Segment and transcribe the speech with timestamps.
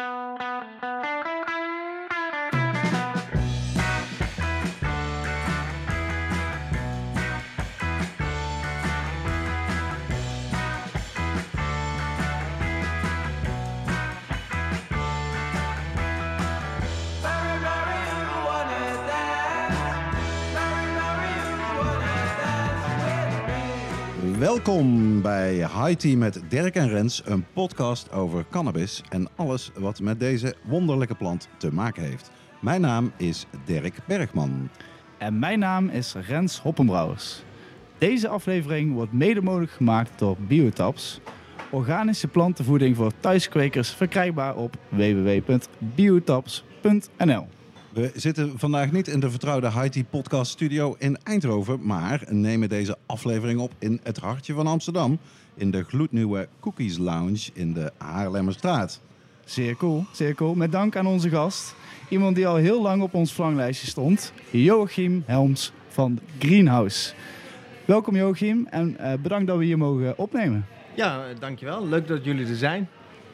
[0.00, 0.89] Música
[24.40, 30.00] Welkom bij High Tea met Dirk en Rens, een podcast over cannabis en alles wat
[30.00, 32.30] met deze wonderlijke plant te maken heeft.
[32.60, 34.68] Mijn naam is Dirk Bergman.
[35.18, 37.42] En mijn naam is Rens Hoppenbrouwers.
[37.98, 41.20] Deze aflevering wordt mede mogelijk gemaakt door Biotaps,
[41.70, 47.46] organische plantenvoeding voor thuiskwekers, verkrijgbaar op www.biotaps.nl.
[47.92, 52.96] We zitten vandaag niet in de vertrouwde Tea podcast studio in Eindhoven, maar nemen deze
[53.06, 55.18] aflevering op in het hartje van Amsterdam,
[55.54, 59.00] in de gloednieuwe Cookies Lounge in de Haarlemmerstraat.
[59.44, 60.54] Zeer cool, zeer cool.
[60.54, 61.74] Met dank aan onze gast.
[62.08, 64.32] Iemand die al heel lang op ons verlanglijstje stond.
[64.50, 67.12] Joachim Helms van Greenhouse.
[67.84, 70.66] Welkom Joachim en uh, bedankt dat we hier mogen opnemen.
[70.94, 71.86] Ja, dankjewel.
[71.86, 72.88] Leuk dat jullie er zijn.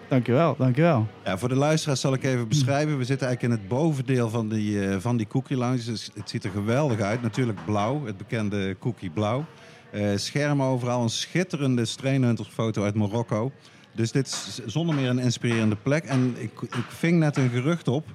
[0.09, 1.07] Dankjewel, dankjewel.
[1.25, 2.99] Ja, voor de luisteraars zal ik even beschrijven.
[2.99, 5.85] We zitten eigenlijk in het bovendeel van die, uh, van die cookie lounge.
[5.85, 7.23] Dus het ziet er geweldig uit.
[7.23, 9.45] Natuurlijk blauw, het bekende cookie blauw.
[9.93, 13.53] Uh, schermen overal, een schitterende Strainhunters foto uit Marokko.
[13.93, 16.05] Dus dit is zonder meer een inspirerende plek.
[16.05, 18.07] En ik, ik ving net een gerucht op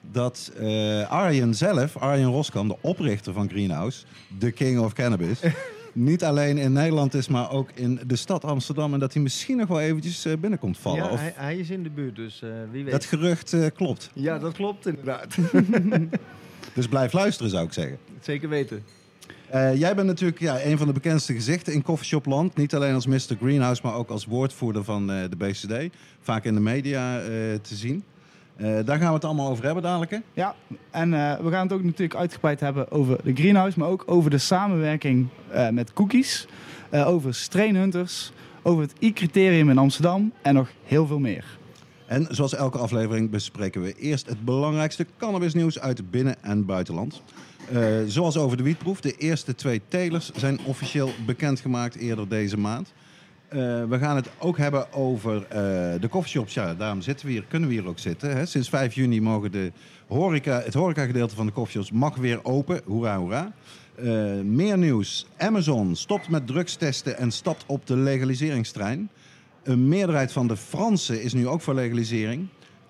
[0.00, 4.04] dat uh, Arjen zelf, Arjen Roskam, de oprichter van Greenhouse,
[4.38, 5.40] de king of cannabis...
[5.92, 8.94] niet alleen in Nederland is, maar ook in de stad Amsterdam.
[8.94, 11.04] En dat hij misschien nog wel eventjes uh, binnenkomt vallen.
[11.04, 11.20] Ja, of...
[11.20, 12.92] hij, hij, is in de buurt, dus uh, wie weet.
[12.92, 14.10] Dat gerucht uh, klopt.
[14.14, 15.36] Ja, dat klopt inderdaad.
[16.74, 17.98] dus blijf luisteren, zou ik zeggen.
[18.20, 18.84] Zeker weten.
[19.74, 22.56] jij bent natuurlijk ja, een van de bekendste gezichten in Coffeeshopland.
[22.56, 23.36] Niet alleen als Mr.
[23.40, 25.94] Greenhouse, maar ook als woordvoerder van de BCD.
[26.20, 27.20] Vaak in de media
[27.62, 28.04] te zien.
[28.58, 30.10] Uh, daar gaan we het allemaal over hebben dadelijk.
[30.10, 30.18] Hè?
[30.32, 30.54] Ja,
[30.90, 34.30] en uh, we gaan het ook natuurlijk uitgebreid hebben over de greenhouse, maar ook over
[34.30, 36.46] de samenwerking uh, met cookies,
[36.92, 38.32] over strainhunters,
[38.62, 41.44] over het I-criterium in Amsterdam en nog heel veel meer.
[42.06, 47.22] En zoals elke aflevering bespreken we eerst het belangrijkste cannabisnieuws uit binnen- en buitenland.
[48.06, 49.00] zoals over de wietproef.
[49.00, 52.92] De eerste twee telers zijn officieel bekendgemaakt eerder deze maand.
[53.52, 55.48] Uh, we gaan het ook hebben over uh,
[56.00, 56.54] de coffeeshops.
[56.54, 58.36] Ja, daarom zitten we hier, kunnen we hier ook zitten.
[58.36, 58.46] Hè.
[58.46, 59.72] Sinds 5 juni mogen de
[60.06, 62.80] horeca, het horecagedeelte van de coffeeshops mag weer open.
[62.84, 63.52] Hoera, hoera.
[63.98, 65.26] Uh, meer nieuws.
[65.36, 69.10] Amazon stopt met drugstesten en stapt op de legaliseringstrein.
[69.62, 72.48] Een meerderheid van de Fransen is nu ook voor legalisering.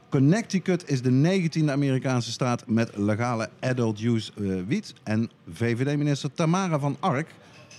[0.09, 4.33] Connecticut is de 19e Amerikaanse staat met legale adult use
[4.67, 4.95] wiet.
[5.03, 7.29] En VVD-minister Tamara van Ark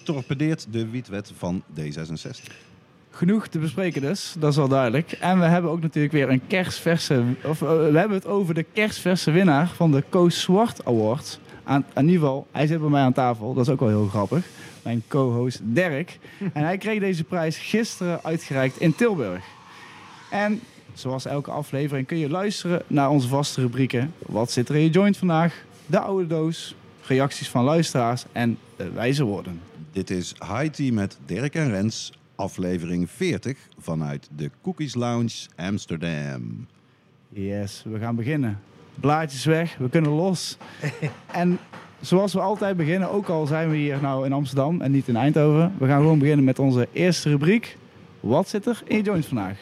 [0.04, 2.69] torpedeert de wietwet van D66
[3.12, 5.12] genoeg te bespreken dus, dat is wel duidelijk.
[5.12, 7.24] En we hebben ook natuurlijk weer een kerstverse...
[7.44, 11.40] Of, uh, we hebben het over de kerstverse winnaar van de Koos Zwart Award.
[11.64, 13.54] Aan, in ieder geval, hij zit bij mij aan tafel.
[13.54, 14.46] Dat is ook wel heel grappig.
[14.84, 16.20] Mijn co-host Dirk.
[16.54, 19.44] en hij kreeg deze prijs gisteren uitgereikt in Tilburg.
[20.32, 20.62] En
[20.94, 24.14] zoals elke aflevering kun je luisteren naar onze vaste rubrieken.
[24.26, 25.64] Wat zit er in je joint vandaag?
[25.86, 26.76] De oude doos.
[27.02, 29.62] Reacties van luisteraars en de wijze woorden.
[29.92, 36.68] Dit is High Tea met Dirk en Rens aflevering 40 vanuit de Cookies Lounge Amsterdam.
[37.30, 38.60] Yes, we gaan beginnen.
[38.96, 40.58] Blaadjes weg, we kunnen los.
[41.32, 41.60] en
[42.02, 45.16] zoals we altijd beginnen, ook al zijn we hier nou in Amsterdam en niet in
[45.16, 47.78] Eindhoven, we gaan gewoon beginnen met onze eerste rubriek.
[48.20, 49.60] Wat zit er in je joint vandaag?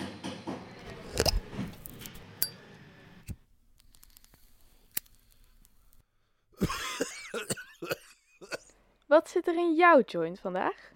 [9.07, 10.95] Wat zit er in jouw joint vandaag?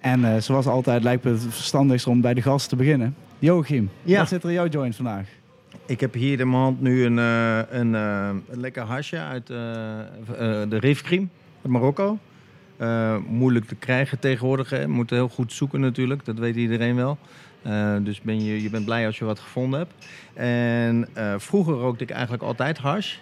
[0.00, 3.14] En uh, zoals altijd lijkt me het verstandigst om bij de gast te beginnen.
[3.38, 4.18] Joachim, ja.
[4.18, 5.28] wat zit er in jouw joint vandaag?
[5.86, 9.46] Ik heb hier in mijn hand nu een, uh, een, uh, een lekker hasje uit
[9.46, 11.30] de Rifkrim
[11.62, 12.18] uit Marokko.
[13.28, 14.70] moeilijk te krijgen tegenwoordig.
[14.70, 14.88] Hè.
[14.88, 17.18] Moet heel goed zoeken natuurlijk, dat weet iedereen wel.
[18.02, 20.06] dus ben je, je bent blij als je wat gevonden hebt.
[20.34, 21.08] En
[21.40, 23.16] vroeger rookte ik eigenlijk altijd hash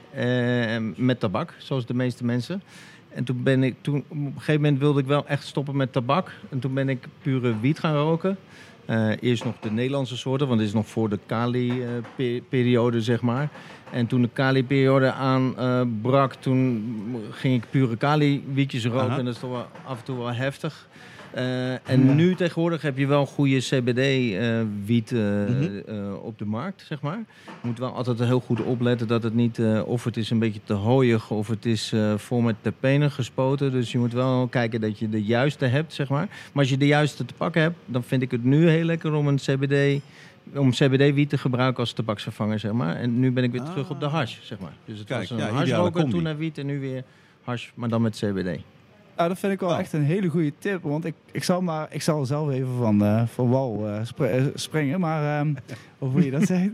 [0.96, 2.62] met tabak, zoals de meeste mensen.
[3.16, 5.92] En toen ben ik, toen, op een gegeven moment wilde ik wel echt stoppen met
[5.92, 6.32] tabak.
[6.48, 8.38] En toen ben ik pure wiet gaan roken.
[8.90, 13.48] Uh, eerst nog de Nederlandse soorten, want dit is nog voor de Kali-periode, zeg maar.
[13.90, 16.84] En toen de Kali-periode aanbrak, uh, toen
[17.30, 19.00] ging ik pure Kali-wietjes roken.
[19.00, 19.18] Aha.
[19.18, 20.88] En dat is toch wel af en toe wel heftig.
[21.37, 22.12] Uh, en ja.
[22.12, 26.15] nu tegenwoordig heb je wel goede CBD-wiet uh, mm -hmm.
[26.15, 27.19] op de markt, zeg maar.
[27.44, 29.61] Je moet wel altijd heel goed opletten dat het niet...
[29.85, 33.73] of het is een beetje te hooiig of het is vol met terpenen gespoten.
[33.73, 36.27] Dus je moet wel kijken dat je de juiste hebt, zeg maar.
[36.27, 39.12] Maar als je de juiste te pakken hebt, dan vind ik het nu heel lekker
[39.12, 40.03] om een CBD
[40.55, 42.97] om CBD-wiet te gebruiken als tabaksvervanger, zeg maar.
[42.97, 43.71] En nu ben ik weer Ah.
[43.71, 44.73] terug op de hash, zeg maar.
[44.85, 47.05] Dus het Kijk, was een ja, toen naar wiet en nu weer
[47.43, 48.61] hash, maar dan met CBD.
[49.16, 49.78] Nou, dat vind ik wel Oh.
[49.78, 50.82] echt een hele goede tip.
[50.82, 53.86] Want ik, ik, zal, maar, ik zal zelf even van, eh, van wal
[54.18, 55.00] eh, eh, springen.
[55.00, 55.54] Maar ehm,
[55.98, 56.70] of hoe je dat zegt.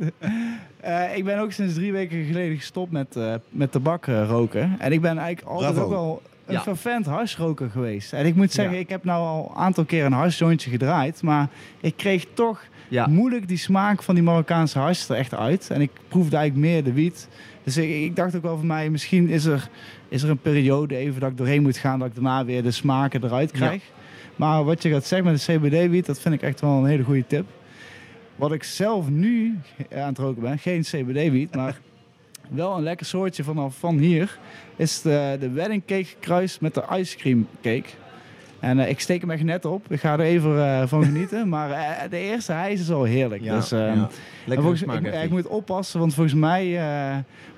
[0.81, 4.77] Eh, ik ben ook sinds drie weken geleden gestopt met, eh, met tabak eh, roken.
[4.79, 5.87] En ik ben eigenlijk altijd Bravo.
[5.87, 6.61] ook wel een Ja.
[6.63, 8.13] fervent hashroker geweest.
[8.13, 8.81] En ik moet zeggen, Ja.
[8.81, 11.23] ik heb nou al een aantal keer een hashjointje gedraaid.
[11.23, 11.49] Maar
[11.81, 12.61] ik kreeg toch
[12.93, 15.71] Ja, moeilijk die smaak van die Marokkaanse hash er echt uit.
[15.71, 17.29] En ik proefde eigenlijk meer de wiet.
[17.65, 19.69] Dus ik, ik dacht ook wel van mij, misschien is er,
[20.09, 22.71] is er een periode even dat ik doorheen moet gaan, dat ik daarna weer de
[22.71, 23.83] smaken eruit krijg.
[24.37, 27.03] Maar wat je gaat zeggen met de CBD-wiet, dat vind ik echt wel een hele
[27.03, 27.47] goede tip.
[28.37, 29.59] Wat ik zelf nu
[29.95, 31.81] aan het roken ben, geen CBD-wiet, maar
[32.49, 34.39] wel een lekker soortje vanaf van hier,
[34.77, 37.89] is de, de wedding cake gekruist met de ice cream cake.
[38.63, 39.93] En eh, ik steek hem echt net op.
[39.93, 41.49] Ik ga er even eh, van genieten.
[41.49, 43.43] Maar eh, de eerste hijs is al heerlijk.
[43.43, 44.09] ja, dus, ehm, ja.
[44.47, 45.29] volgens, ik, ik hij.
[45.29, 46.81] moet oppassen, want volgens mij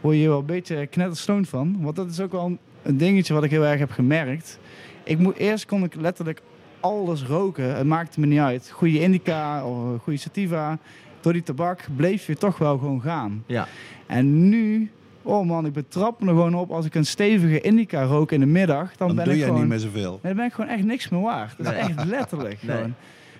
[0.00, 1.76] word je wel een beetje knetterstoned van.
[1.80, 4.58] Want dat is ook wel een, een dingetje wat ik heel erg heb gemerkt.
[5.02, 6.42] Ik moet, eerst kon ik letterlijk
[6.80, 7.76] alles roken.
[7.76, 8.70] Het maakte me niet uit.
[8.70, 10.78] Goede indica of goede sativa.
[11.20, 13.44] Door die tabak bleef je toch wel gewoon gaan.
[13.46, 13.66] Ja.
[14.06, 14.90] En nu,
[15.24, 18.40] oh man, ik betrap me er gewoon op als ik een stevige indica rook in
[18.40, 18.96] de middag.
[18.96, 19.60] Dan, Dan ben doe ik jij gewoon...
[19.62, 20.10] niet meer zoveel.
[20.10, 21.54] Nee, dan ben ik gewoon echt niks meer waard.
[21.58, 22.76] Dat is echt letterlijk Nee.
[22.76, 22.94] gewoon.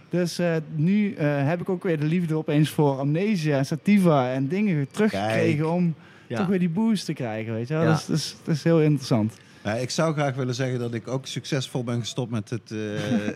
[0.08, 4.48] Dus eh, nu eh, heb ik ook weer de liefde opeens voor amnesia, sativa en
[4.48, 5.72] dingen teruggekregen Kijk.
[5.72, 5.94] om
[6.26, 6.36] Ja.
[6.38, 7.82] toch weer die boost te krijgen, weet je wel.
[7.82, 7.88] Ja.
[7.88, 9.36] Dat, is, dat, is, dat is heel interessant.
[9.64, 12.78] Ja, ik zou graag willen zeggen dat ik ook succesvol ben gestopt met het, eh,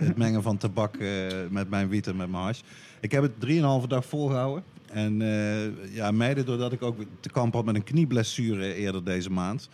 [0.07, 0.99] het mengen van tabak
[1.51, 2.61] met mijn wiet en met mijn hash.
[3.01, 3.33] Ik heb het
[3.83, 4.63] 3,5 dag volgehouden.
[4.91, 9.31] En eh, ja, mede doordat ik ook te kamp had met een knieblessure eerder deze
[9.31, 9.69] maand,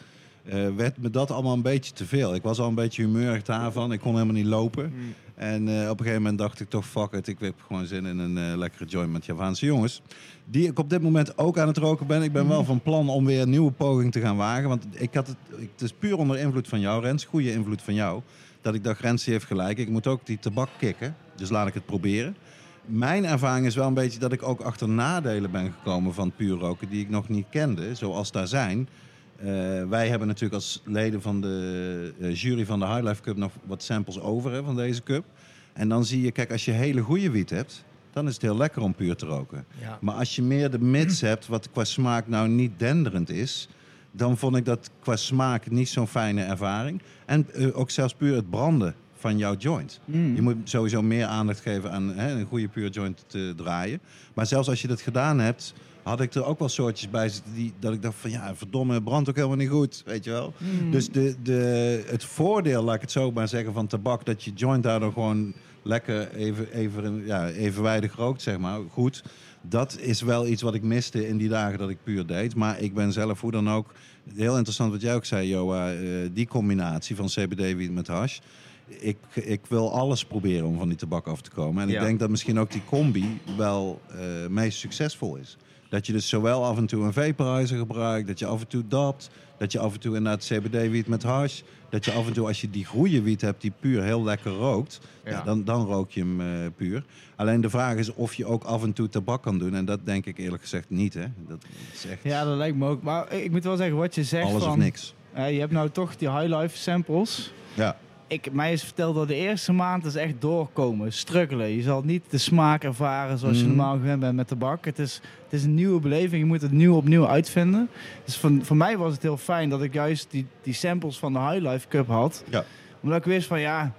[0.44, 2.34] eh, werd me dat allemaal een beetje te veel.
[2.34, 3.92] Ik was al een beetje humeurig daarvan.
[3.92, 4.92] Ik kon helemaal niet lopen.
[5.34, 8.06] En eh, op een gegeven moment dacht ik toch, fuck it, ik heb gewoon zin
[8.06, 10.02] in een lekkere joint met Javaanse jongens.
[10.44, 12.22] Die ik op dit moment ook aan het roken ben.
[12.22, 14.68] Ik ben wel van plan om weer een nieuwe poging te gaan wagen.
[14.68, 17.24] Want ik had het, het is puur onder invloed van jou, Rens.
[17.24, 18.22] Goede invloed van jou.
[18.60, 19.78] Dat ik dacht, Rens die heeft gelijk.
[19.78, 21.16] Ik moet ook die tabak kicken.
[21.36, 22.36] Dus laat ik het proberen.
[22.86, 26.58] Mijn ervaring is wel een beetje dat ik ook achter nadelen ben gekomen van puur
[26.58, 26.88] roken.
[26.88, 28.88] Die ik nog niet kende, zoals daar zijn.
[29.36, 29.46] Eh,
[29.88, 33.52] wij hebben natuurlijk als leden van de eh, jury van de High Life Cup nog
[33.66, 35.24] wat samples over hè, van deze cup.
[35.72, 38.56] En dan zie je, kijk, als je hele goede wiet hebt, dan is het heel
[38.56, 39.64] lekker om puur te roken.
[39.80, 39.98] Ja.
[40.00, 43.68] Maar als je meer de mits hebt, wat qua smaak nou niet denderend is,
[44.10, 47.02] dan vond ik dat qua smaak niet zo'n fijne ervaring.
[47.26, 48.94] En eh, ook zelfs puur het branden
[49.24, 50.00] van jouw joint.
[50.34, 54.00] Je moet sowieso meer aandacht geven aan hè, een goede puur joint te draaien.
[54.34, 57.54] Maar zelfs als je dat gedaan hebt, had ik er ook wel soortjes bij zitten
[57.54, 60.52] die dat ik dacht van ja, verdomme, brandt ook helemaal niet goed, weet je wel.
[60.90, 64.52] Dus de, de, het voordeel, laat ik het zo maar zeggen, van tabak, dat je
[64.52, 69.22] joint daardoor gewoon lekker even, even, ja, evenwijdig rookt, zeg maar, goed.
[69.62, 72.54] Dat is wel iets wat ik miste in die dagen dat ik puur deed.
[72.54, 73.92] Maar ik ben zelf hoe dan ook,
[74.34, 76.00] heel interessant wat jij ook zei, Joa, eh,
[76.32, 78.38] die combinatie van CBD-wiet met hash.
[78.86, 81.82] Ik, ik wil alles proberen om van die tabak af te komen.
[81.82, 85.56] En ik denk dat misschien ook die combi wel eh meest succesvol is.
[85.88, 88.84] Dat je dus zowel af en toe een vaporizer gebruikt, dat je af en toe
[88.88, 92.46] dat, dat je af en toe inderdaad CBD-wiet met hash, dat je af en toe
[92.46, 95.30] als je die goede wiet hebt die puur heel lekker rookt, ja.
[95.30, 95.42] Ja.
[95.42, 96.46] dan, dan rook je hem eh,
[96.76, 97.04] puur.
[97.36, 99.74] Alleen de vraag is of je ook af en toe tabak kan doen.
[99.74, 101.14] En dat denk ik eerlijk gezegd niet.
[101.14, 101.26] Hè?
[101.48, 103.02] Dat is echt Ja, dat lijkt me ook.
[103.02, 104.72] Maar ik moet wel zeggen, wat je zegt alles van...
[104.72, 105.14] of niks.
[105.34, 107.52] je hebt nou toch die high life samples.
[107.74, 107.96] Ja.
[108.26, 111.68] Ik, mij is verteld dat de eerste maand is echt doorkomen, struggelen.
[111.68, 113.76] Je zal niet de smaak ervaren zoals je Mhm.
[113.76, 114.84] normaal gewend bent met tabak.
[114.84, 117.88] Het is, het is een nieuwe beleving, je moet het nieuw opnieuw uitvinden.
[118.24, 121.32] Dus voor, voor mij was het heel fijn dat ik juist die, die samples van
[121.32, 122.44] de High Life Cup had.
[122.50, 122.64] Ja.
[123.00, 123.92] Omdat ik wist van ja,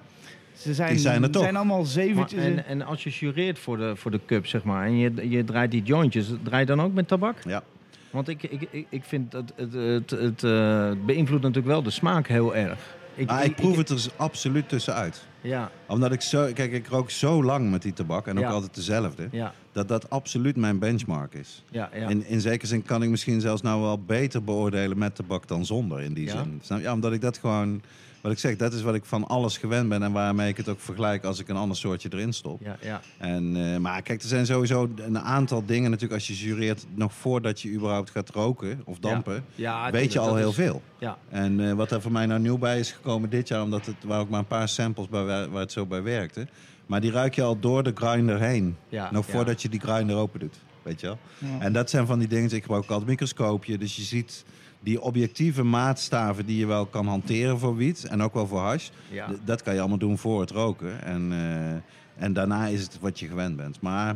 [0.53, 1.43] ze zijn, Die zijn er toch.
[1.43, 2.43] zijn allemaal zeventjes.
[2.43, 5.43] en, en als je jureert voor de, voor de cup, zeg maar, en je, je
[5.43, 7.37] draait die jointjes, draai je dan ook met tabak?
[7.47, 7.63] Ja.
[8.09, 11.89] Want ik, ik, ik, ik vind dat het, het, het, eh, beïnvloedt natuurlijk wel de
[11.89, 12.94] smaak heel erg.
[13.15, 15.25] Ik, ik proef het er absoluut tussenuit.
[15.41, 16.49] Ja, Omdat ik zo...
[16.53, 18.27] Kijk, ik rook zo lang met die tabak.
[18.27, 18.49] En ook Ja.
[18.49, 19.27] altijd dezelfde.
[19.31, 21.63] ja, Dat dat absoluut mijn benchmark is.
[21.71, 21.89] ja.
[21.93, 22.07] ja.
[22.09, 25.65] In, in zekere zin kan ik misschien zelfs nou wel beter beoordelen met tabak dan
[25.65, 26.61] zonder in die zin.
[26.81, 27.81] Ja, omdat ik dat gewoon,
[28.25, 30.69] wat ik zeg, dat is wat ik van alles gewend ben en waarmee ik het
[30.69, 32.61] ook vergelijk als ik een ander soortje erin stop.
[32.63, 33.01] ja, ja.
[33.17, 37.13] En, eh, maar kijk, er zijn sowieso een aantal dingen natuurlijk als je jureert nog
[37.13, 40.81] voordat je überhaupt gaat roken of dampen, ja weet je al heel is- veel.
[40.99, 43.85] Ja, En eh, wat er voor mij nou nieuw bij is gekomen dit jaar, omdat
[43.85, 46.47] het waren ook maar een paar samples bij, waar, waar het zo bij werkte.
[46.85, 48.77] Maar die ruik je al door de grinder heen.
[48.89, 49.11] ja.
[49.11, 49.31] nog ja.
[49.33, 50.55] voordat je die grinder open doet.
[50.83, 51.17] Weet je wel?
[51.37, 51.59] Ja.
[51.59, 53.77] En dat zijn van die dingen, ik gebruik altijd een microscoopje.
[53.77, 54.45] Dus je ziet
[54.85, 58.03] die objectieve maatstaven die je wel kan hanteren voor wiet.
[58.03, 58.89] En ook wel voor hash.
[59.11, 59.29] Ja.
[59.45, 61.03] Dat kan je allemaal doen voor het roken.
[61.03, 63.81] En, eh, en daarna is het wat je gewend bent.
[63.81, 64.15] Maar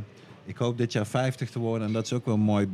[0.50, 1.88] Ik hoop dit jaar 50 te worden.
[1.88, 2.68] En dat is ook wel een mooi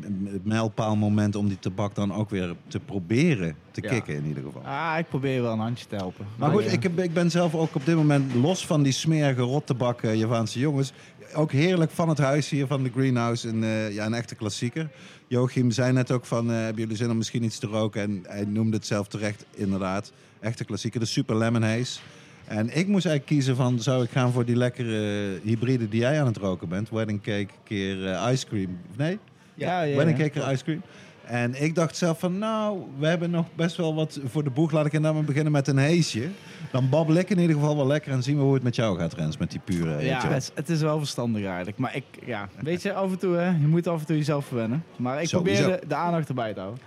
[0.44, 3.90] mijlpaalmoment om die tabak dan ook weer te proberen te Ja.
[3.90, 4.62] kicken in ieder geval.
[4.66, 6.26] Ah, ik probeer wel een handje te helpen.
[6.36, 9.42] Maar goed, ik, heb- ik ben zelf ook op dit moment los van die smerige
[9.42, 10.94] rottabak eh, Javaanse jongens.
[11.34, 13.48] Ook heerlijk van het huis hier van de Greenhouse.
[13.48, 14.90] Een, eh, ja, een echte klassieker.
[15.28, 18.02] Joachim zei net ook van, eh, hebben jullie zin om misschien iets te roken?
[18.02, 20.12] En hij noemde het zelf terecht, inderdaad.
[20.40, 22.00] Echte klassieker, de Super Lemon Haze.
[22.48, 26.20] En ik moest eigenlijk kiezen van, zou ik gaan voor die lekkere hybride die jij
[26.20, 26.90] aan het roken bent?
[26.90, 28.78] Wedding cake keer eh, ice cream.
[28.98, 29.20] Nee?
[29.54, 30.82] Ja, ja, Wedding cake keer ice cream.
[31.26, 34.72] En ik dacht zelf van, nou, we hebben nog best wel wat voor de boeg.
[34.72, 36.28] Laat ik inderdaad maar beginnen met een heesje.
[36.72, 38.98] Dan babbel ik in ieder geval wel lekker en zien we hoe het met jou
[39.00, 40.06] gaat, Rens, met die pure.
[40.06, 41.78] Ja, het, is- het is wel verstandig eigenlijk.
[41.78, 44.46] Maar ik, ja, weet je, af en toe, hè, je moet af en toe jezelf
[44.46, 44.84] verwennen.
[44.96, 45.62] Maar ik Sowieso.
[45.62, 46.82] probeer de, de aandacht erbij te houden.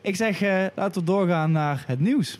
[0.00, 2.38] ik zeg, eh, laten we doorgaan naar het nieuws.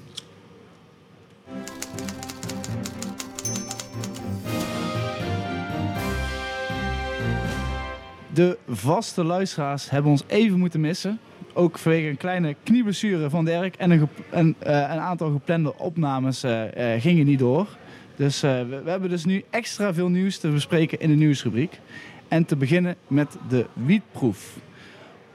[8.36, 11.18] De vaste luisteraars hebben ons even moeten missen.
[11.52, 13.90] Ook vanwege een kleine knieblessure van Dirk en
[14.30, 17.76] een, eh, een aantal geplande opnames eh, eh, gingen niet door.
[18.16, 21.80] Dus we, we hebben dus nu extra veel nieuws te bespreken in de nieuwsrubriek.
[22.28, 24.56] En te beginnen met de wietproef.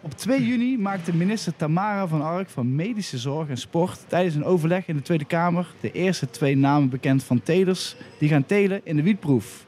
[0.01, 4.46] Op 2 juni maakte minister Tamara van Ark van Medische Zorg en Sport tijdens een
[4.46, 8.81] overleg in de Tweede Kamer de eerste twee namen bekend van telers die gaan telen
[8.84, 9.65] in de wietproef.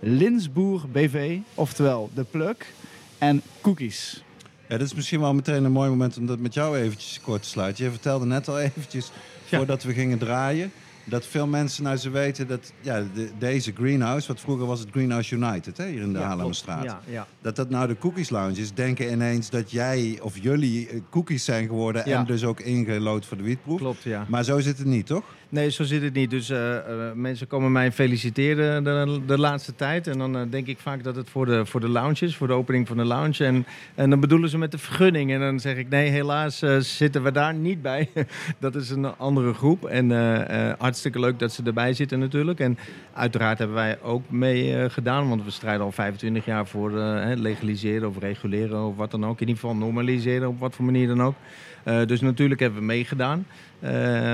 [0.00, 2.72] Linsboer BV, oftewel De Pluk,
[3.18, 4.22] en Cookies.
[4.68, 7.42] Ja, dit is misschien wel meteen een mooi moment om dat met jou eventjes kort
[7.42, 7.84] te sluiten.
[7.84, 9.10] Je vertelde net al eventjes,
[9.48, 9.56] Ja.
[9.56, 10.72] voordat we gingen draaien,
[11.10, 14.88] dat veel mensen nou ze weten dat ja, de- deze Greenhouse, wat vroeger was het
[14.90, 16.84] Greenhouse United hè, hier in de Ja, Haarlemmerstraat.
[16.84, 17.26] Ja, ja.
[17.40, 21.44] Dat dat nou de Cookies Lounge is, denken ineens dat jij of jullie eh, cookies
[21.44, 23.78] zijn geworden en dus ook ingelood voor de wietproef.
[23.78, 24.24] klopt, ja.
[24.28, 25.24] Maar zo zit het niet, toch?
[25.48, 26.30] Nee, zo zit het niet.
[26.30, 30.06] Dus eh, eh, mensen komen mij feliciteren de, de laatste tijd.
[30.06, 32.52] En dan denk ik vaak dat het voor de, voor de lounge is, voor de
[32.52, 33.44] opening van de lounge.
[33.44, 35.32] En, en dan bedoelen ze met de vergunning.
[35.32, 38.08] En dan zeg ik, nee, helaas zitten we daar niet bij.
[38.58, 39.84] dat is een andere groep.
[39.84, 42.60] En eh, hartstikke leuk dat ze erbij zitten natuurlijk.
[42.60, 42.78] En
[43.12, 45.28] uiteraard hebben wij ook mee eh, gedaan.
[45.28, 49.40] Want we strijden al 25 jaar voor eh, legaliseren of reguleren of wat dan ook.
[49.40, 51.34] In ieder geval normaliseren op wat voor manier dan ook.
[51.82, 53.46] Eh, dus natuurlijk hebben we meegedaan.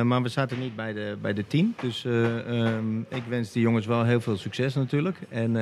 [0.06, 1.74] Maar we zaten niet bij de, bij de team.
[1.80, 5.18] Dus eh, ehm, ik wens die jongens wel heel veel succes natuurlijk.
[5.28, 5.56] En,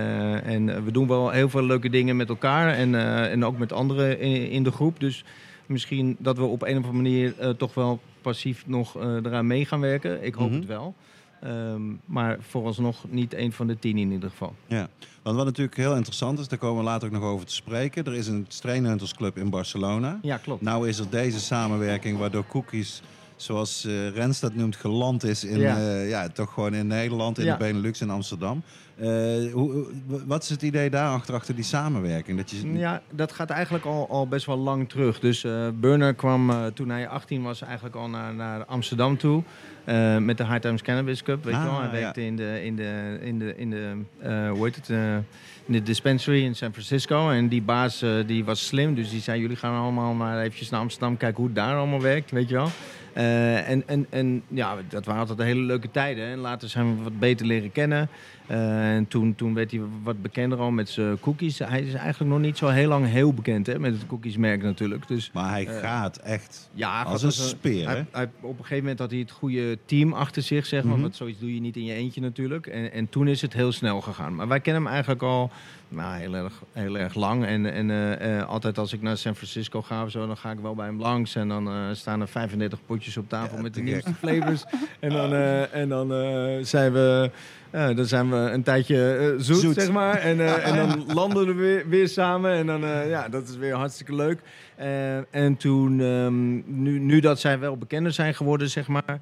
[0.44, 2.75] en we doen wel heel veel leuke dingen met elkaar.
[2.75, 2.94] En,
[3.30, 5.00] en ook met anderen in, in de groep.
[5.00, 5.25] Dus
[5.66, 9.47] misschien dat we op een of andere manier eh, toch wel passief nog eh, eraan
[9.47, 10.25] mee gaan werken.
[10.25, 10.59] Ik hoop Mhm.
[10.59, 10.94] het wel.
[11.40, 14.54] Ehm, maar vooralsnog niet een van de tien in ieder geval.
[14.66, 14.88] Ja,
[15.23, 18.04] want wat natuurlijk heel interessant is, daar komen we later ook nog over te spreken.
[18.04, 20.18] Er is een Strainhunters Club in Barcelona.
[20.23, 20.62] Ja, klopt.
[20.62, 23.02] Nou is er deze samenwerking waardoor Cookies,
[23.37, 25.79] zoals eh, Rens dat noemt, geland is in, Ja.
[25.79, 26.00] ja.
[26.00, 27.53] ja, toch gewoon in Nederland, in Ja.
[27.57, 28.62] de Benelux in Amsterdam.
[28.97, 29.07] Eh,
[29.53, 29.87] hoe,
[30.26, 32.37] wat is het idee daarachter, achter die samenwerking?
[32.38, 35.21] Dat je, Ja, dat gaat eigenlijk al, al best wel lang terug.
[35.21, 39.43] Dus eh Burner kwam eh, toen hij 18 was eigenlijk al naar, naar Amsterdam toe.
[39.85, 41.79] eh, met de High Times Cannabis Cup, weet Ah, je wel.
[41.81, 41.93] Hij ja.
[41.93, 45.14] werkte in de, in de, in de, in de eh, hoe heet het, eh,
[45.67, 47.31] in de dispensary in San Francisco.
[47.31, 49.41] En die baas eh, die was slim, dus die zei...
[49.41, 52.55] jullie gaan allemaal maar eventjes naar Amsterdam kijken hoe het daar allemaal werkt, weet je
[52.55, 52.69] wel.
[53.14, 56.26] Eh, en, en, en ja, dat waren altijd hele leuke tijden.
[56.26, 58.09] En later zijn we wat beter leren kennen.
[58.47, 61.59] Eh, en toen, toen werd hij wat bekender al met zijn cookies.
[61.59, 65.09] Hij is eigenlijk nog niet zo heel lang heel bekend hè, met het cookiesmerk natuurlijk.
[65.09, 67.95] Dus maar hij Eh, gaat echt ja, als dat een speer, hè?
[67.95, 70.93] hij, hij- op een gegeven moment had hij het goede team achter zich, zeg maar.
[70.93, 71.03] Mhm.
[71.03, 72.67] Want zoiets doe je niet in je eentje natuurlijk.
[72.67, 74.35] En, en toen is het heel snel gegaan.
[74.35, 75.51] Maar wij kennen hem eigenlijk al
[75.89, 77.45] nou, heel, erg, heel erg lang.
[77.45, 80.59] En, en eh, altijd als ik naar San Francisco ga of zo, dan ga ik
[80.59, 81.35] wel bij hem langs.
[81.35, 84.65] En dan staan er 35 potjes op tafel Ja, met de te nieuwste flavors.
[85.01, 85.33] en dan,
[85.83, 86.09] en dan
[86.67, 87.31] zijn we...
[87.75, 89.75] Ja, dan zijn we een tijdje eh, zoet, Zoet.
[89.75, 90.14] zeg maar.
[90.16, 92.52] En, eh, en dan landen we weer, weer samen.
[92.52, 94.40] En dan, eh, ja, dat is weer hartstikke leuk.
[94.76, 96.52] Eh, en toen, ehm,
[96.83, 99.14] nu, nu dat zij wel bekender zijn geworden, zeg maar, eh,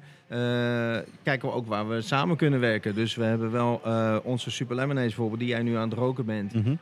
[1.23, 2.95] kijken we ook waar we samen kunnen werken.
[2.95, 6.25] Dus we hebben wel eh, onze Super Lemonade bijvoorbeeld, die jij nu aan het roken
[6.25, 6.53] bent.
[6.53, 6.69] Mhm.
[6.69, 6.75] Eh,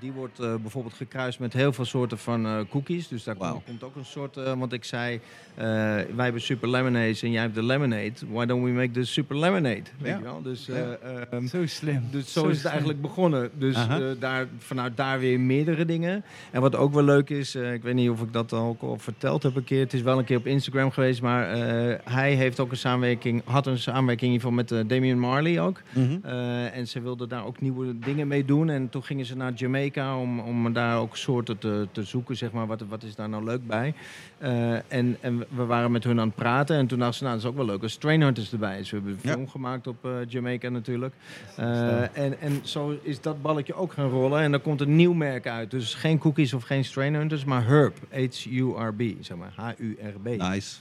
[0.00, 3.08] die wordt eh, bijvoorbeeld gekruist met heel veel soorten van eh, cookies.
[3.08, 4.36] Dus daar komt, komt ook een soort...
[4.36, 5.20] eh, want ik zei,
[5.54, 8.12] eh, wij hebben Super Lemonades en jij hebt de Lemonade.
[8.30, 9.82] Why don't we make the Super Lemonade?
[9.98, 10.16] Weet Ja.
[10.16, 10.42] je wel?
[10.42, 10.96] Dus, eh, Ja.
[11.30, 12.02] ehm, Zo slim.
[12.10, 12.70] dus zo, Zo is het slim.
[12.70, 13.50] eigenlijk begonnen.
[13.54, 16.24] Dus eh, daar, vanuit daar weer meerdere dingen.
[16.50, 18.98] En wat ook wel leuk is, eh, ik weet niet of ik dat ook al
[18.98, 19.80] verteld heb een keer.
[19.80, 23.42] Het is wel een keer op Instagram geweest, maar eh, hij heeft ook een samenwerking,
[23.44, 25.82] had een samenwerking in ieder geval met eh, Damian Marley ook.
[25.94, 26.18] Mhm.
[26.22, 28.70] Eh, en ze wilden daar ook nieuwe dingen mee doen.
[28.70, 32.52] En toen gingen ze naar Jamaica om, om daar ook soorten te, te zoeken, zeg
[32.52, 32.66] maar.
[32.66, 33.94] Wat, wat is daar nou leuk bij?
[34.38, 36.76] Eh, en, en we waren met hun aan het praten.
[36.76, 38.90] En toen dachten ze, nou, dat is ook wel leuk als Strain Hunters erbij is.
[38.90, 39.32] We hebben een Ja.
[39.32, 41.14] film gemaakt op eh, Jamaica natuurlijk.
[41.56, 44.40] Eh, en, en zo is dat balletje ook gaan rollen.
[44.40, 45.70] En dan komt een nieuw merk uit.
[45.70, 47.96] Dus geen cookies of geen strain hunters, maar Herb.
[48.10, 49.52] H-U-R-B, zeg maar.
[49.56, 50.24] H-U-R-B.
[50.38, 50.76] Nice.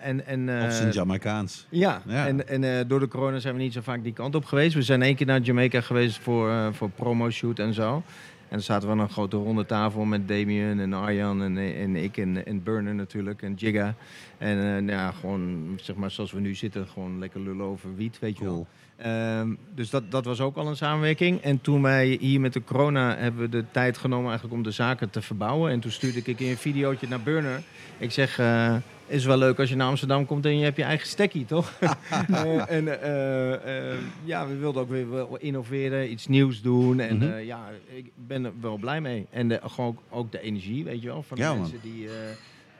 [0.00, 1.66] En, en, Of zijn Jamaicaans.
[1.68, 2.26] ja, Ja.
[2.26, 4.74] en, en door de corona zijn we niet zo vaak die kant op geweest.
[4.74, 8.02] We zijn één keer naar Jamaica geweest voor, voor promo-shoot en zo.
[8.48, 11.96] En dan zaten we aan een grote ronde tafel met Damien en Arjan en, en
[11.96, 13.94] ik en, en Burner natuurlijk en Jigga.
[14.38, 17.94] En eh, nou ja, gewoon, zeg maar, zoals we nu zitten, gewoon lekker lullen over
[17.94, 18.66] wiet, weet je wel.
[18.96, 21.40] Ehm, dus dat, dat was ook al een samenwerking.
[21.40, 24.70] En toen wij hier met de corona hebben we de tijd genomen eigenlijk om de
[24.70, 25.70] zaken te verbouwen.
[25.70, 27.62] En toen stuurde ik een videootje naar Burner.
[27.98, 28.76] Ik zeg, eh,
[29.06, 31.72] is wel leuk als je naar Amsterdam komt en je hebt je eigen stekkie, toch?
[32.10, 37.00] Eh, en eh, eh, ja, we wilden ook weer wel innoveren, iets nieuws doen.
[37.00, 37.38] En Mhm.
[37.38, 39.26] ja, ik ben er wel blij mee.
[39.30, 41.58] En de, gewoon ook de energie, weet je wel, van de man.
[41.58, 42.08] mensen die...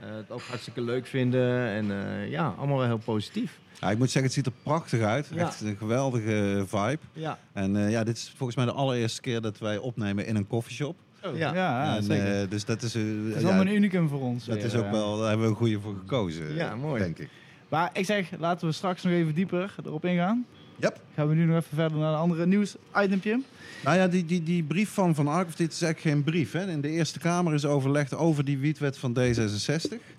[0.01, 1.69] het ook hartstikke leuk vinden.
[1.69, 1.87] En
[2.31, 3.59] ja, allemaal wel heel positief.
[3.81, 5.31] Ja, ik moet zeggen, het ziet er prachtig uit.
[5.35, 5.47] Ja.
[5.47, 6.99] Echt een geweldige vibe.
[7.13, 10.47] Ja, En ja, dit is volgens mij de allereerste keer dat wij opnemen in een
[10.47, 10.97] koffieshop.
[11.35, 11.55] Ja.
[11.55, 12.43] Ja, ja, en, zeker.
[12.43, 14.45] eh, dus dat is, eh, Het is ja, allemaal een unicum voor ons.
[14.45, 14.91] dat weer, is ook ja.
[14.91, 16.55] wel, daar hebben we een goede voor gekozen.
[16.55, 17.03] Ja, mooi.
[17.03, 17.29] Denk ik.
[17.69, 20.47] Maar ik zeg, laten we straks nog even dieper erop ingaan.
[20.77, 21.01] Yep.
[21.15, 23.41] Gaan we nu nog even verder naar een andere nieuws-itempje.
[23.85, 26.53] Nou ja, die, die, die brief van Van Ark, dit is eigenlijk geen brief.
[26.53, 26.71] Hè.
[26.71, 30.15] In de Eerste Kamer is overlegd over die wietwet van D66.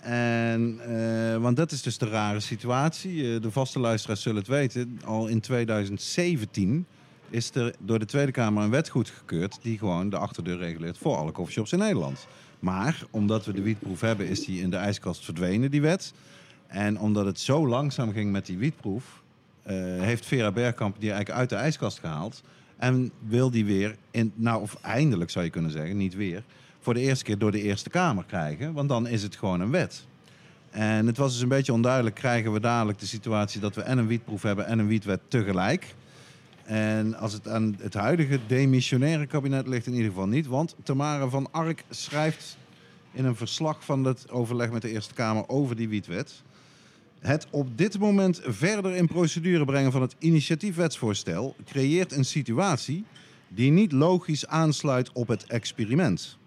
[0.00, 3.34] En, eh, want dat is dus de rare situatie.
[3.34, 5.00] Eh, de vaste luisteraars zullen het weten.
[5.04, 6.86] Al in 2017
[7.30, 9.58] is er door de Tweede Kamer een wet goedgekeurd...
[9.62, 12.26] die gewoon de achterdeur reguleert voor alle coffeeshops in Nederland.
[12.58, 16.12] Maar omdat we de wietproef hebben, is die in de ijskast verdwenen, die wet.
[16.66, 19.22] En omdat het zo langzaam ging met die wietproef...
[19.62, 22.42] eh, heeft Vera Bergkamp die eigenlijk uit de ijskast gehaald...
[22.76, 26.42] En wil die weer, in, nou of eindelijk zou je kunnen zeggen, niet weer,
[26.80, 28.72] voor de eerste keer door de Eerste Kamer krijgen.
[28.72, 30.06] Want dan is het gewoon een wet.
[30.70, 33.98] En het was dus een beetje onduidelijk, krijgen we dadelijk de situatie dat we en
[33.98, 35.94] een wietproef hebben en een wietwet tegelijk.
[36.66, 40.46] En als het aan het huidige demissionaire kabinet ligt in ieder geval niet.
[40.46, 42.56] Want Tamara van Ark schrijft
[43.12, 46.42] in een verslag van het overleg met de Eerste Kamer over die wietwet.
[47.20, 53.04] Het op dit moment verder in procedure brengen van het initiatiefwetsvoorstel creëert een situatie
[53.48, 56.38] die niet logisch aansluit op het experiment.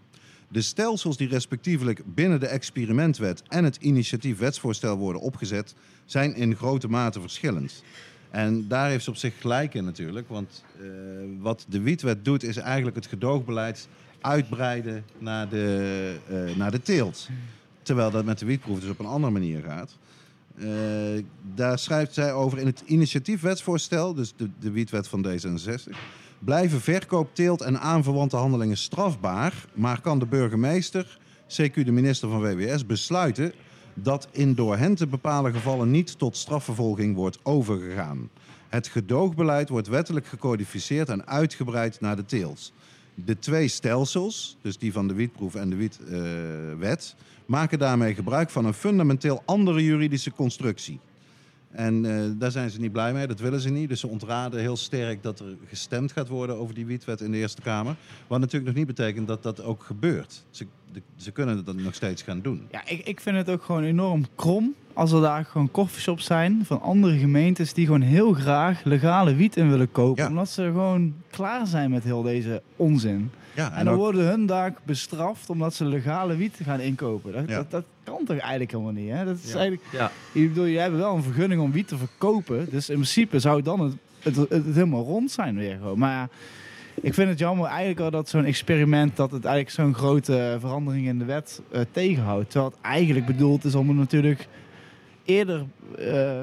[0.48, 6.88] De stelsels die respectievelijk binnen de experimentwet en het initiatiefwetsvoorstel worden opgezet, zijn in grote
[6.88, 7.84] mate verschillend.
[8.32, 10.86] En daar heeft ze op zich gelijk in natuurlijk, want eh,
[11.40, 13.88] wat de wietwet doet is eigenlijk het gedoogbeleid
[14.22, 17.30] uitbreiden naar de, eh, naar de teelt.
[17.82, 19.98] Terwijl dat met de wietproef dus op een andere manier gaat.
[20.58, 20.68] Eh,
[21.56, 25.98] daar schrijft zij over in het initiatiefwetsvoorstel, dus de, de wietwet van D66.
[26.40, 32.42] Blijven verkoop, teelt en aanverwante handelingen strafbaar, maar kan de burgemeester, CQ de minister van
[32.42, 33.54] WWS, besluiten
[34.02, 38.30] dat in door hen te bepalen gevallen niet tot strafvervolging wordt overgegaan.
[38.70, 42.74] Het gedoogbeleid wordt wettelijk gecodificeerd en uitgebreid naar de teelt.
[43.16, 48.66] De twee stelsels, dus die van de wietproef en de wietwet, maken daarmee gebruik van
[48.66, 51.00] een fundamenteel andere juridische constructie.
[51.72, 53.90] En eh, daar zijn ze niet blij mee, dat willen ze niet.
[53.90, 57.38] Dus ze ontraden heel sterk dat er gestemd gaat worden over die wietwet in de
[57.38, 57.96] Eerste Kamer.
[58.28, 60.44] Wat natuurlijk nog niet betekent dat dat ook gebeurt.
[60.50, 62.68] Ze, de- ze kunnen dat nog steeds gaan doen.
[62.72, 66.62] Ja, ik, ik vind het ook gewoon enorm krom als er daar gewoon coffeeshops zijn
[66.66, 70.24] van andere gemeentes die gewoon heel graag legale wiet in willen kopen.
[70.24, 70.30] Ja.
[70.30, 73.32] Omdat ze gewoon klaar zijn met heel deze onzin.
[73.56, 77.34] Ja, En, dan ook- worden hun daar bestraft omdat ze legale wiet gaan inkopen.
[77.34, 77.56] Dat, Ja.
[77.56, 79.26] dat, dat kan toch eigenlijk helemaal niet, hè?
[79.26, 79.58] Dat is Ja.
[79.58, 79.84] eigenlijk...
[79.92, 80.12] Ja.
[80.32, 82.68] Ik bedoel, jij hebt wel een vergunning om wiet te verkopen.
[82.70, 85.98] Dus in principe zou dan het, het, het, het helemaal rond zijn weer gewoon.
[86.00, 86.30] Maar ja,
[87.02, 89.16] ik vind het jammer eigenlijk al dat zo'n experiment...
[89.16, 92.50] dat het eigenlijk zo'n grote verandering in de wet eh, tegenhoudt.
[92.52, 94.48] Terwijl het eigenlijk bedoeld is om het natuurlijk
[95.26, 95.66] eerder
[95.98, 96.40] eh,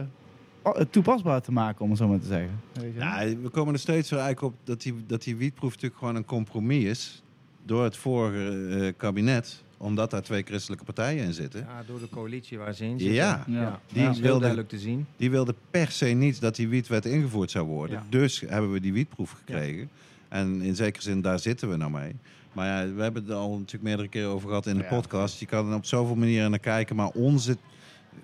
[0.90, 2.60] toepasbaar te maken, om het zo maar te zeggen.
[2.72, 2.98] Weet je?
[3.00, 6.16] Ja, we komen er steeds weer eigenlijk op dat die, dat die wietproef natuurlijk gewoon
[6.16, 7.22] een compromis is.
[7.64, 9.64] Door het vorige eh, kabinet.
[9.78, 11.60] Omdat daar twee christelijke partijen in zitten.
[11.60, 13.14] Ja, door de coalitie waar ze in zitten.
[13.16, 13.80] Ja, Ja.
[13.92, 14.08] die Ja.
[14.10, 15.06] is heel wilde- duidelijk te zien.
[15.16, 17.96] Die wilden per se niet dat die wietwet ingevoerd zou worden.
[17.96, 18.04] Ja.
[18.10, 19.88] Dus hebben we die wietproef gekregen.
[20.28, 22.16] En in zekere zin, daar zitten we nou mee.
[22.52, 24.88] Maar ja, we hebben het er al natuurlijk meerdere keren over gehad in de Ja.
[24.88, 25.40] podcast.
[25.40, 26.96] Je kan er op zoveel manieren naar kijken.
[26.96, 27.56] Maar onze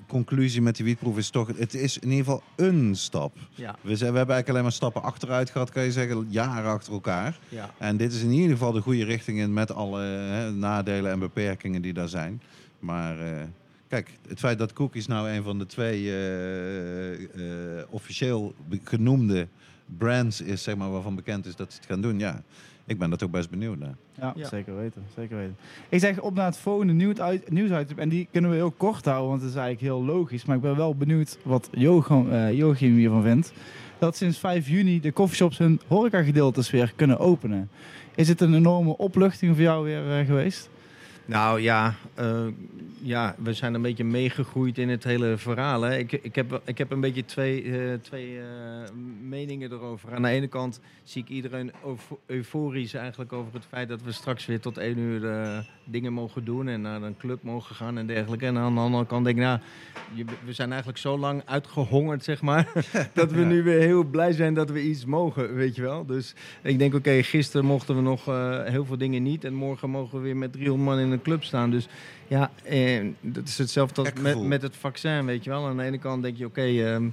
[0.06, 1.56] conclusie met die wietproef is toch...
[1.56, 3.36] Het is in ieder geval een stap.
[3.54, 6.26] Ja, We, zijn, we hebben eigenlijk alleen maar stappen achteruit gehad, kan je zeggen.
[6.28, 7.38] Jaren achter elkaar.
[7.48, 7.70] ja.
[7.78, 11.18] En dit is in ieder geval de goede richting in met alle hè, nadelen en
[11.18, 12.42] beperkingen die daar zijn.
[12.78, 13.42] Maar eh,
[13.88, 19.48] kijk, het feit dat cookies nou een van de twee eh, eh, officieel genoemde
[19.98, 22.18] brands is, zeg maar, waarvan bekend is dat ze het gaan doen.
[22.18, 22.42] Ja,
[22.86, 23.94] ik ben dat ook best benieuwd naar.
[24.20, 24.48] Ja, Ja.
[24.48, 25.02] zeker weten.
[25.16, 25.56] Zeker weten.
[25.88, 27.18] Ik zeg op naar het volgende nieuws-
[27.48, 27.98] nieuwsitem.
[27.98, 30.44] En die kunnen we heel kort houden, want het is eigenlijk heel logisch.
[30.44, 33.52] Maar ik ben wel benieuwd wat Joachim, eh, Joachim hiervan vindt.
[33.98, 37.68] dat sinds 5 juni de coffeeshops hun horecagedeeltes weer kunnen openen.
[38.14, 40.70] Is het een enorme opluchting voor jou weer eh, geweest?
[41.26, 42.46] Nou ja, eh,
[43.02, 45.82] ja, we zijn een beetje meegegroeid in het hele verhaal.
[45.82, 45.96] Hè.
[45.98, 48.44] Ik, ik, heb, ik heb een beetje twee, eh, twee eh,
[49.28, 50.14] meningen erover.
[50.14, 54.12] Aan de ene kant zie ik iedereen euf- euforisch eigenlijk over het feit dat we
[54.12, 55.22] straks weer tot één uur
[55.84, 58.46] dingen mogen doen en naar een club mogen gaan en dergelijke.
[58.46, 59.58] En aan de andere kant denk ik, nou,
[60.14, 62.72] je- we zijn eigenlijk zo lang uitgehongerd, zeg maar,
[63.14, 63.46] dat we Ja.
[63.46, 66.06] nu weer heel blij zijn dat we iets mogen, weet je wel.
[66.06, 68.24] Dus ik denk, oké, gisteren mochten we nog
[68.70, 71.44] heel veel dingen niet en morgen mogen we weer met 300 man in een club
[71.44, 71.70] staan.
[71.70, 71.88] Dus
[72.26, 75.66] ja, eh, dat is hetzelfde als met, met het vaccin, weet je wel.
[75.66, 77.08] Aan de ene kant denk je, oké, ehm,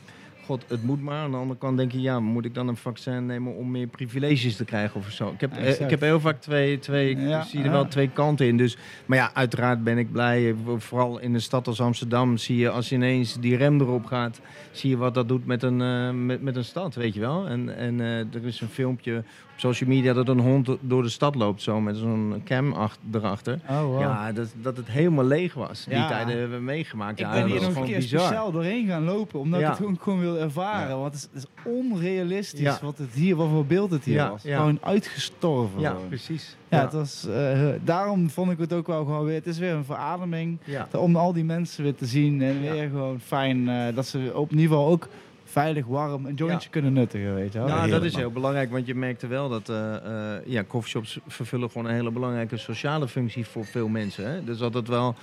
[0.45, 1.23] god, het moet maar.
[1.23, 3.87] Aan de andere kant denk je, ja, moet ik dan een vaccin nemen om meer
[3.87, 5.31] privileges te krijgen of zo?
[5.31, 7.71] Ik heb, eh, ik heb heel vaak twee, twee Ja, ik zie er ja.
[7.71, 8.57] wel twee kanten in.
[8.57, 10.55] Dus, maar ja, uiteraard ben ik blij.
[10.77, 14.41] Vooral in een stad als Amsterdam zie je als ineens die rem erop gaat,
[14.79, 17.47] zie je wat dat doet met een, eh, met, met een stad, weet je wel.
[17.47, 19.23] En, en eh, er is een filmpje op
[19.55, 23.59] social media dat een hond door de stad loopt zo met zo'n cam ach- erachter.
[23.69, 23.99] Oh, wow.
[24.01, 25.85] Ja, dat, dat het helemaal leeg was.
[25.85, 27.19] Die tijden hebben we meegemaakt.
[27.19, 28.19] Ik ben hier nog een keer bizar.
[28.19, 30.99] speciaal doorheen gaan lopen, omdat ik het gewoon, gewoon wil ervaren.
[30.99, 34.43] Want het is, het is onrealistisch wat, het hier, wat voor beeld het hier was.
[34.43, 35.79] Gewoon uitgestorven.
[35.81, 36.55] Ja, precies.
[36.69, 39.35] Ja, Het was, eh, daarom vond ik het ook wel gewoon weer.
[39.35, 40.57] Het is weer een verademing.
[40.63, 40.87] ja.
[40.97, 42.71] Om al die mensen weer te zien en Ja.
[42.71, 45.07] weer gewoon fijn eh, dat ze op in ieder geval ook
[45.45, 46.71] veilig warm een jointje Ja.
[46.71, 47.67] kunnen nuttigen, weet je wel.
[47.67, 48.21] Nou, dat is man.
[48.21, 52.11] heel belangrijk, want je merkte wel dat eh eh ja, coffeeshops vervullen gewoon een hele
[52.11, 54.31] belangrijke sociale functie voor veel mensen.
[54.31, 54.43] Hè?
[54.43, 55.15] Dus altijd wel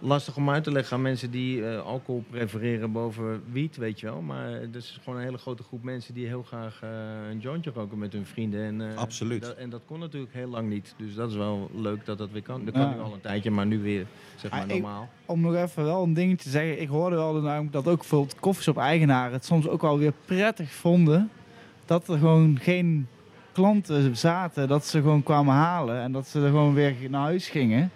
[0.00, 4.06] lastig om uit te leggen aan mensen die eh, alcohol prefereren boven wiet, weet je
[4.06, 4.20] wel.
[4.20, 6.88] Maar er is gewoon een hele grote groep mensen die heel graag eh,
[7.30, 8.62] een jointje roken met hun vrienden.
[8.64, 9.42] En, eh, Absoluut.
[9.42, 10.94] dat- en dat kon natuurlijk heel lang niet.
[10.96, 12.64] Dus dat is wel leuk dat dat weer kan.
[12.64, 12.94] Dat kan Ja.
[12.94, 15.08] nu al een tijdje, maar nu weer zeg maar Ah, ik- normaal.
[15.26, 16.80] Om nog even wel een dingetje te zeggen.
[16.80, 21.30] Ik hoorde wel namelijk dat ook bijvoorbeeld koffieshop-eigenaren het soms ook wel weer prettig vonden.
[21.84, 23.06] Dat er gewoon geen
[23.52, 27.48] klanten zaten, dat ze gewoon kwamen halen en dat ze er gewoon weer naar huis
[27.48, 27.90] gingen.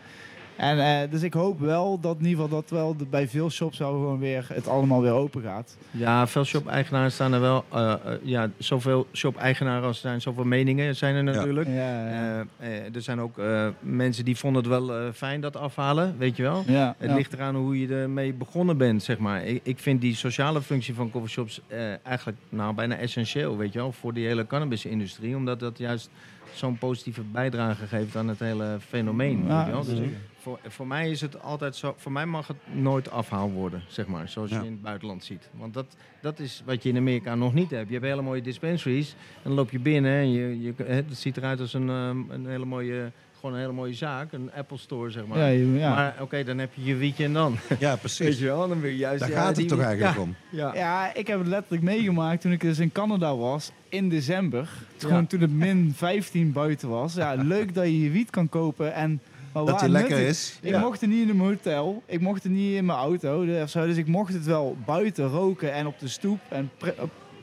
[0.56, 3.50] En, eh, dus ik hoop wel dat in ieder geval dat wel de- bij veel
[3.50, 5.76] shops wel gewoon weer het allemaal weer open gaat.
[5.90, 7.64] Ja, veel shop-eigenaren staan er wel.
[7.72, 11.68] eh, eh, ja, zoveel shop-eigenaren als er zijn, zoveel meningen zijn er natuurlijk.
[11.68, 11.74] Ja,
[12.08, 12.44] ja.
[12.58, 16.36] Eh, eh, er zijn ook eh, mensen die vonden het wel fijn dat afhalen, weet
[16.36, 16.62] je wel.
[16.66, 17.16] ja, Het ja.
[17.16, 19.44] ligt eraan hoe je ermee begonnen bent, zeg maar.
[19.44, 23.78] Ik, ik vind die sociale functie van coffeeshops eh eigenlijk nou, bijna essentieel, weet je
[23.78, 25.36] wel, voor die hele cannabisindustrie.
[25.36, 26.10] Omdat dat juist
[26.56, 29.44] zo'n positieve bijdrage geeft aan het hele fenomeen.
[29.46, 29.84] Ja, weet je wel.
[29.84, 33.82] Dus voor, voor mij is het altijd zo, voor mij mag het nooit afhaal worden,
[33.88, 34.60] zeg maar, zoals Ja.
[34.60, 35.48] je in het buitenland ziet.
[35.52, 37.86] Want dat, dat is wat je in Amerika nog niet hebt.
[37.88, 41.36] Je hebt hele mooie dispensaries en dan loop je binnen en je, je, het ziet
[41.36, 43.10] eruit als een, ehm, een hele mooie,
[43.44, 45.52] gewoon een hele mooie zaak, een Apple Store, zeg maar.
[45.52, 45.94] Ja.
[45.94, 47.56] Maar oké, dan heb je je wietje en dan.
[47.78, 48.38] Ja, Weet precies.
[48.38, 49.20] je wel, dan wil je juist...
[49.20, 50.34] Daar ja, gaat het toch eigenlijk ja, om.
[50.50, 50.74] Ja.
[50.74, 54.68] Ja, ik heb het letterlijk meegemaakt toen ik dus in Canada was in december.
[54.98, 57.14] Gewoon toen het min 15 buiten was.
[57.14, 59.20] Ja, leuk dat je je wiet kan kopen en
[59.52, 60.58] maar Dat waar hij lekker is.
[60.62, 60.80] Ik Ja.
[60.80, 63.86] mocht er niet in mijn hotel, ik mocht er niet in mijn auto of zo,
[63.86, 66.70] dus ik mocht het wel buiten roken en op de stoep en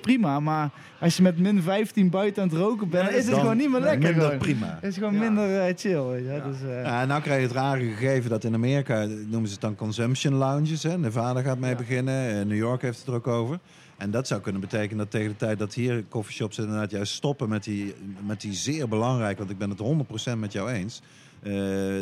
[0.01, 0.39] prima.
[0.39, 3.39] Maar als je met min 15 buiten aan het roken bent, dan is het Dan
[3.39, 3.99] gewoon niet meer lekker.
[4.01, 4.37] Minder gewoon.
[4.37, 4.77] prima.
[4.81, 5.19] Het is gewoon Ja.
[5.19, 6.27] minder eh, chill, weet je.
[6.27, 6.35] wel.
[6.37, 6.43] Ja.
[6.47, 9.61] Dus, eh, Ja, nou krijg je het rare gegeven dat in Amerika noemen ze het
[9.61, 10.83] dan consumption lounges.
[10.83, 10.97] Hè?
[10.97, 11.75] Nevada gaat mee Ja.
[11.77, 12.39] beginnen.
[12.39, 13.59] eh, New York heeft het er ook over.
[13.97, 17.49] En dat zou kunnen betekenen dat tegen de tijd dat hier coffeeshops inderdaad juist stoppen
[17.49, 17.93] met die,
[18.25, 21.01] met die zeer belangrijk, want ik ben het 100% met jou eens.
[21.43, 21.53] Eh,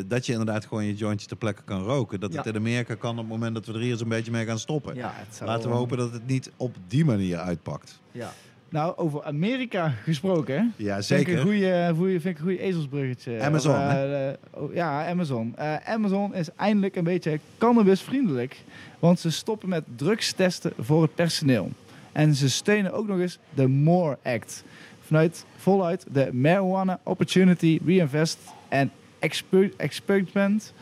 [0.07, 2.19] dat je inderdaad gewoon je jointje ter plekke kan roken.
[2.19, 4.45] Dat het in Amerika kan op het moment dat we er hier zo'n beetje mee
[4.45, 4.95] gaan stoppen.
[4.95, 7.99] Ja, zou- Laten we hopen dat het niet op die manier uitpakt.
[8.11, 8.31] ja.
[8.71, 10.61] Nou, over Amerika gesproken, hè?
[10.83, 11.41] Ja, Vind ik een zeker.
[11.95, 13.41] goede, vind ik een goede ezelsbruggetje.
[13.41, 15.53] Amazon, Of, eh, eh, oh, ja, Amazon.
[15.57, 18.63] Eh, Amazon is eindelijk een beetje cannabisvriendelijk.
[18.99, 21.71] Want ze stoppen met drugstesten voor het personeel.
[22.11, 24.63] En ze steunen ook nog eens de MORE Act.
[25.05, 28.37] Vanuit, voluit de Marijuana Opportunity Reinvest
[28.69, 30.73] and Exper- Expungement.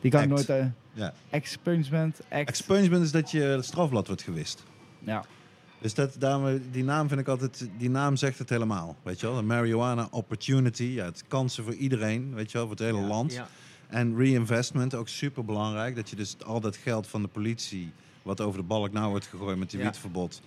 [0.00, 0.48] Die kan ik Act.
[0.48, 0.60] nooit...
[0.60, 1.12] eh Ja.
[1.30, 2.20] Expungement.
[2.28, 4.62] Expungement is dat je strafblad wordt gewist.
[4.98, 5.24] ja.
[5.80, 8.96] Dus dat, daarom, die naam vind ik altijd, die naam zegt het helemaal.
[9.02, 10.82] Weet je wel, een marijuana opportunity.
[10.84, 13.32] Ja, het kansen voor iedereen, weet je wel, voor het hele Ja, land.
[13.32, 13.48] Ja.
[13.88, 15.96] En reinvestment, ook super belangrijk.
[15.96, 17.92] Dat je dus al dat geld van de politie,
[18.22, 19.84] wat over de balk nou wordt gegooid met die Ja.
[19.84, 20.40] wietverbod,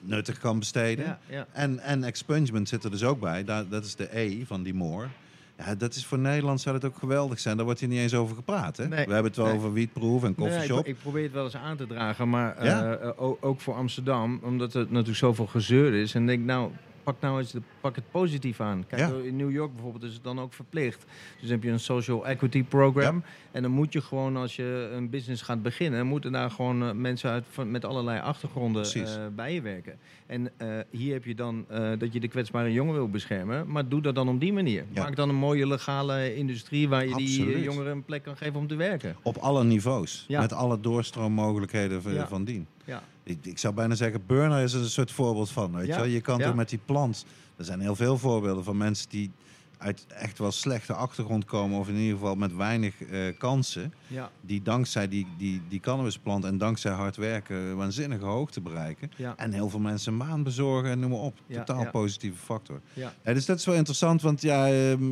[0.00, 1.04] nuttig kan besteden.
[1.04, 1.46] Ja, ja.
[1.52, 3.44] En, en expungement zit er dus ook bij.
[3.44, 5.06] Daar, dat is de E van die more.
[5.58, 7.56] Ja, dat is voor Nederland zou dat ook geweldig zijn.
[7.56, 8.76] Daar wordt hier niet eens over gepraat.
[8.76, 8.88] Hè?
[8.88, 9.06] Nee.
[9.06, 9.54] We hebben het wel Nee.
[9.56, 10.86] over wietproef en Nee, ik, coffeeshop.
[10.86, 12.94] ik probeer het wel eens aan te dragen, maar eh, Ja?
[12.94, 16.14] eh, o- ook voor Amsterdam, omdat er natuurlijk zoveel gezeur is.
[16.14, 16.70] En denk, nou,
[17.04, 18.84] pak nou eens de, pak het positief aan.
[18.86, 19.12] Kijk, Ja.
[19.24, 21.04] in New York bijvoorbeeld is het dan ook verplicht.
[21.40, 23.22] Dus heb je een social equity program.
[23.52, 26.92] En dan moet je gewoon, als je een business gaat beginnen, moeten daar gewoon eh,
[26.92, 29.98] mensen uit van, met allerlei achtergronden eh, bij je werken.
[30.26, 31.66] En eh, hier heb je dan
[31.98, 34.84] dat je de kwetsbare jongen wil beschermen, maar doe dat dan op die manier.
[34.92, 35.02] Ja.
[35.02, 37.64] Maak dan een mooie legale industrie waar je die Absoluut.
[37.64, 39.16] jongeren een plek kan geven om te werken.
[39.22, 40.26] Op alle niveaus.
[40.28, 42.66] Met alle doorstroommogelijkheden van dien.
[42.84, 43.02] Ja.
[43.22, 45.72] Ik, ik zou bijna zeggen, burner is er een soort voorbeeld van.
[45.76, 45.94] Weet Ja.
[45.94, 46.00] je?
[46.00, 46.10] wel.
[46.10, 46.52] je kan Ja.
[46.52, 47.24] met die plant...
[47.56, 49.30] Er zijn heel veel voorbeelden van mensen die
[49.78, 51.78] uit echt wel slechte achtergrond komen...
[51.78, 53.94] of in ieder geval met weinig eh, kansen...
[54.06, 54.30] Ja.
[54.40, 57.76] die dankzij die, die, die cannabisplant en dankzij hard werken...
[57.76, 59.10] waanzinnige hoogte bereiken.
[59.16, 59.34] Ja.
[59.36, 61.38] En heel veel mensen een baan bezorgen en noem maar op.
[61.46, 62.80] Ja, Totaal positieve factor.
[62.92, 63.12] Ja.
[63.24, 65.04] Ja, dus dat is wel interessant, want ja, ehm,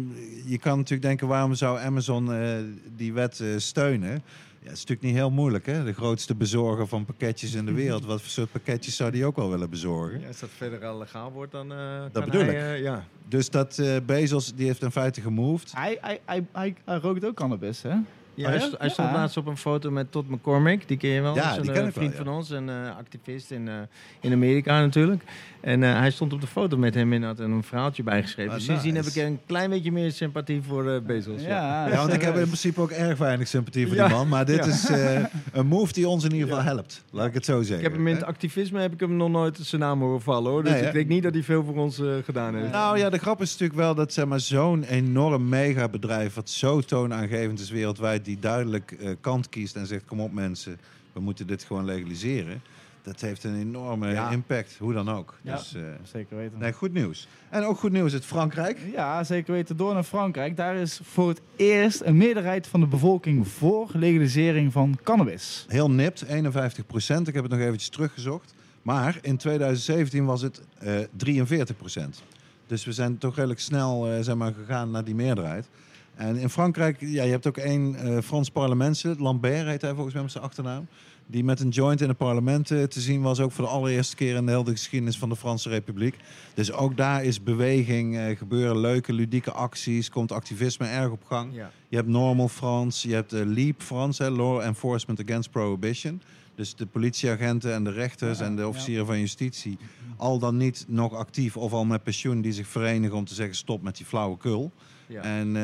[0.47, 1.27] je kan natuurlijk denken...
[1.29, 2.57] waarom zou Amazon eh,
[2.97, 4.23] die wet eh, steunen...
[4.63, 5.85] Ja, het is natuurlijk niet heel moeilijk, hè?
[5.85, 8.05] De grootste bezorger van pakketjes in de wereld.
[8.05, 10.21] Wat voor soort pakketjes zou die ook wel willen bezorgen?
[10.21, 11.73] Ja, als dat verder al legaal wordt, dan.
[11.73, 12.61] eh, Dat kan bedoel hij, ik.
[12.61, 13.05] eh, ja.
[13.29, 15.73] Dus dat eh, Bezos, die heeft in feite gemoved.
[15.77, 17.95] Hij, hij, hij, hij, hij rookt ook cannabis, hè?
[18.35, 19.15] Ja, Oh hij, st- hij stond Ja.
[19.15, 20.89] laatst op een foto met Todd McCormick.
[20.89, 21.35] Die ken je wel.
[21.35, 22.25] Ja, die een ken ik wel, vriend ja.
[22.25, 22.51] van ons.
[22.51, 23.75] Een eh, activist in, eh,
[24.21, 25.23] in Amerika natuurlijk.
[25.63, 28.51] En eh, hij stond op de foto met hem en had een verhaaltje bijgeschreven.
[28.51, 29.05] Ah, dus sindsdien nice.
[29.05, 31.43] heb ik een klein beetje meer sympathie voor eh, Bezos.
[31.43, 31.71] Ja.
[31.93, 34.29] Ja, want ik heb in principe ook erg weinig sympathie voor die man.
[34.29, 37.05] Maar dit is eh, een move die ons in ieder geval helpt.
[37.11, 37.77] Laat ik het zo zeggen.
[37.77, 40.51] Ik heb hem in het activisme heb ik hem nog nooit zijn naam horen vallen
[40.51, 40.63] hoor.
[40.63, 42.73] Dus Nee, ik denk niet dat hij veel voor ons gedaan heeft.
[42.73, 46.35] Nou ja, de grap is natuurlijk wel dat zeg maar, zo'n enorm megabedrijf...
[46.35, 48.25] wat zo toonaangevend is wereldwijd...
[48.25, 50.05] die duidelijk kant kiest en zegt...
[50.05, 50.79] kom op mensen,
[51.13, 52.63] we moeten dit gewoon legaliseren.
[53.03, 54.31] Dat heeft een enorme Ja.
[54.31, 55.39] impact, hoe dan ook.
[55.43, 55.57] Ja.
[55.57, 56.59] Dus eh, Zeker weten.
[56.59, 57.29] nee, goed nieuws.
[57.51, 58.79] En ook goed nieuws uit Frankrijk.
[58.93, 59.77] Ja, zeker weten.
[59.77, 60.57] Door naar Frankrijk.
[60.57, 65.65] Daar is voor het eerst een meerderheid van de bevolking voor legalisering van cannabis.
[65.69, 67.29] Heel nipt, 51 procent.
[67.29, 68.55] Ik heb het nog eventjes teruggezocht.
[68.83, 72.23] Maar in 2017 was het eh 43 procent.
[72.67, 75.69] Dus we zijn toch redelijk snel eh, zeg maar, gegaan naar die meerderheid.
[76.15, 80.23] En in Frankrijk, ja, je hebt ook één Frans parlementslid, Lambert heet hij volgens mij
[80.23, 80.87] met zijn achternaam.
[81.27, 84.17] Die met een joint in het parlement eh, te zien was, ook voor de allereerste
[84.17, 86.17] keer in de hele geschiedenis van de Franse Republiek.
[86.55, 91.55] Dus ook daar is beweging, eh, gebeuren leuke, ludieke acties, komt activisme erg op gang.
[91.55, 91.71] Ja.
[91.89, 96.23] Je hebt Normal France, je hebt eh, LEAP France, hè, Law Enforcement Against Prohibition.
[96.55, 98.69] Dus de politieagenten en de rechters Ja, en de ja.
[98.69, 99.79] officieren van justitie,
[100.17, 103.57] al dan niet nog actief of al met pensioen, die zich verenigen om te zeggen
[103.57, 104.73] stop met die flauwekul.
[105.07, 105.23] Ja.
[105.23, 105.57] En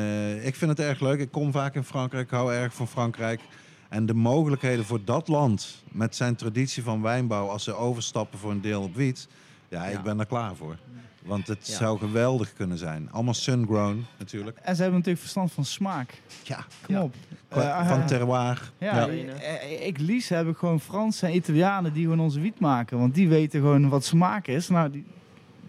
[0.43, 1.19] ik vind het erg leuk.
[1.19, 3.41] Ik kom vaak in Frankrijk, hou erg van Frankrijk.
[3.89, 8.51] En de mogelijkheden voor dat land, met zijn traditie van wijnbouw, als ze overstappen voor
[8.51, 9.27] een deel op wiet,
[9.69, 10.01] ja, ik Ja.
[10.01, 10.77] ben daar klaar voor.
[11.23, 11.73] Want het Ja.
[11.75, 13.11] zou geweldig kunnen zijn.
[13.11, 14.57] Allemaal sun-grown natuurlijk.
[14.57, 16.21] En ze hebben natuurlijk verstand van smaak.
[16.43, 17.01] Ja, Kom Ja.
[17.03, 17.13] op.
[17.47, 18.71] Qua- Eh, van eh, terroir.
[18.77, 19.07] Ja, Ja.
[19.07, 22.97] eh, ik liefst heb ik gewoon Fransen en Italianen die gewoon onze wiet maken.
[22.99, 24.67] Want die weten gewoon wat smaak is.
[24.69, 25.05] Nou, die,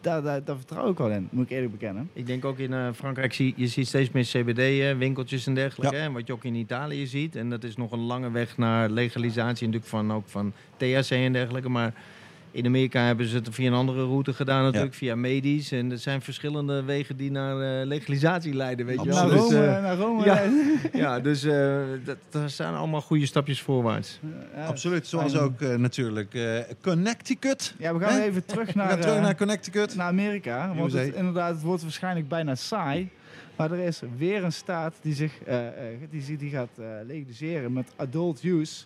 [0.01, 2.11] daar, daar, daar vertrouw ik wel in, moet ik eerlijk bekennen.
[2.13, 5.97] Ik denk ook in eh, Frankrijk zie je ziet steeds meer CBD-winkeltjes en dergelijke.
[5.97, 6.03] Ja.
[6.03, 7.37] hè, wat je ook in Italië ziet.
[7.37, 9.67] En dat is nog een lange weg naar legalisatie.
[9.67, 11.69] Natuurlijk van, ook van THC en dergelijke.
[11.69, 11.95] Maar
[12.51, 14.95] in Amerika hebben ze het via een andere route gedaan natuurlijk.
[14.95, 15.73] Via medisch.
[15.73, 18.87] En er zijn verschillende wegen die naar eh, legalisatie leiden.
[18.87, 19.15] Weet je wel.
[19.15, 19.49] Naar Absoluut.
[19.49, 20.79] Dus, Rome, eh, naar Rome.
[20.93, 21.21] ja.
[21.21, 21.81] dus eh,
[22.31, 24.21] dat, zijn allemaal goede stapjes voorwaarts.
[24.55, 24.67] Ja.
[24.67, 25.07] Absoluut.
[25.07, 27.75] Zoals ook natuurlijk eh, Connecticut.
[27.79, 29.95] Ja, we gaan even terug We naar, gaan terug naar Connecticut.
[29.97, 30.75] naar Amerika.
[30.75, 33.11] Want het, inderdaad, het wordt waarschijnlijk bijna saai.
[33.57, 35.33] Maar er is weer een staat die, zich,
[36.11, 38.85] die, die gaat eh, legaliseren met adult use.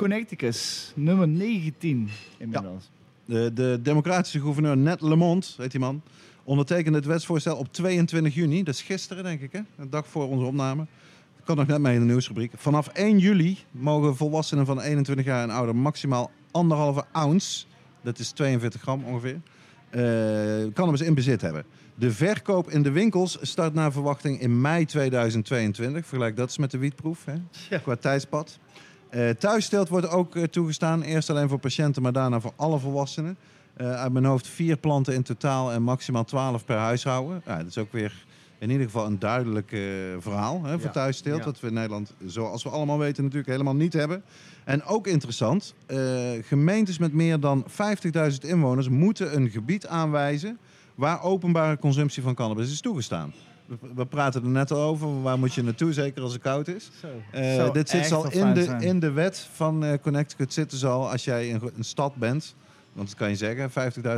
[0.00, 2.90] Connecticut, nummer 19 inmiddels.
[3.24, 6.02] De, de democratische gouverneur Ned Lemont, heet die man,
[6.44, 8.62] ondertekende het wetsvoorstel op 22 juni.
[8.62, 9.60] Dat is gisteren, denk ik, hè?
[9.76, 10.82] Een dag voor onze opname.
[11.38, 12.52] Ik kan nog net mee in de nieuwsrubriek.
[12.56, 17.64] Vanaf 1 juli mogen volwassenen van 21 jaar en ouder maximaal anderhalve ounce,
[18.02, 19.40] dat is 42 gram ongeveer,
[19.90, 21.64] eh cannabis in bezit hebben.
[21.94, 26.06] De verkoop in de winkels start naar verwachting in mei 2022.
[26.06, 27.34] Vergelijk dat eens met de wietproef, hè?
[27.70, 27.78] Ja.
[27.78, 28.58] qua tijdspad.
[29.10, 31.02] Eh thuissteelt wordt ook eh, toegestaan.
[31.02, 33.36] Eerst alleen voor patiënten, maar daarna voor alle volwassenen.
[33.74, 37.42] Eh, uit mijn hoofd vier planten in totaal en maximaal 12 per huishouden.
[37.46, 38.24] Ja, dat is ook weer
[38.58, 39.68] in ieder geval een duidelijk
[40.18, 40.90] verhaal hè, voor Ja.
[40.90, 41.38] thuissteelt.
[41.38, 41.44] Ja.
[41.44, 44.22] Dat we in Nederland, zoals we allemaal weten, natuurlijk helemaal niet hebben.
[44.64, 45.74] En ook interessant,
[46.42, 50.58] gemeentes met meer dan 50.000 inwoners moeten een gebied aanwijzen
[50.94, 53.32] waar openbare consumptie van cannabis is toegestaan.
[53.94, 56.90] We, praten er net al over, waar moet je naartoe, zeker als het koud is.
[57.00, 57.06] Zo.
[57.30, 58.80] Eh, dit zit al in de, zijn.
[58.82, 62.54] in de wet van eh, Connecticut zitten ze al, als jij een, een stad bent,
[62.92, 63.70] want dat kan je zeggen,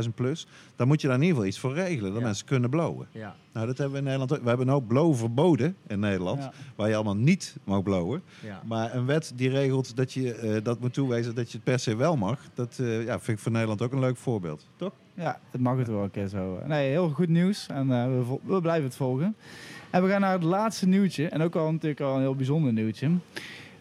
[0.05, 2.25] 50.000 plus, dan moet je daar in ieder geval iets voor regelen, dat Ja.
[2.25, 3.07] mensen kunnen blowen.
[3.11, 3.35] Ja.
[3.53, 4.41] Nou, dat hebben we in Nederland ook.
[4.43, 6.53] We hebben ook blowen verboden in Nederland, Ja.
[6.75, 8.23] waar je allemaal niet mag blowen.
[8.65, 11.79] Maar een wet die regelt dat je eh, dat moet toewijzen dat je het per
[11.79, 14.67] se wel mag, dat ja, vind ik voor Nederland ook een leuk voorbeeld.
[14.75, 14.91] Toch?
[15.15, 16.59] Ja, het mag het wel een keer zo.
[16.65, 19.35] Nee, heel goed nieuws en eh, we, we blijven het volgen.
[19.89, 21.27] En we gaan naar het laatste nieuwtje.
[21.27, 23.09] En ook al natuurlijk al een heel bijzonder nieuwtje.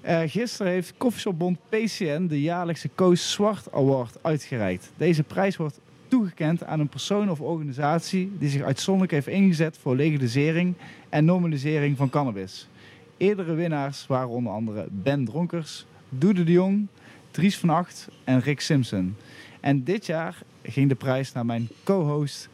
[0.00, 4.92] Eh, gisteren heeft Koffieshopbond PCN de jaarlijkse Koos Zwart Award uitgereikt.
[4.96, 9.96] Deze prijs wordt toegekend aan een persoon of organisatie die zich uitzonderlijk heeft ingezet voor
[9.96, 10.74] legalisering
[11.08, 12.68] en normalisering van cannabis.
[13.16, 16.86] Eerdere winnaars waren onder andere Ben Dronkers, Doede de Jong,
[17.30, 19.16] Dries van Acht en Rick Simpson.
[19.60, 22.48] En dit jaar ging de prijs naar mijn co-host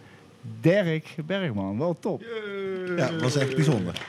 [0.61, 1.79] Dirk Bergman.
[1.79, 2.25] Wel top.
[2.97, 4.07] Ja, dat was echt bijzonder.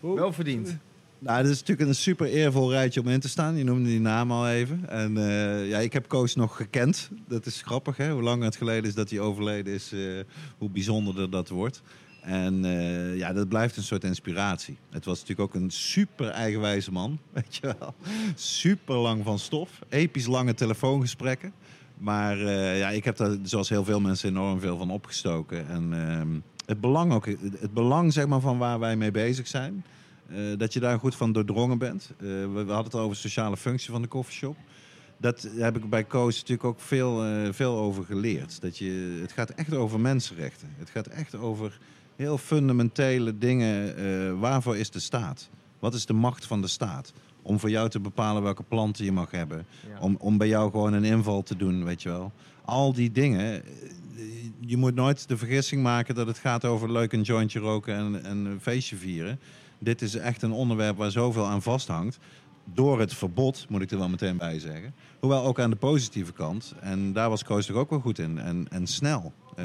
[0.00, 0.76] Wel verdiend.
[1.18, 3.56] Nou, dat is natuurlijk een super eervol rijtje om in te staan.
[3.56, 4.88] Je noemde die naam al even.
[4.88, 7.10] En eh, ja, ik heb Koos nog gekend.
[7.28, 8.10] Dat is grappig, hè?
[8.10, 10.00] Hoe lang het geleden is dat hij overleden is, eh,
[10.58, 11.82] hoe bijzonderder dat wordt.
[12.22, 14.76] En eh, ja, dat blijft een soort inspiratie.
[14.90, 17.94] Het was natuurlijk ook een super eigenwijze man, weet je wel.
[18.34, 19.70] Super lang van stof.
[19.88, 21.52] Episch lange telefoongesprekken.
[21.98, 25.68] Maar eh, ja, ik heb daar zoals heel veel mensen enorm veel van opgestoken.
[25.68, 26.28] En ehm,
[26.66, 27.26] het belang ook,
[27.60, 29.84] het belang zeg maar van waar wij mee bezig zijn.
[30.28, 32.10] eh, dat je daar goed van doordrongen bent.
[32.18, 34.56] Eh, we, hadden het over de sociale functie van de koffieshop.
[35.18, 38.60] Dat heb ik bij Koos natuurlijk ook veel, veel over geleerd.
[38.60, 40.68] Dat je, het gaat echt over mensenrechten.
[40.78, 41.78] Het gaat echt over
[42.16, 44.40] heel fundamentele dingen.
[44.40, 45.48] waarvoor is de staat?
[45.78, 47.12] Wat is de macht van de staat?
[47.46, 49.66] Om voor jou te bepalen welke planten je mag hebben.
[49.88, 49.98] Ja.
[50.00, 52.32] Om, om bij jou gewoon een inval te doen, weet je wel.
[52.64, 53.62] Al die dingen.
[53.62, 53.62] eh,
[54.60, 58.24] Je moet nooit de vergissing maken dat het gaat over leuk een jointje roken en,
[58.24, 59.38] en een feestje vieren.
[59.78, 62.18] Dit is echt een onderwerp waar zoveel aan vasthangt.
[62.74, 64.94] Door het verbod, moet ik er wel meteen bij zeggen.
[65.20, 66.74] Hoewel ook aan de positieve kant.
[66.80, 68.38] En daar was Koos toch ook wel goed in.
[68.38, 69.32] En, en snel.
[69.56, 69.64] eh,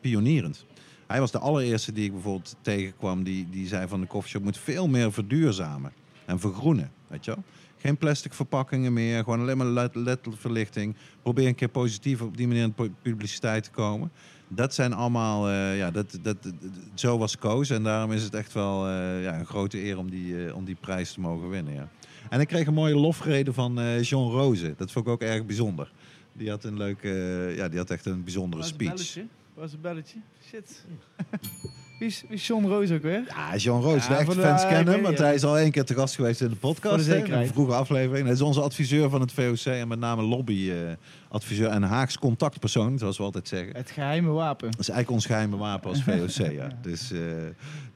[0.00, 0.64] pionierend.
[1.06, 3.22] Hij was de allereerste die ik bijvoorbeeld tegenkwam.
[3.22, 5.92] Die, die zei van de koffieshop moet veel meer verduurzamen.
[6.26, 7.44] En vergroenen, weet je wel.
[7.76, 9.22] Geen plastic verpakkingen meer.
[9.24, 10.96] Gewoon alleen maar LED- LED-verlichting.
[11.22, 14.10] Probeer een keer positief op die manier in de publiciteit te komen.
[14.48, 16.52] Dat zijn allemaal, eh, ja, dat, dat, dat-
[16.94, 17.70] zo was Koos.
[17.70, 20.64] En daarom is het echt wel eh, ja, een grote eer om die, eh, om
[20.64, 21.74] die prijs te mogen winnen.
[21.74, 21.88] Ja.
[22.30, 24.74] En ik kreeg een mooie lofrede van eh John Rozen.
[24.76, 25.92] Dat vond ik ook erg bijzonder.
[26.32, 27.08] Die had een leuke,
[27.56, 28.90] ja, die had echt een bijzondere Was een speech.
[28.94, 29.26] belletje?
[29.54, 30.18] Was een belletje?
[30.48, 30.84] Shit.
[31.98, 33.24] wie, is, wie is John Roos ook weer?
[33.28, 35.58] Ja, John Roos, Ja, de echte de- fans ik kennen hem, want hij is al
[35.58, 37.06] één keer te gast geweest in de podcast.
[37.06, 38.24] Voor de een vroege aflevering.
[38.24, 43.16] Hij is onze adviseur van het VOC en met name lobby-adviseur en Haags contactpersoon, zoals
[43.18, 43.76] we altijd zeggen.
[43.76, 44.70] Het geheime wapen.
[44.70, 46.50] Dat is eigenlijk ons geheime wapen als VOC.
[46.60, 46.68] ja.
[46.82, 47.20] Dus eh,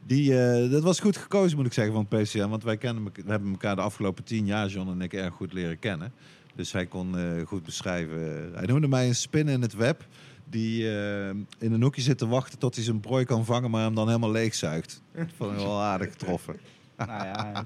[0.06, 2.48] die, eh, dat was goed gekozen, moet ik zeggen, van het PCM.
[2.48, 5.52] Want wij kennen, we hebben elkaar de afgelopen tien jaar, John en ik, erg goed
[5.52, 6.12] leren kennen.
[6.54, 8.50] Dus hij kon eh, goed beschrijven.
[8.54, 10.06] Hij noemde mij een spin in het web.
[10.50, 13.82] Die eh, in een hoekje zit te wachten tot hij zijn prooi kan vangen, maar
[13.82, 15.02] hem dan helemaal leegzuigt.
[15.14, 16.56] Dat vond ik wel aardig getroffen.
[16.96, 17.64] nou ja,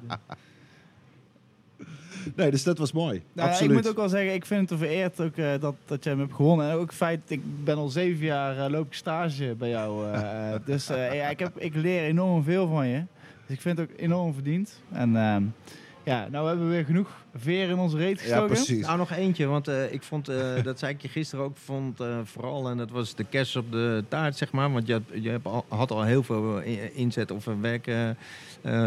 [2.36, 3.22] Nee, dus dat was mooi.
[3.32, 5.74] Nou, ja, ik moet ook wel zeggen, ik vind het een vereerd ook, eh, dat,
[5.86, 6.70] dat je hem hebt gewonnen.
[6.70, 10.06] En ook het feit, ik ben al zeven jaar eh, loop ik stage bij jou.
[10.66, 13.02] dus ja, ik, heb, ik leer enorm veel van je.
[13.46, 14.80] Dus ik vind het ook enorm verdiend.
[14.92, 15.42] En ehm,
[16.04, 18.46] ja, nou hebben we weer genoeg veer in onze reet Ja, gestoken.
[18.46, 18.86] precies.
[18.86, 22.00] Nou, nog eentje, want eh, ik vond, eh, dat zei ik je gisteren ook, vond
[22.00, 24.72] eh, vooral, en dat was de kerst op de taart, zeg maar.
[24.72, 26.60] Want je, had, je hebt al, had al heel veel
[26.94, 27.90] inzet of werk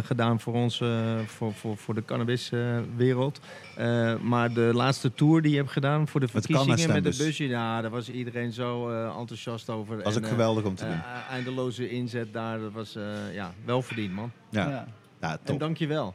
[0.04, 0.84] gedaan voor ons,
[1.26, 3.40] voor, voor, voor de cannabiswereld.
[3.76, 7.48] Eh, maar de laatste tour die je hebt gedaan voor de verkiezingen met de busje,
[7.48, 9.96] ja, daar was iedereen zo eh, enthousiast over.
[9.96, 11.00] Dat was En, ook geweldig om te eh, doen.
[11.30, 13.04] eindeloze inzet daar, dat was eh,
[13.34, 14.32] ja, wel verdiend, man.
[14.50, 14.88] Ja, Ja,
[15.22, 15.60] ja En top.
[15.60, 16.14] dank je wel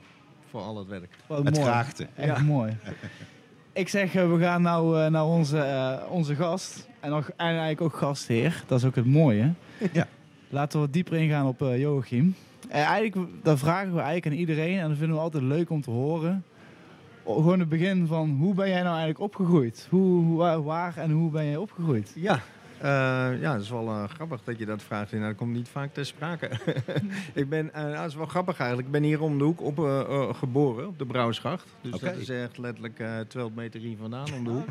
[0.52, 1.08] voor al het werk.
[1.26, 1.66] wat Het mooi.
[1.66, 2.06] graagte.
[2.16, 2.42] Echt Ja.
[2.42, 2.76] mooi.
[3.72, 6.88] Ik zeg, eh, we gaan nou eh, naar onze, eh, onze gast.
[7.00, 8.62] En, nog, en eigenlijk ook gastheer.
[8.66, 9.52] Dat is ook het mooie.
[9.92, 10.06] Ja.
[10.48, 12.34] Laten we wat dieper ingaan op eh Joachim.
[12.68, 14.78] En eigenlijk, dat vragen we eigenlijk aan iedereen.
[14.78, 16.44] En dat vinden we altijd leuk om te horen.
[17.24, 19.86] O- Gewoon het begin van, hoe ben jij nou eigenlijk opgegroeid?
[19.90, 22.12] Hoe, hoe- waar, waar en hoe ben jij opgegroeid?
[22.14, 22.40] Ja,
[22.82, 25.12] eh, ja, dat is wel eh, grappig dat je dat vraagt.
[25.12, 26.50] Nou, dat komt niet vaak ter sprake.
[27.42, 28.86] ik ben, eh, nou, dat is wel grappig eigenlijk.
[28.86, 29.78] Ik ben hier om de hoek op,
[30.36, 31.66] geboren, op de Brouwersgracht.
[31.80, 34.68] Dus dat is echt letterlijk eh 200 meter hier vandaan, om de hoek.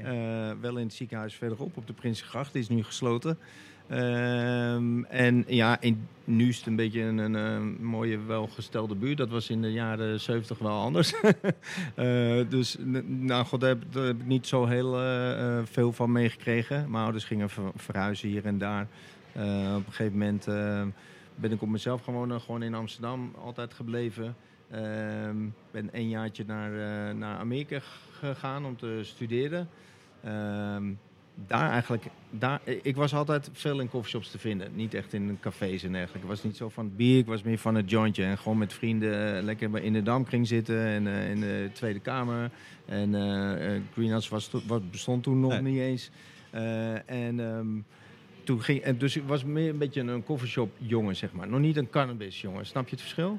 [0.60, 2.52] Wel in het ziekenhuis verderop, op de Prinsengracht.
[2.52, 3.38] Die is nu gesloten.
[3.92, 9.16] Ehm, en ja, in, nu is het een beetje een, een, mooie, welgestelde buurt.
[9.18, 11.12] Dat was in de jaren 70 wel anders.
[11.94, 16.12] Eh, dus, nou god, daar heb, daar ik niet zo heel eh, eh, veel van
[16.12, 16.90] meegekregen.
[16.90, 18.86] Mijn ouders gingen ver- verhuizen hier en daar.
[19.76, 20.44] Op een gegeven moment
[21.34, 24.36] ben ik op mezelf gewoon, gewoon in Amsterdam altijd gebleven.
[24.70, 25.36] Ehm
[25.70, 26.70] ben een jaartje naar,
[27.14, 27.78] naar Amerika
[28.12, 29.68] gegaan om te studeren.
[30.24, 30.84] Ehm,
[31.34, 34.68] daar eigenlijk, daar, ik was altijd veel in coffeeshops te vinden.
[34.74, 36.22] Niet echt in cafés en dergelijke.
[36.22, 38.24] Ik was niet zo van het bier, ik was meer van het jointje.
[38.24, 42.00] En gewoon met vrienden eh, lekker in de Damkring zitten en eh, in de Tweede
[42.00, 42.50] Kamer.
[42.84, 45.60] En eh Greenhouse was, wat bestond toen nog Nee.
[45.62, 46.10] niet eens.
[47.06, 47.66] En, ehm,
[48.44, 51.48] toen ging, en dus ik was meer een beetje een coffeeshop jongen, zeg maar.
[51.48, 53.38] Nog niet een cannabis jongen, snap je het verschil?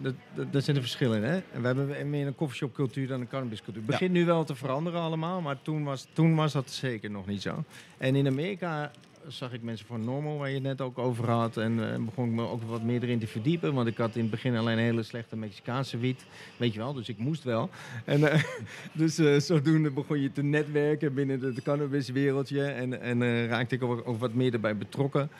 [0.00, 1.60] Dat, daar zitten verschillen in, hè?
[1.60, 3.82] We hebben meer een coffeeshop cultuur dan een cannabis cultuur.
[3.82, 7.26] Het begint nu wel te veranderen allemaal, maar toen was, toen was dat zeker nog
[7.26, 7.64] niet zo.
[7.98, 8.90] En in Amerika
[9.28, 11.56] zag ik mensen van Normal, waar je het net ook over had.
[11.56, 13.74] En eh, begon ik me ook wat meer erin te verdiepen.
[13.74, 16.24] Want ik had in het begin alleen hele slechte Mexicaanse wiet.
[16.56, 17.70] Weet je wel, dus ik moest wel.
[18.04, 18.42] En, eh,
[18.92, 22.64] dus eh, zodoende begon je te netwerken binnen het cannabiswereldje.
[22.64, 25.30] En, en raakte ik ook, wat meer erbij betrokken.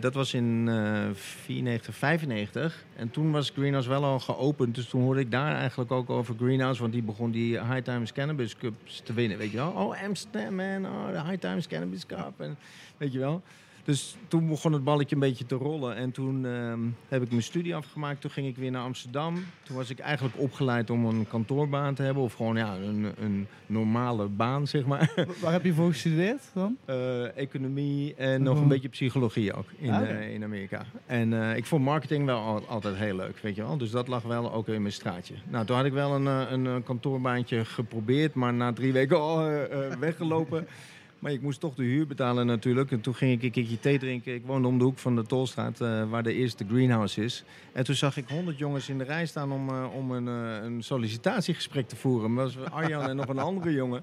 [0.00, 2.84] Dat was in eh 94, 95.
[2.96, 4.74] En toen was Greenhouse wel al geopend.
[4.74, 6.80] Dus toen hoorde ik daar eigenlijk ook over Greenhouse.
[6.80, 9.38] Want die begon die High Times Cannabis Cups te winnen.
[9.38, 9.70] Weet je wel?
[9.70, 10.86] Oh, Amsterdam, man.
[10.86, 12.32] Oh, de High Times Cannabis Cup.
[12.36, 12.56] En,
[13.02, 13.42] weet je wel?
[13.84, 15.96] Dus toen begon het balletje een beetje te rollen.
[15.96, 18.20] En toen ehm, heb ik mijn studie afgemaakt.
[18.20, 19.44] Toen ging ik weer naar Amsterdam.
[19.62, 22.22] Toen was ik eigenlijk opgeleid om een kantoorbaan te hebben.
[22.22, 25.12] Of gewoon ja, een, een normale baan, zeg maar.
[25.42, 26.76] Waar heb je voor gestudeerd dan?
[26.84, 30.84] Eh, economie en nog een beetje psychologie ook in, Ah, eh, in Amerika.
[31.06, 33.76] En eh, ik vond marketing wel al- altijd heel leuk, weet je wel.
[33.76, 35.34] Dus dat lag wel ook in mijn straatje.
[35.48, 36.26] Nou, toen had ik wel een,
[36.66, 39.50] een, kantoorbaantje geprobeerd, maar na drie weken al
[39.98, 40.66] weggelopen.
[41.22, 42.90] Maar ik moest toch de huur betalen natuurlijk.
[42.90, 44.34] En toen ging ik een keertje thee drinken.
[44.34, 47.44] Ik woonde om de hoek van de Tolstraat, eh, waar de eerste greenhouse is.
[47.72, 50.64] En toen zag ik honderd jongens in de rij staan om, eh, om een, eh,
[50.64, 52.34] een sollicitatiegesprek te voeren.
[52.34, 54.02] Dat was Arjan en nog een andere jongen.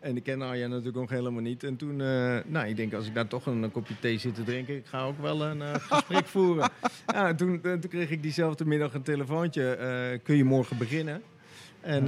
[0.00, 1.64] En ik ken Arjan natuurlijk nog helemaal niet.
[1.64, 1.96] En toen,
[2.46, 5.04] nou, ik denk als ik daar toch een, kopje thee zit te drinken, ik ga
[5.04, 6.70] ook wel een gesprek voeren.
[7.06, 10.20] Ja, toen, toen kreeg ik diezelfde middag een telefoontje.
[10.22, 11.22] kun je morgen beginnen?
[11.82, 12.04] En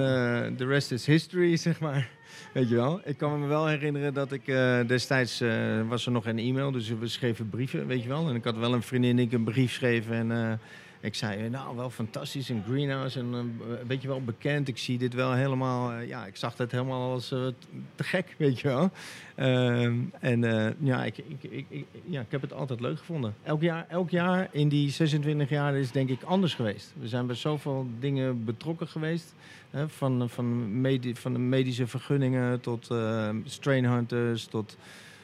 [0.57, 2.09] de rest is history, zeg maar.
[2.53, 3.01] Weet je wel?
[3.05, 6.71] Ik kan me wel herinneren dat ik eh, destijds eh, was er nog een e-mail,
[6.71, 8.29] dus we schreven brieven, weet je wel.
[8.29, 10.53] En ik had wel een vriendin die ik een brief schreef en eh,
[11.01, 14.69] ik zei, eh, nou wel fantastisch, een greenhouse en eh, weet je wel bekend.
[14.69, 17.47] Ik zie dit wel helemaal, eh, ja, ik zag het helemaal als eh,
[17.95, 18.91] te gek, weet je wel.
[19.35, 23.35] Ehm, en eh, ja, ik, ik, ik, ik- ja, ik heb het altijd leuk gevonden.
[23.43, 26.93] Elk jaar, elk jaar in die 26 jaar is denk ik anders geweest.
[27.01, 29.35] We zijn bij zoveel dingen betrokken geweest.
[29.75, 34.77] Hè, van, van, medi- van de medische vergunningen tot eh, strain hunters, tot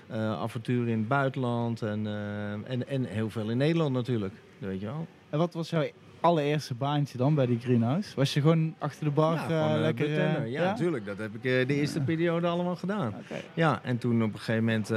[0.06, 4.34] eh, avonturen in het buitenland en, eh, en, en heel veel in Nederland natuurlijk.
[4.58, 5.06] Weet je wel.
[5.30, 5.88] En wat was jouw
[6.20, 8.16] allereerste baantje dan bij die greenhouse?
[8.16, 10.46] Was je gewoon achter de bar ja, gewoon, lekker...
[10.46, 11.06] ja, natuurlijk.
[11.06, 13.14] Dat heb ik de eerste periode allemaal gedaan.
[13.54, 14.90] Ja, en toen op een gegeven moment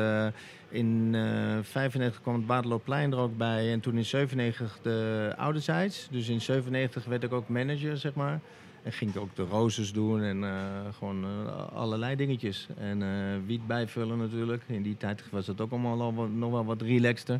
[0.69, 3.71] in eh 95 kwam het Badelooplein er ook bij.
[3.71, 6.07] En toen in 97 de ouderzijds.
[6.11, 8.39] Dus in 97 werd ik ook manager, zeg maar.
[8.83, 10.51] En ging ik ook de roses doen en eh,
[10.97, 12.67] gewoon eh, allerlei dingetjes.
[12.77, 13.07] En eh,
[13.45, 14.63] wiet bijvullen natuurlijk.
[14.67, 17.39] In die tijd was het ook allemaal al wat- nog wel wat relaxter.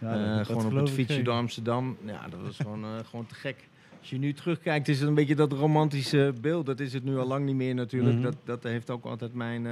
[0.00, 1.96] Ja, dat- dat gewoon op het ik fietsje door Amsterdam.
[2.04, 3.68] Ja, dat was gewoon, gewoon te gek.
[4.00, 6.66] Als je nu terugkijkt, is het een beetje dat romantische beeld.
[6.66, 8.14] Dat is het nu al lang niet meer natuurlijk.
[8.14, 8.22] Mhm.
[8.24, 9.66] dat, dat heeft ook altijd mijn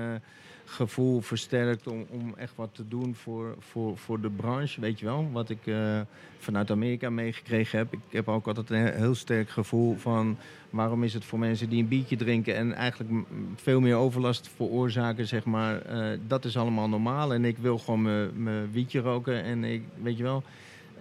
[0.70, 4.80] gevoel versterkt om, om echt wat te doen voor, voor, voor de branche.
[4.80, 6.00] Weet je wel, wat ik eh,
[6.38, 7.92] vanuit Amerika meegekregen heb.
[7.92, 10.36] Ik heb ook altijd een heel sterk gevoel van...
[10.70, 12.54] waarom is het voor mensen die een biertje drinken...
[12.56, 13.10] en eigenlijk
[13.54, 15.80] veel meer overlast veroorzaken, zeg maar...
[15.82, 17.34] eh, dat is allemaal normaal.
[17.34, 20.42] En ik wil gewoon mijn- mijn wietje roken en ik, weet je wel...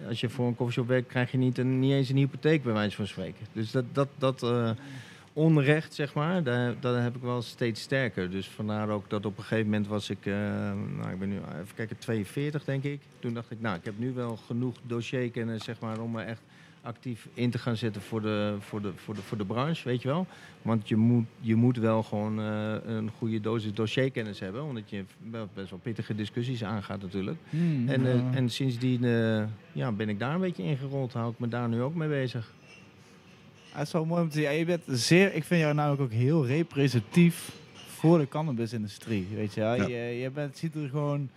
[0.07, 2.73] Als je voor een koffieshop werkt, krijg je niet, een, niet eens een hypotheek, bij
[2.73, 3.45] wijze van spreken.
[3.53, 4.69] Dus dat, dat, dat eh,
[5.37, 8.29] onrecht, zeg maar, daar, dat heb ik wel steeds sterker.
[8.29, 10.33] Dus vandaar ook dat op een gegeven moment was ik, eh,
[10.97, 13.01] nou, ik ben nu, even kijken, 42 denk ik.
[13.19, 16.41] Toen dacht ik, nou, ik heb nu wel genoeg dossierkennis, zeg maar, om me echt
[16.81, 20.01] actief in te gaan zetten voor de, voor de, voor de, voor de branche, weet
[20.01, 20.27] je wel.
[20.61, 25.03] Want je moet, je moet wel gewoon eh, een goede dosis dossierkennis hebben, omdat je
[25.31, 27.37] wel best wel pittige discussies aangaat natuurlijk.
[27.49, 29.01] Hmm, En, eh, en sindsdien
[29.71, 31.13] ja, ben ik daar een beetje ingerold.
[31.13, 32.53] Hou ik me daar nu ook mee bezig.
[33.77, 34.43] Het is wel mooi om te zien.
[34.43, 37.51] Ja, je bent zeer, ik vind jou namelijk ook heel representatief
[37.87, 39.27] voor de cannabisindustrie.
[39.35, 39.75] Weet je, wel.
[39.75, 39.87] Ja.
[39.87, 41.29] je, je bent, ziet er gewoon,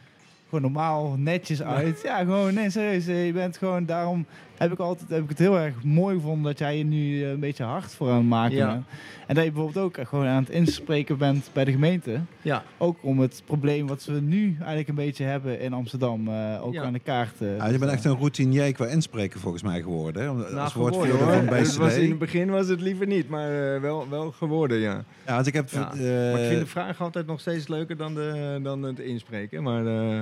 [0.45, 2.01] gewoon normaal, netjes uit.
[2.03, 3.07] Ja, gewoon, nee, serieus.
[3.07, 4.27] Je bent gewoon, daarom
[4.61, 7.31] heb ik, altijd, heb ik het heel erg mooi gevonden dat jij je nu eh,
[7.31, 8.67] een beetje hard voor aan het maken Ja.
[8.73, 8.85] bent.
[9.27, 12.21] En dat je bijvoorbeeld ook gewoon aan het inspreken bent bij de gemeente.
[12.43, 16.65] Ja, Ook om het probleem wat we nu eigenlijk een beetje hebben in Amsterdam eh,
[16.67, 16.83] ook Ja.
[16.83, 20.23] aan de kaart te Ja, je bent echt een routinier qua inspreken volgens mij geworden.
[20.23, 20.29] Hè?
[20.29, 21.57] Als nou, woordvoerder geworden, van hoor.
[21.57, 25.05] Het was, in het begin was het liever niet, maar eh, wel, wel geworden, ja.
[25.27, 25.69] Ja, want ik heb...
[25.71, 25.93] Ja.
[25.93, 29.63] eh, maar ik vind de vraag altijd nog steeds leuker dan, de, dan het inspreken.
[29.63, 30.21] Maar, eh,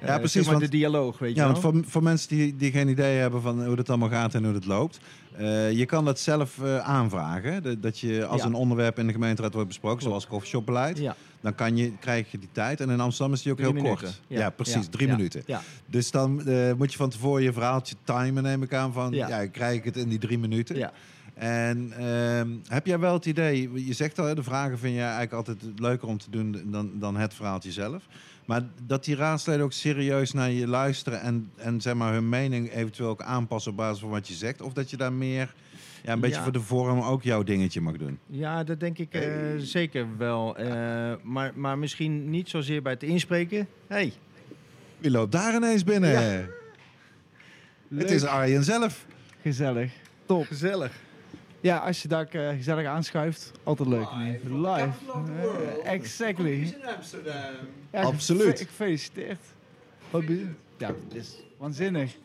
[0.00, 1.72] Ja, eh, precies, zeg maar want- de dialoog, weet Ja, je want wel.
[1.72, 4.54] voor, voor mensen die, die geen idee hebben van hoe het allemaal gaat en hoe
[4.54, 5.00] het loopt.
[5.36, 7.62] eh, je kan dat zelf eh, aanvragen.
[7.62, 8.46] De- dat je als Ja.
[8.46, 10.98] een onderwerp in de gemeenteraad wordt besproken, zoals coffeeshopbeleid.
[10.98, 12.80] Ja, Dan kan je, krijg je die tijd.
[12.80, 14.04] En in Amsterdam is die ook Drie heel minuten.
[14.04, 14.20] kort.
[14.26, 14.38] Ja.
[14.38, 14.74] Ja, precies.
[14.84, 14.90] Ja.
[14.90, 15.16] Drie Ja.
[15.16, 15.42] minuten.
[15.46, 15.60] ja.
[15.86, 16.34] Dus dan
[16.76, 18.92] moet je van tevoren je verhaaltje timen, neem ik aan.
[18.92, 19.28] Van, Ja.
[19.28, 19.46] ja.
[19.46, 20.76] krijg ik het in die drie minuten.
[20.76, 20.92] Ja.
[21.34, 25.32] En ehm, heb jij wel het idee, je zegt al, de vragen vind je eigenlijk
[25.32, 28.02] altijd leuker om te doen dan, dan het verhaaltje zelf.
[28.50, 32.72] Maar dat die raadsleden ook serieus naar je luisteren en, en zeg maar hun mening
[32.72, 34.62] eventueel ook aanpassen op basis van wat je zegt.
[34.62, 35.54] Of dat je daar meer,
[36.02, 36.42] ja, een beetje Ja.
[36.42, 38.18] voor de vorm ook jouw dingetje mag doen.
[38.26, 39.22] Ja, dat denk ik eh,
[39.58, 40.56] zeker wel.
[40.56, 43.66] Eh, maar, maar misschien niet zozeer bij het inspreken.
[43.86, 44.12] Hey,
[44.98, 46.10] Wie loopt daar ineens binnen?
[46.10, 46.44] Ja.
[47.94, 49.06] Het is Arjen zelf.
[49.42, 49.92] Gezellig.
[50.26, 50.46] Top.
[50.46, 50.92] gezellig.
[51.60, 54.06] Ja, als je daar eh, gezellig aanschuift, altijd leuk.
[54.44, 54.88] Live.
[55.84, 56.74] Eh, exactly.
[57.92, 58.42] Ja, Absoluut.
[58.50, 59.38] gefe- Gefeliciteerd.
[60.10, 60.22] Wat
[60.78, 62.16] Ja, het is waanzinnig.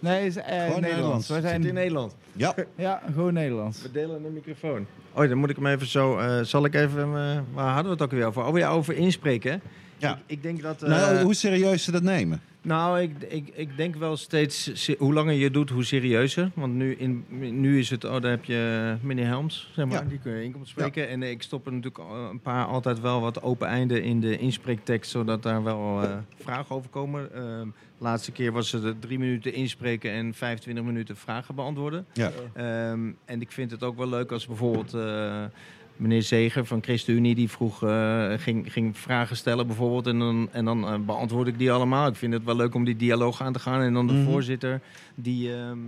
[0.00, 0.80] Nee, is eh, Nederlands.
[0.80, 1.28] Nederlands.
[1.28, 2.14] Wij Zit in zijn, Nederland.
[2.32, 3.82] Ja, ja, gewoon Nederlands.
[3.82, 4.86] We delen een microfoon.
[5.12, 6.18] Oh, dan moet ik hem even zo...
[6.18, 7.02] eh, zal ik even...
[7.02, 8.44] eh, waar hadden we het ook weer over?
[8.44, 9.60] Oh, ja, over inspreken.
[9.96, 10.12] Ja.
[10.14, 10.82] Ik, ik denk dat...
[10.82, 12.40] eh, nou, hoe serieus ze dat nemen.
[12.68, 16.50] Nou, ik, ik, ik denk wel steeds, hoe langer je doet, hoe serieuzer.
[16.54, 17.24] Want nu, in,
[17.60, 20.08] nu is het, oh, daar heb je meneer Helms, zeg maar, Ja.
[20.08, 21.08] die kun je inkomt spreken.
[21.08, 24.38] En ik stop er natuurlijk al een paar altijd wel wat open einden in de
[24.38, 27.34] inspreektekst, zodat daar wel eh, vragen over komen.
[27.34, 32.06] Ehm, laatste keer was het drie minuten inspreken en 25 minuten vragen beantwoorden.
[32.12, 32.30] Ja.
[32.54, 35.44] Ehm, en ik vind het ook wel leuk als bijvoorbeeld eh,
[35.98, 37.34] meneer Zeger van ChristenUnie...
[37.34, 40.06] die vroeg, eh, ging, ging vragen stellen bijvoorbeeld...
[40.06, 42.06] en dan, en dan eh, beantwoord ik die allemaal.
[42.08, 43.80] Ik vind het wel leuk om die dialoog aan te gaan.
[43.82, 44.24] En dan de Mhm.
[44.24, 44.80] voorzitter
[45.14, 45.52] die...
[45.54, 45.78] ehm,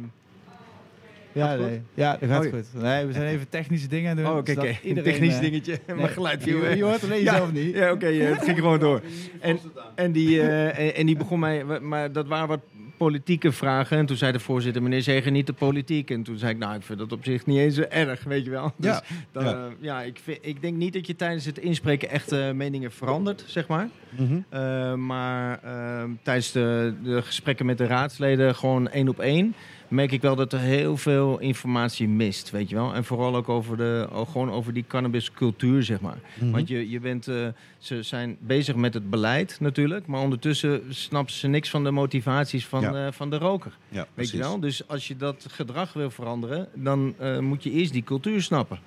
[1.32, 1.80] Ja, nee.
[1.94, 2.66] ja, dat gaat Oh, goed.
[2.82, 4.34] Nee, we zijn even technische dingen aan het doen.
[4.34, 4.76] oh, oké, oké.
[4.84, 5.78] Een technisch eh, dingetje.
[5.86, 6.76] nee, Mijn geluid viel je, weg.
[6.76, 7.74] je hoort alleen Ja, jezelf niet.
[7.74, 9.02] Ja, oké, eh, het ging gewoon door.
[9.40, 9.58] En,
[9.94, 12.60] en, die, eh, en, en die begon mij, maar dat waren wat
[13.06, 13.98] politieke vragen.
[13.98, 16.10] En toen zei de voorzitter, meneer Zeger, niet de politiek.
[16.10, 18.44] En toen zei ik, nou, ik vind dat op zich niet eens zo erg, weet
[18.44, 18.72] je wel.
[18.76, 19.50] Ja, Dus dan, ja.
[19.50, 19.68] ja.
[19.80, 23.44] ja ik, vind, ik denk niet dat je tijdens het inspreken echt eh, meningen verandert,
[23.46, 23.88] zeg maar.
[24.10, 24.40] Mhm.
[24.48, 29.54] Eh, maar eh, tijdens de, de gesprekken met de raadsleden, gewoon één op één,
[29.90, 32.94] merk ik wel dat er heel veel informatie mist, weet je wel.
[32.94, 36.18] En vooral ook over, de, oh, gewoon over die cannabiscultuur, zeg maar.
[36.34, 36.50] Mhm.
[36.50, 37.46] Want je, je bent, eh,
[37.78, 42.66] ze zijn bezig met het beleid natuurlijk, maar ondertussen snappen ze niks van de motivaties
[42.66, 43.06] van, Ja.
[43.06, 43.72] eh, van de roker.
[43.88, 44.32] Ja, Weet precies.
[44.32, 44.60] je wel?
[44.60, 48.78] Dus als je dat gedrag wil veranderen, dan eh, moet je eerst die cultuur snappen.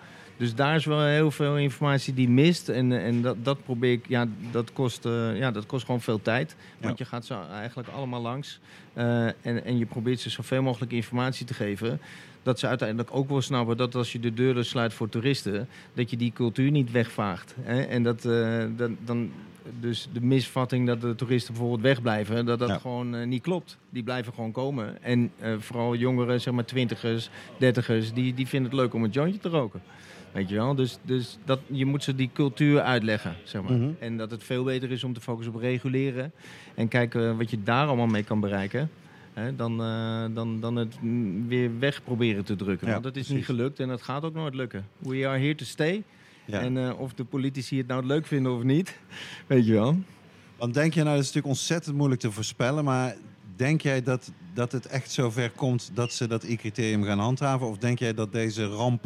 [0.43, 2.69] Dus daar is wel heel veel informatie die mist.
[2.69, 6.21] En, en dat, dat probeer ik, ja dat, kost, eh, ja, dat kost gewoon veel
[6.21, 6.55] tijd.
[6.79, 8.59] Want je gaat ze eigenlijk allemaal langs.
[8.93, 11.99] Eh, en, en je probeert ze zoveel mogelijk informatie te geven.
[12.43, 16.09] Dat ze uiteindelijk ook wel snappen dat als je de deuren sluit voor toeristen, dat
[16.09, 17.55] je die cultuur niet wegvaagt.
[17.61, 17.81] Hè?
[17.81, 19.31] En dat eh, dan, dan.
[19.79, 22.77] Dus de misvatting dat de toeristen bijvoorbeeld wegblijven, dat dat Ja.
[22.77, 23.77] gewoon niet klopt.
[23.89, 25.03] Die blijven gewoon komen.
[25.03, 29.39] En vooral jongeren, zeg maar twintigers, dertigers, die, die vinden het leuk om een jointje
[29.39, 29.81] te roken.
[30.33, 30.75] Weet je wel?
[30.75, 33.71] Dus, dus dat, je moet ze die cultuur uitleggen, zeg maar.
[33.71, 33.91] Mhm.
[33.99, 36.31] En dat het veel beter is om te focussen op reguleren.
[36.75, 38.89] En kijken wat je daar allemaal mee kan bereiken.
[39.33, 40.97] Hè, dan, eh, dan, dan het
[41.47, 42.87] weer weg proberen te drukken.
[42.87, 43.35] Ja, Want dat is precies.
[43.47, 44.87] niet gelukt en dat gaat ook nooit lukken.
[44.97, 46.03] We are here to stay.
[46.45, 46.59] Ja.
[46.59, 48.99] En eh, of de politici het nou leuk vinden of niet,
[49.47, 49.97] weet je wel.
[50.57, 53.15] Want denk je, nou, dat is natuurlijk ontzettend moeilijk te voorspellen, maar
[53.55, 57.67] denk jij dat, dat het echt zover komt dat ze dat I-criterium gaan handhaven?
[57.67, 59.05] Of denk jij dat deze ramp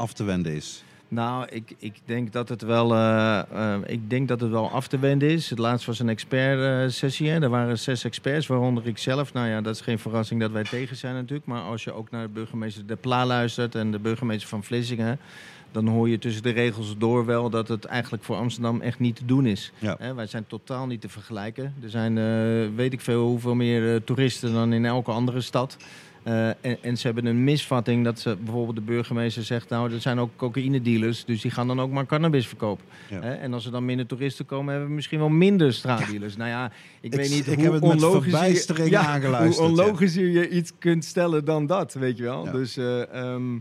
[0.00, 0.84] af te wenden is?
[1.08, 4.88] Nou, ik, ik, denk dat het wel, eh, eh, ik denk dat het wel af
[4.88, 5.50] te wenden is.
[5.50, 7.30] Het laatst was een expert-sessie.
[7.30, 9.32] Er waren zes experts, waaronder ik zelf.
[9.32, 11.46] Nou ja, dat is geen verrassing dat wij tegen zijn natuurlijk.
[11.46, 15.18] Maar als je ook naar de burgemeester De Pla luistert en de burgemeester van Vlissingen...
[15.72, 19.16] dan hoor je tussen de regels door wel dat het eigenlijk voor Amsterdam echt niet
[19.16, 19.72] te doen is.
[19.78, 19.96] Ja.
[19.98, 21.74] Hè, wij zijn totaal niet te vergelijken.
[21.82, 25.76] Er zijn, eh, weet ik veel, hoeveel meer eh, toeristen dan in elke andere stad.
[26.22, 29.68] Eh, en, en ze hebben een misvatting dat ze bijvoorbeeld de burgemeester zegt...
[29.68, 32.84] nou, er zijn ook cocaïne-dealers, dus die gaan dan ook maar cannabis verkopen.
[33.10, 33.20] Ja.
[33.20, 36.36] En als er dan minder toeristen komen, hebben we misschien wel minder straatdealers.
[36.36, 36.64] Nou ja,
[37.00, 40.48] ik, Ik- weet niet ik hoe heb het met onlogisch je, ja, Hoe onlogischer je
[40.48, 42.50] iets kunt stellen dan dat, weet je wel.
[42.50, 43.58] Dus eh, ehm,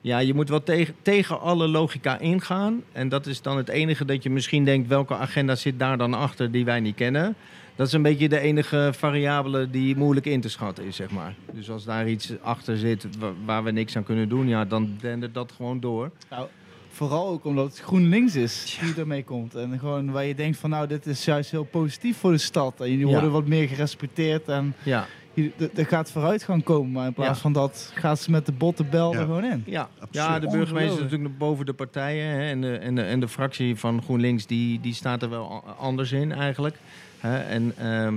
[0.00, 2.82] ja, je moet wel tegen, tegen alle logica ingaan.
[2.92, 4.88] En dat is dan het enige dat je misschien denkt...
[4.88, 7.36] welke agenda zit daar dan achter die wij niet kennen...
[7.80, 11.34] Dat is een beetje de enige variabele die moeilijk in te schatten is, zeg maar.
[11.52, 14.90] Dus als daar iets achter zit wa- waar we niks aan kunnen doen, ja, dan
[15.00, 16.10] dendert dat gewoon door.
[16.30, 16.46] Nou,
[16.90, 19.54] vooral ook omdat het GroenLinks is die ermee komt.
[19.54, 22.80] En gewoon waar je denkt van nou, dit is juist heel positief voor de stad.
[22.80, 23.12] En jullie Ja.
[23.12, 26.92] worden wat meer gerespecteerd en Ja, hier- er gaat vooruitgang komen.
[26.92, 27.42] Maar in plaats Ja.
[27.42, 29.18] van dat gaat ze met de botte bel Ja.
[29.18, 29.62] er gewoon in.
[29.66, 29.88] ja.
[30.10, 32.26] Ja de burgemeester is natuurlijk boven de partijen.
[32.26, 35.64] Hè, en, de, en, de, en de fractie van GroenLinks die, die staat er wel
[35.78, 36.76] anders in eigenlijk.
[37.20, 38.14] Hè, en ehm,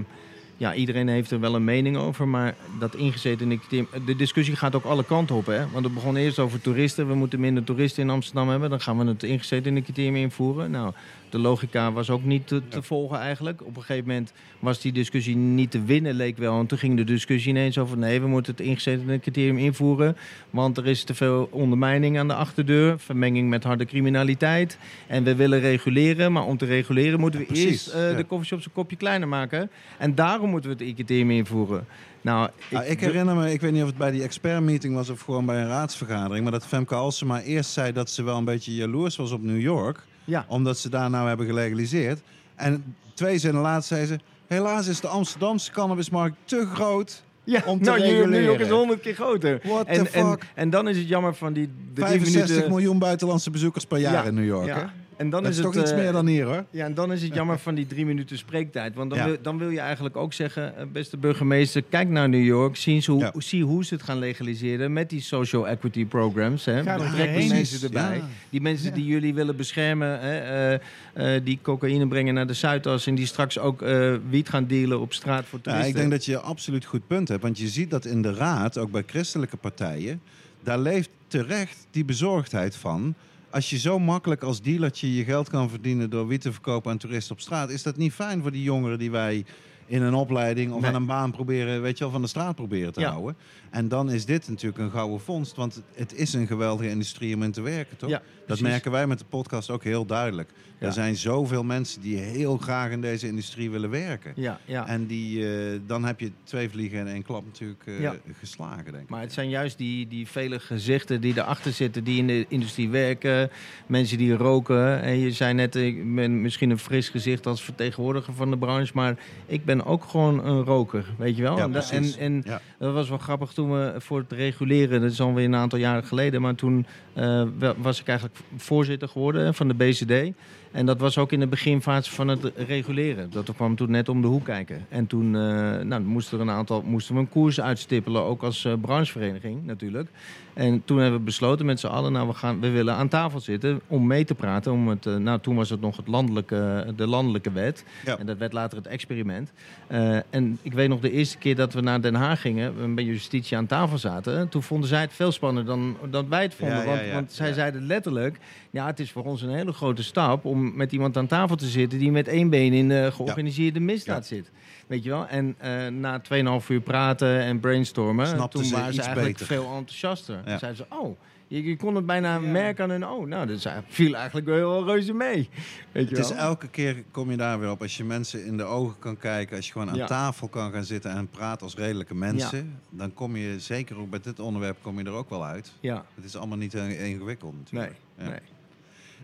[0.58, 3.88] ja, iedereen heeft er wel een mening over, maar dat ingezeten nicotine...
[4.06, 5.70] De discussie gaat ook alle kanten op, hè.
[5.72, 7.08] Want het begon eerst over toeristen.
[7.08, 8.70] We moeten minder toeristen in Amsterdam hebben.
[8.70, 10.72] Dan gaan we het ingezeten nicotine invoeren.
[10.72, 10.94] Nou,
[11.34, 13.62] de logica was ook niet te, te volgen eigenlijk.
[13.62, 16.60] Op een gegeven moment was die discussie niet te winnen, leek wel.
[16.60, 17.98] En toen ging de discussie ineens over...
[17.98, 20.18] nee, we moeten het ingezeten criterium invoeren...
[20.50, 23.00] want er is te veel ondermijning aan de achterdeur...
[23.00, 24.78] vermenging met harde criminaliteit.
[25.08, 27.20] En we willen reguleren, maar om te reguleren...
[27.20, 28.14] moeten we Ja, eerst ja.
[28.14, 29.70] de koffieshops een kopje kleiner maken.
[29.98, 31.86] En daarom moeten we het criterium invoeren.
[32.22, 32.50] Nou,
[32.86, 35.62] ik herinner me, ik weet niet of het bij die expertmeeting was of gewoon bij
[35.62, 39.32] een raadsvergadering, maar dat Femke Halsema eerst zei dat ze wel een beetje jaloers was
[39.32, 40.46] op New York, Ja.
[40.48, 42.22] omdat ze daar nou hebben gelegaliseerd.
[42.56, 47.78] En twee zinnen later zei ze, helaas is de Amsterdamse cannabismarkt te groot Ja, om
[47.82, 48.78] te nou, New York is reguleren.
[48.78, 49.60] honderd keer groter.
[49.64, 50.46] What en, the fuck?
[50.56, 52.70] en dan is het jammer van die de drie 65 minuten...
[52.70, 54.68] miljoen buitenlandse bezoekers per jaar Ja, in New York.
[54.68, 54.78] ja.
[54.78, 54.86] Hè?
[55.18, 56.66] En dan dat is, is, het, toch iets eh, meer dan hier hoor.
[56.70, 58.96] Ja, en dan is het jammer van die drie minuten spreektijd.
[58.96, 59.26] Want dan, Ja.
[59.26, 62.76] wil, dan wil je eigenlijk ook zeggen, eh, beste burgemeester, kijk naar New York.
[62.76, 63.32] Zie, hoe, Ja.
[63.38, 66.66] zie hoe ze het gaan legaliseren met die social equity programs.
[66.66, 66.84] Hè.
[66.84, 67.48] Ga er heen.
[67.48, 68.18] mensen erbij.
[68.18, 68.24] Ja.
[68.50, 68.96] Die mensen Ja.
[68.96, 70.74] die jullie willen beschermen, hè,
[71.14, 75.00] eh, die cocaïne brengen naar de Zuidas en die straks ook eh, wiet gaan dealen
[75.00, 75.90] op straat voor Ja, toeristen.
[75.90, 77.42] ik denk dat je absoluut goed punt hebt.
[77.42, 80.22] Want je ziet dat in de raad, ook bij christelijke partijen,
[80.64, 83.14] daar leeft terecht die bezorgdheid van.
[83.54, 86.98] Als je zo makkelijk als dealertje je geld kan verdienen door wiet te verkopen aan
[86.98, 89.46] toeristen op straat, is dat niet fijn voor die jongeren die wij
[89.86, 90.90] in een opleiding of Nee.
[90.90, 93.10] aan een baan proberen, weet je wel, van de straat proberen te Ja.
[93.12, 93.36] houden.
[93.74, 97.44] En dan is dit natuurlijk een gouden vondst, want het is een geweldige industrie om
[97.44, 98.10] in te werken, toch?
[98.10, 100.50] Ja, dat merken wij met de podcast ook heel duidelijk.
[100.80, 100.88] Ja.
[100.90, 104.32] Er zijn zoveel mensen die heel graag in deze industrie willen werken.
[104.36, 104.88] Ja, ja.
[104.88, 108.16] En die, eh, dan heb je twee vliegen in één klap natuurlijk eh, Ja.
[108.40, 109.10] geslagen, denk ik.
[109.10, 112.90] Maar het zijn juist die, die vele gezichten die erachter zitten, die in de industrie
[112.90, 113.50] werken.
[113.88, 115.02] Mensen die roken.
[115.02, 118.92] En je zei net, ik ben misschien een fris gezicht als vertegenwoordiger van de branche.
[118.96, 121.58] Maar ik ben ook gewoon een roker, weet je wel?
[121.58, 123.63] Ja, en, en, en dat was wel grappig toen
[123.98, 126.42] voor het reguleren, dat is alweer een aantal jaren geleden.
[126.42, 130.36] Maar toen eh, wa- was ik eigenlijk voorzitter geworden van de BCD.
[130.72, 133.30] En dat was ook in de beginfase van het reguleren.
[133.32, 134.86] Dat kwam toen net om de hoek kijken.
[134.90, 135.42] En toen eh,
[135.80, 140.10] nou, moesten, er een aantal, moesten we een koers uitstippelen, ook als eh, branchevereniging natuurlijk.
[140.54, 143.40] En toen hebben we besloten met z'n allen, nou, we, gaan, we willen aan tafel
[143.40, 144.72] zitten om mee te praten.
[144.72, 147.84] Om het, eh, nou, toen was het nog het landelijke, de landelijke wet.
[148.06, 148.18] Ja.
[148.18, 149.52] En dat werd later het experiment.
[149.88, 152.88] Eh, en ik weet nog de eerste keer dat we naar Den Haag gingen, we
[152.88, 154.50] bij justitie aan tafel zaten.
[154.50, 156.78] Toen vonden zij het veel spannender dan, dan wij het vonden.
[156.78, 157.14] Ja, want, ja.
[157.14, 158.40] want zij zeiden letterlijk,
[158.72, 161.68] ja, het is voor ons een hele grote stap om met iemand aan tafel te
[161.68, 164.52] zitten die met één been in de georganiseerde misdaad zit.
[164.94, 165.28] Weet je wel?
[165.28, 166.22] En eh, na
[166.62, 169.46] 2,5 uur praten en brainstormen, Snapten toen ze waren ze eigenlijk beter.
[169.56, 170.42] veel enthousiaster.
[170.46, 170.58] Ja.
[170.58, 171.18] Zeiden ze, oh,
[171.48, 174.86] je, je kon het bijna merken aan hun oh, nou, dat viel eigenlijk wel heel
[174.86, 175.50] reuze mee.
[175.92, 177.82] Weet je Het is elke keer kom je daar weer op.
[177.82, 180.06] Als je mensen in de ogen kan kijken, als je gewoon aan Ja.
[180.06, 184.20] tafel kan gaan zitten en praten als redelijke mensen, dan kom je zeker ook bij
[184.22, 185.72] dit onderwerp kom je er ook wel uit.
[185.80, 188.00] Ja, Het is allemaal niet ingewikkeld nee, natuurlijk.
[188.18, 188.30] Ja.
[188.30, 188.40] nee.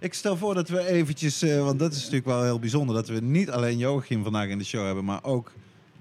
[0.01, 3.07] Ik stel voor dat we eventjes, eh, want dat is natuurlijk wel heel bijzonder, dat
[3.07, 5.51] we niet alleen Joachim vandaag in de show hebben, maar ook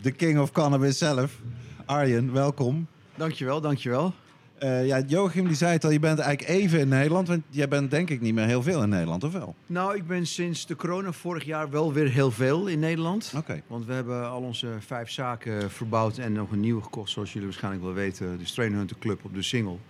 [0.01, 1.39] de king of cannabis zelf.
[1.85, 2.87] Arjen, welkom.
[3.17, 4.13] Dankjewel, dankjewel.
[4.59, 7.69] Eh ja, Joachim die zei het al, je bent eigenlijk even in Nederland, want jij
[7.69, 9.55] bent denk ik niet meer heel veel in Nederland, of wel?
[9.67, 13.33] Nou, ik ben sinds de corona vorig jaar wel weer heel veel in Nederland.
[13.37, 13.63] Oké.
[13.67, 17.49] Want we hebben al onze vijf zaken verbouwd en nog een nieuwe gekocht, zoals jullie
[17.49, 19.81] waarschijnlijk wel weten, de Strain Hunter Club op de Singel.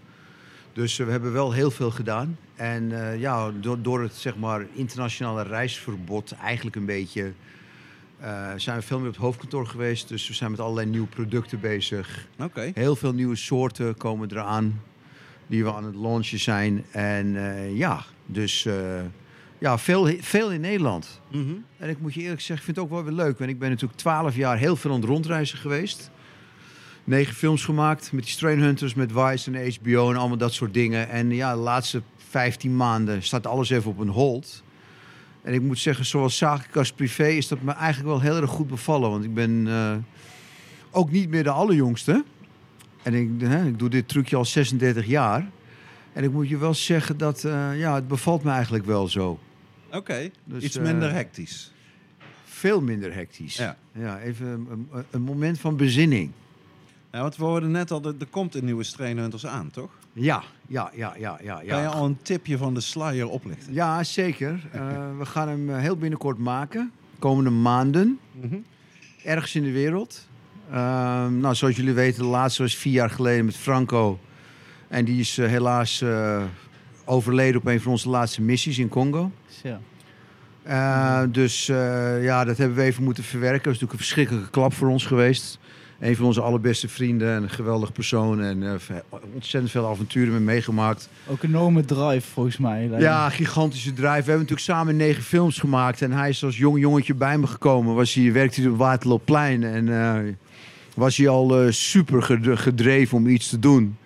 [0.79, 2.39] Dus eh, we hebben wel heel veel gedaan.
[2.57, 7.33] En eh, ja, door, door het zeg maar internationale reisverbod eigenlijk een beetje
[8.18, 10.09] eh, zijn we veel meer op het hoofdkantoor geweest.
[10.09, 12.26] Dus we zijn met allerlei nieuwe producten bezig.
[12.39, 12.70] Oké.
[12.74, 14.83] Heel veel nieuwe soorten komen eraan
[15.47, 16.85] die we aan het launchen zijn.
[16.91, 17.37] En
[17.76, 18.66] ja, dus
[19.59, 21.20] ja, veel, veel in Nederland.
[21.31, 21.55] Mhm.
[21.76, 23.39] En ik moet je eerlijk zeggen, ik vind het ook wel weer leuk.
[23.39, 26.11] Want ik ben natuurlijk twaalf jaar heel veel aan het rondreizen geweest.
[27.09, 30.75] Negen films gemaakt met die Strain Hunters, met Vice en HBO en allemaal dat soort
[30.75, 31.09] dingen.
[31.09, 34.63] En ja, de laatste 15 maanden staat alles even op een hold.
[35.43, 38.51] En ik moet zeggen, zoals zakelijk als privé is dat me eigenlijk wel heel erg
[38.51, 39.11] goed bevallen.
[39.11, 39.97] Want ik ben eh,
[40.91, 42.25] ook niet meer de allerjongste.
[43.03, 45.47] En ik, hè, ik doe dit trucje al 36 jaar.
[46.13, 49.39] En ik moet je wel zeggen dat eh, ja, het bevalt me eigenlijk wel zo.
[49.93, 51.73] Oké, Dus, iets eh, minder hectisch.
[52.45, 53.57] Veel minder hectisch.
[53.57, 53.77] Ja.
[53.93, 56.31] Ja, even een, een- een moment van bezinning.
[57.13, 59.91] Ja, want we hoorden net al, er er komt een nieuwe Strain Hunters aan, toch?
[60.13, 61.65] Ja, ja, ja, ja, ja.
[61.67, 63.75] Kan je al een tipje van de sluier oplichten?
[63.75, 64.61] ja zeker.
[64.73, 66.93] Eh, we gaan hem eh, heel binnenkort maken.
[67.19, 68.19] Komende maanden.
[69.25, 70.29] Ergens in de wereld.
[70.71, 74.19] Ehm, nou, zoals jullie weten, de laatste was vier jaar geleden met Franco.
[74.89, 76.43] En die is eh, helaas eh,
[77.05, 79.31] overleden op een van onze laatste missies in Congo.
[79.63, 79.81] Ja.
[80.63, 83.63] Eh, dus eh, ja, dat hebben we even moeten verwerken.
[83.63, 85.59] Dat is natuurlijk een verschrikkelijke klap voor ons geweest.
[86.01, 88.42] Een van onze allerbeste vrienden en een geweldig persoon.
[88.42, 88.96] En eh,
[89.34, 91.09] ontzettend veel avonturen mee meegemaakt.
[91.26, 92.90] Ook een enorme drive volgens mij.
[92.99, 94.07] Ja, gigantische drive.
[94.07, 96.03] We hebben natuurlijk samen negen films gemaakt.
[96.03, 97.94] En hij is als jong jongetje bij me gekomen.
[97.94, 99.64] Was hij, werkte hij op Waterloopplein.
[99.64, 100.32] En eh,
[100.94, 103.96] was hij al eh, super ged- gedreven om iets te doen.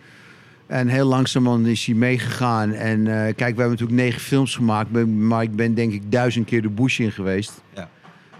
[0.66, 2.72] En heel langzaam is hij meegegaan.
[2.72, 5.06] En eh, kijk, we hebben natuurlijk negen films gemaakt.
[5.06, 7.62] Maar ik ben denk ik duizend keer de bush in geweest.
[7.74, 7.88] Ja.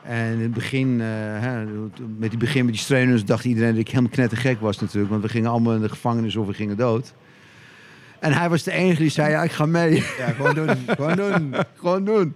[0.05, 1.07] En in het begin, eh,
[1.41, 1.65] hè,
[2.19, 5.11] met die begin met die trainers, dacht iedereen dat ik helemaal knettergek was natuurlijk.
[5.11, 7.15] Want we gingen allemaal in de gevangenis of we gingen dood.
[8.21, 9.95] En hij was de enige die zei, ja, ik ga mee.
[9.95, 10.69] Ja, gewoon doen.
[10.87, 11.55] gewoon doen.
[11.79, 12.35] Gewoon doen.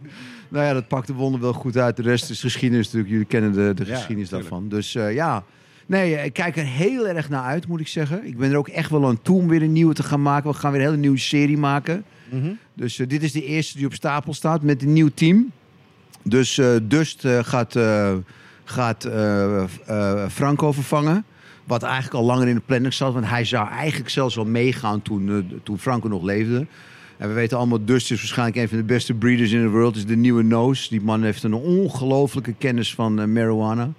[0.49, 1.97] Nou ja, dat pakte Wonder wel goed uit.
[1.97, 3.11] De rest is geschiedenis natuurlijk.
[3.13, 4.51] Jullie kennen de, de Ja, geschiedenis tuurlijk.
[4.51, 4.69] daarvan.
[4.69, 5.45] Dus eh, ja.
[5.87, 8.27] Nee, ik kijk er heel erg naar uit, moet ik zeggen.
[8.27, 10.51] Ik ben er ook echt wel aan toe om weer een nieuwe te gaan maken.
[10.51, 12.05] We gaan weer een hele nieuwe serie maken.
[12.31, 12.53] Mhm.
[12.75, 15.53] Dus eh, dit is de eerste die op stapel staat met een nieuw team.
[16.29, 18.15] Dus eh, Dust eh, gaat, eh,
[18.65, 19.09] gaat
[20.31, 21.25] Franco vervangen.
[21.65, 23.13] Wat eigenlijk al langer in de planning zat.
[23.13, 26.67] Want hij zou eigenlijk zelfs wel meegaan toen, toen Franco nog leefde.
[27.17, 29.97] En we weten allemaal, Dust is waarschijnlijk een van de beste breeders in de wereld.
[29.97, 30.89] is de nieuwe Nose.
[30.89, 33.91] Die man heeft een ongelofelijke kennis van marijuana.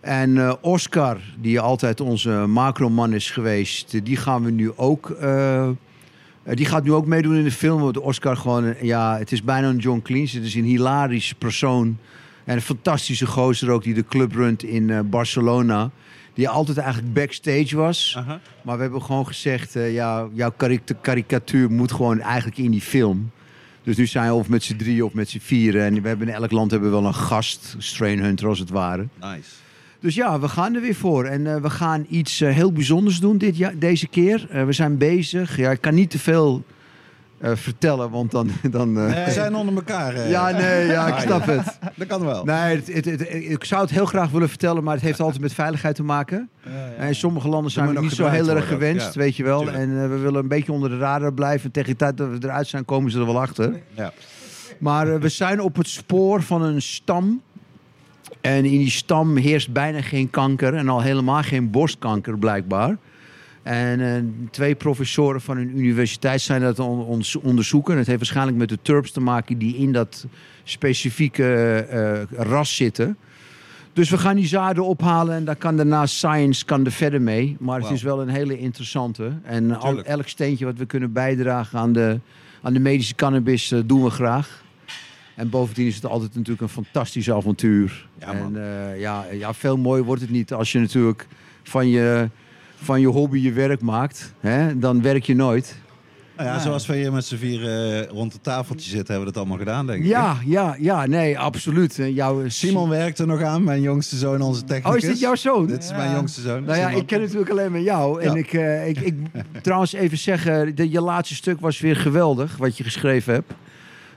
[0.00, 5.16] En Oscar, die altijd onze macroman is geweest, die gaan we nu ook.
[6.42, 7.80] Eh, die gaat nu ook meedoen in de film.
[7.80, 10.36] Want Oscar gewoon, een- ja, het is bijna een John Cleese.
[10.36, 11.98] Het is een hilarisch persoon.
[12.44, 15.90] En een fantastische gozer ook die de club runt in eh, Barcelona.
[16.34, 18.18] Die altijd eigenlijk backstage was.
[18.64, 22.80] Maar we hebben gewoon gezegd, eh, ja, jouw karik- karikatuur moet gewoon eigenlijk in die
[22.80, 23.30] film.
[23.82, 25.84] Dus nu zijn we of met z'n drie of met z'n vieren.
[25.84, 28.70] En we hebben in elk land hebben we wel een gast, Strain Hunter als het
[28.70, 29.08] ware.
[29.20, 29.48] Nice.
[30.02, 31.24] Dus ja, we gaan er weer voor.
[31.24, 34.46] En eh, we gaan iets eh, heel bijzonders doen dit jaar, deze keer.
[34.50, 35.56] Eh, we zijn bezig.
[35.56, 36.62] Ja, ik kan niet te veel
[37.54, 38.50] vertellen, want dan...
[38.70, 40.28] dan eh, We zijn onder elkaar.
[40.28, 41.78] Ja, nee, ja, ik Ah, snap het.
[41.96, 42.44] Dat kan wel.
[42.44, 45.40] Nee, het, het, het- ik zou het heel graag willen vertellen, maar het heeft altijd
[45.40, 46.48] met veiligheid te maken.
[46.98, 49.20] En in sommige landen zijn we niet zo heel erg ook, gewenst, ja.
[49.20, 49.58] weet je wel.
[49.60, 49.78] Tuurlijk.
[49.78, 51.70] En we willen een beetje onder de radar blijven.
[51.70, 53.80] Tegen de tijd dat we eruit zijn, komen ze er wel achter.
[53.94, 54.12] Ja.
[54.78, 57.42] Maar we zijn op het spoor van een stam.
[58.42, 60.74] En in die stam heerst bijna geen kanker.
[60.74, 62.96] En al helemaal geen borstkanker, blijkbaar.
[63.62, 67.96] En eh, twee professoren van een universiteit zijn dat aan ons onderzoeken.
[67.96, 70.26] Het heeft waarschijnlijk met de turps te maken die in dat
[70.64, 73.16] specifieke eh, ras zitten.
[73.92, 77.56] Dus we gaan die zaden ophalen en daar kan daarna science kan er verder mee.
[77.60, 79.32] Maar het is wel een hele interessante.
[79.42, 82.20] En al, elk steentje wat we kunnen bijdragen aan de,
[82.62, 84.61] aan de medische cannabis eh, doen we graag.
[85.34, 88.08] En bovendien is het altijd natuurlijk een fantastisch avontuur.
[88.18, 88.56] Ja, man.
[88.56, 91.26] en eh, ja, ja, veel mooier wordt het niet als je natuurlijk
[91.62, 92.28] van je,
[92.74, 94.32] van je hobby je werk maakt.
[94.40, 94.78] Hè?
[94.78, 95.80] Dan werk je nooit.
[96.36, 99.32] Nou ja, zoals we hier met z'n vier eh, rond het tafeltje zitten, hebben we
[99.32, 100.08] dat allemaal gedaan, denk ik.
[100.08, 101.98] Ja, ja, ja, nee, absoluut.
[101.98, 104.90] Eh, Jouw, Simon werkt er nog aan, mijn jongste zoon, onze technicus.
[104.90, 105.66] Oh, is dit jouw zoon?
[105.66, 106.64] Dit is mijn jongste zoon.
[106.64, 107.00] Nou ja, Simon.
[107.00, 108.22] ik ken natuurlijk alleen maar jou.
[108.22, 108.52] En ik,
[108.86, 109.14] ik, ik
[109.62, 113.52] trouwens even zeggen, de, je laatste stuk was weer geweldig, wat je geschreven hebt.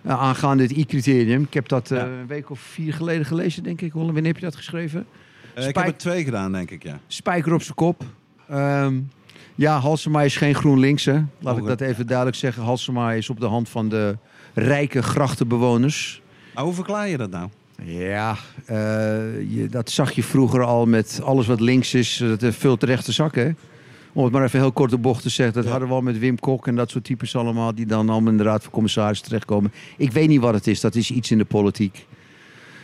[0.06, 1.41] Eh, aangaande het I-criterium.
[1.41, 3.93] Ik heb dat eh, een week of vier geleden gelezen, denk ik.
[3.93, 5.06] Wanneer heb je dat geschreven?
[5.53, 6.99] Eh, ik heb er twee gedaan, denk ik, ja.
[7.08, 8.03] Spijker op zijn kop.
[8.49, 8.99] Ehm,
[9.56, 11.22] ja, Halsema is geen GroenLinks, hè.
[11.39, 12.64] Laat ik dat even duidelijk zeggen.
[12.64, 14.18] Halsema is op de hand van de
[14.53, 16.22] rijke grachtenbewoners.
[16.53, 17.49] Maar hoe verklaar je dat nou?
[17.84, 18.38] Ja,
[19.47, 22.24] je, dat zag je vroeger al met alles wat links is.
[22.38, 23.51] Dat veel te rechte zak, hè?
[24.16, 25.55] Om het maar even heel kort de bocht te zeggen.
[25.55, 25.70] Dat Ja.
[25.70, 27.76] hadden we al met Wim Kok en dat soort types allemaal...
[27.76, 29.72] die dan allemaal in de Raad van Commissarissen terechtkomen.
[29.97, 30.80] Ik weet niet wat het is.
[30.82, 32.05] Dat is iets in de politiek.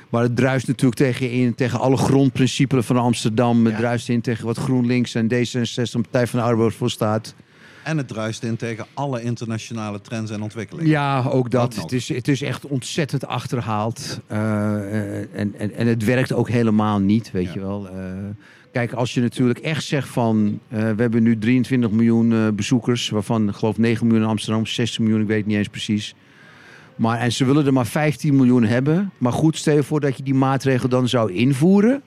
[0.09, 3.65] Maar het druist natuurlijk tegen, in, tegen alle grondprincipes van Amsterdam.
[3.65, 3.79] Het Ja.
[3.79, 7.35] druist in tegen wat GroenLinks en D66 en Partij van de Arbeid voor staat.
[7.83, 10.89] En het druist in tegen alle internationale trends en ontwikkelingen.
[10.89, 11.75] Ja, ook dat.
[11.75, 14.19] Het is, het is echt ontzettend achterhaald.
[14.27, 17.53] Eh, eh, en, en, en het werkt ook helemaal niet, weet Ja.
[17.53, 17.87] je wel.
[17.87, 17.93] Eh,
[18.71, 20.59] kijk, als je natuurlijk echt zegt van...
[20.67, 23.09] eh, we hebben nu 23 miljoen eh, bezoekers...
[23.09, 26.15] waarvan, ik geloof 9 miljoen in Amsterdam, 16 miljoen, ik weet niet eens precies.
[26.95, 29.11] Maar, en ze willen er maar 15 miljoen hebben.
[29.17, 32.01] Maar goed, stel je voor dat je die maatregel dan zou invoeren...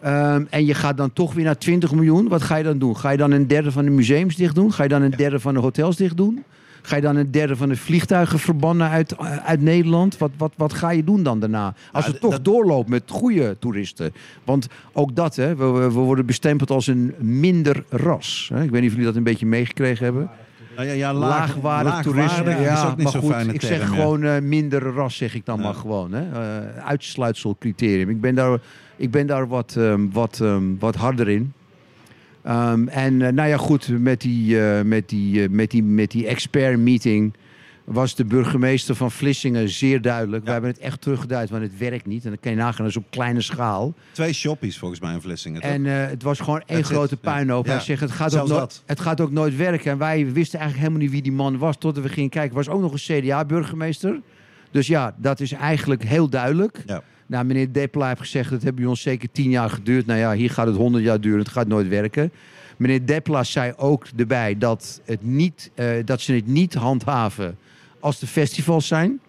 [0.00, 2.28] Ehm, en je gaat dan toch weer naar 20 miljoen.
[2.28, 2.96] Wat ga je dan doen?
[2.96, 4.72] Ga je dan een derde van de museums dicht doen?
[4.72, 6.44] Ga je dan een derde van de hotels dicht doen?
[6.86, 10.18] Ga je dan een derde van de vliegtuigen verbannen uit, eh, uit Nederland?
[10.18, 11.74] Wat, wat, wat ga je doen dan daarna?
[11.92, 14.12] Als Ja, het toch dat- doorloopt met goede toeristen.
[14.44, 18.50] Want ook dat, hè, we, we worden bestempeld als een minder ras.
[18.54, 18.62] Hè?
[18.62, 20.30] Ik weet niet of jullie dat een beetje meegekregen hebben.
[20.76, 22.50] Nou ja, ja, laag, Laagwaardig toerisme.
[22.50, 25.44] is Ja, ook niet maar zo'n goed, ik zeg gewoon eh, minder ras, zeg ik
[25.44, 25.62] dan Ja.
[25.64, 26.12] maar gewoon.
[26.12, 26.22] Hè?
[26.32, 28.08] Eh, uitsluitselcriterium.
[28.10, 28.58] Ik ben daar,
[28.96, 31.52] ik ben daar wat, ehm, wat, ehm, wat harder in.
[32.46, 36.10] Ehm, en eh, nou ja, goed, met die, eh, met die, eh, met die, met
[36.10, 37.34] die expert meeting
[37.84, 40.42] was de burgemeester van Vlissingen zeer duidelijk.
[40.42, 40.46] Ja.
[40.46, 42.24] We hebben het echt teruggeduid, want het werkt niet.
[42.24, 43.94] En dan kan je nagaan, dat is op kleine schaal.
[44.12, 45.60] Twee shoppies volgens mij in Vlissingen.
[45.60, 45.70] toch?
[45.70, 47.66] En het was gewoon één grote puinhoop.
[47.66, 47.72] Ja.
[47.72, 49.90] Hij zegt, het gaat, ook nooit, het gaat ook nooit werken.
[49.90, 51.76] En wij wisten eigenlijk helemaal niet wie die man was...
[51.78, 52.56] totdat we gingen kijken.
[52.56, 54.20] was ook nog een CDA-burgemeester.
[54.70, 56.82] Dus ja, dat is eigenlijk heel duidelijk.
[56.86, 57.02] Ja.
[57.26, 58.50] Nou, meneer Depla heeft gezegd...
[58.50, 60.06] dat heeft bij ons zeker tien jaar geduurd.
[60.06, 61.38] Nou ja, hier gaat het honderd jaar duren.
[61.38, 62.30] Het gaat nooit werken.
[62.76, 67.58] Meneer Depla zei ook erbij dat, het niet, eh, dat ze het niet handhaven...
[68.00, 69.20] als de festivals zijn...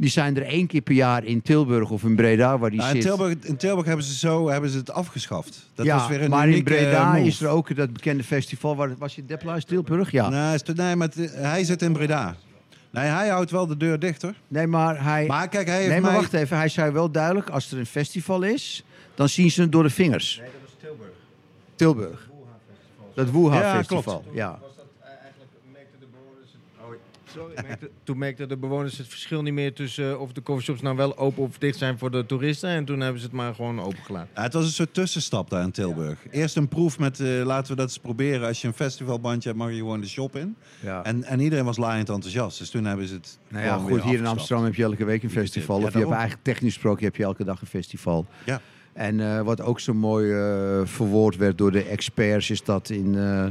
[0.00, 2.94] Die zijn er één keer per jaar in Tilburg of in Breda, waar die Nou,
[2.96, 3.10] in, zit.
[3.10, 5.70] Tilburg, in Tilburg hebben ze zo hebben ze het afgeschaft.
[5.74, 7.26] Dat ja, was weer een maar in eh, Breda move.
[7.26, 8.76] is er ook dat bekende festival.
[8.76, 10.10] Waar, was je Depla is Tilburg?
[10.10, 10.28] Ja.
[10.28, 12.36] Nee, is het- nee, maar het- hij zit in Breda.
[12.90, 14.34] Nee, hij houdt wel de deur dicht hoor.
[14.48, 15.26] Nee, maar hij.
[15.26, 16.20] Maar kijk, hij heeft nee, maar mij...
[16.20, 16.56] wacht even.
[16.56, 18.84] Hij zei wel duidelijk: als er een festival is,
[19.14, 20.36] dan zien ze het door de vingers.
[20.36, 21.10] Nee, dat was Tilburg.
[21.74, 22.28] Tilburg.
[23.14, 24.02] Dat Woeha Ja, Festival.
[24.20, 24.36] klopt.
[24.36, 24.58] Ja.
[24.60, 28.98] Was dat eh, eigenlijk merkten de bewoners het, oh, sorry, merkte- toen merkten de bewoners
[28.98, 31.98] het verschil niet meer tussen eh, of de coffeeshops nou wel open of dicht zijn
[31.98, 32.68] voor de toeristen.
[32.70, 34.28] En toen hebben ze het maar gewoon opengelaten.
[34.34, 36.18] Ja, het was een soort tussenstap daar in Tilburg.
[36.30, 38.46] Eerst een proef met, eh, laten we dat eens proberen.
[38.46, 40.56] Als je een festivalbandje hebt, mag je gewoon de shop in.
[40.80, 41.04] ja.
[41.04, 42.58] En, en iedereen was laaiend enthousiast.
[42.58, 44.26] Dus toen hebben ze het nou ja, goed, hier in.
[44.26, 45.80] Amsterdam heb je elke week een festival.
[45.80, 48.26] Ja, of je hebt eigenlijk technisch gesproken heb je elke dag een festival.
[48.44, 48.60] Ja.
[48.92, 50.26] En eh, wat ook zo mooi
[50.86, 53.46] verwoord werd door de experts, is dat in eh,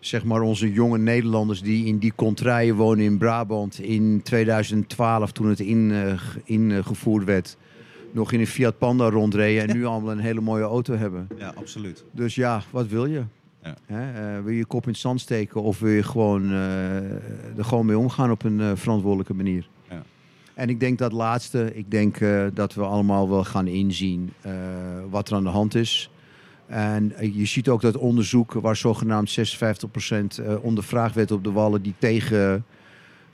[0.00, 5.48] zeg maar onze jonge Nederlanders die in die contraien wonen in Brabant in 2012, toen
[5.48, 7.56] het in, eh, ge- ingevoerd werd,
[8.12, 11.28] nog in een Fiat Panda rondreden en nu allemaal een hele mooie auto hebben.
[11.38, 12.04] Ja, absoluut.
[12.12, 13.22] Dus ja, wat wil je?
[13.62, 13.74] Ja.
[13.86, 16.50] Hè, eh, wil je je kop in het zand steken of wil je gewoon
[17.56, 19.68] er gewoon mee omgaan op een verantwoordelijke manier?
[19.90, 20.02] Ja.
[20.54, 22.18] En ik denk dat laatste, ik denk
[22.54, 24.32] dat we allemaal wel gaan inzien
[25.10, 26.10] wat er aan de hand is.
[26.68, 31.52] En eh, je ziet ook dat onderzoek waar zogenaamd 56% eh, ondervraagd werd op de
[31.52, 32.64] wallen die tegen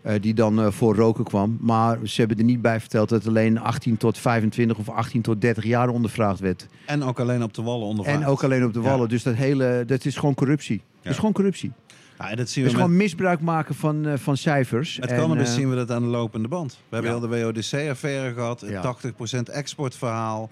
[0.03, 1.59] eh, die dan voor roken kwam.
[1.61, 5.41] Maar ze hebben er niet bij verteld dat alleen 18 tot 25 of 18 tot
[5.41, 6.67] 30 jaar ondervraagd werd.
[6.87, 8.89] En ook alleen op de wallen onder En ook alleen op de Ja.
[8.89, 9.09] wallen.
[9.09, 10.77] Dus dat hele, dat is gewoon corruptie.
[10.77, 11.17] Het is Ja.
[11.17, 11.73] gewoon corruptie.
[12.19, 14.99] Ja, dat zien Het we met, gewoon misbruik maken van, eh, van cijfers.
[14.99, 16.73] met En, cannabis eh, zien we dat aan de lopende band.
[16.89, 17.19] We hebben Ja.
[17.19, 18.61] heel de WODC-affaire gehad.
[18.61, 18.81] Het Ja.
[18.81, 20.49] 80% exportverhaal.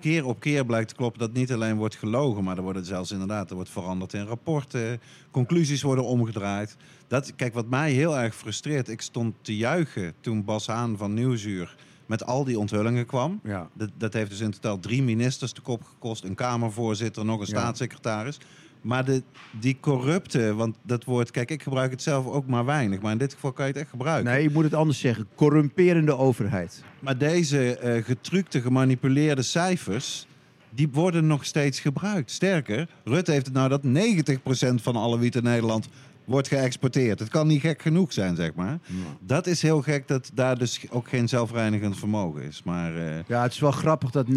[0.00, 3.10] Keer op keer blijkt te kloppen dat niet alleen wordt gelogen, maar er wordt zelfs
[3.10, 5.00] inderdaad er wordt veranderd in rapporten.
[5.30, 6.76] Conclusies worden omgedraaid.
[7.08, 11.14] Dat, kijk, wat mij heel erg frustreert, ik stond te juichen toen Bas Haan van
[11.14, 13.40] Nieuwsuur met al die onthullingen kwam.
[13.44, 13.68] Ja.
[13.74, 16.24] Dat, dat heeft dus in totaal drie ministers de kop gekost.
[16.24, 17.58] Een Kamervoorzitter, nog een Ja.
[17.60, 18.38] staatssecretaris.
[18.82, 21.30] Maar de, die corrupte, want dat woord...
[21.30, 23.00] Kijk, ik gebruik het zelf ook maar weinig.
[23.00, 24.32] Maar in dit geval kan je het echt gebruiken.
[24.32, 25.26] Nee, je moet het anders zeggen.
[25.34, 26.82] Corrumperende overheid.
[26.98, 30.26] Maar deze eh getrukte, gemanipuleerde cijfers...
[30.70, 32.30] die worden nog steeds gebruikt.
[32.30, 35.88] Sterker, Rutte heeft het nou dat 90% van alle wiet in Nederland
[36.30, 37.18] wordt geëxporteerd.
[37.18, 38.78] Het kan niet gek genoeg zijn, zeg maar.
[39.20, 42.62] Dat is heel gek dat daar dus ook geen zelfreinigend vermogen is.
[42.64, 44.30] Maar eh, Ja, het is wel grappig dat 90%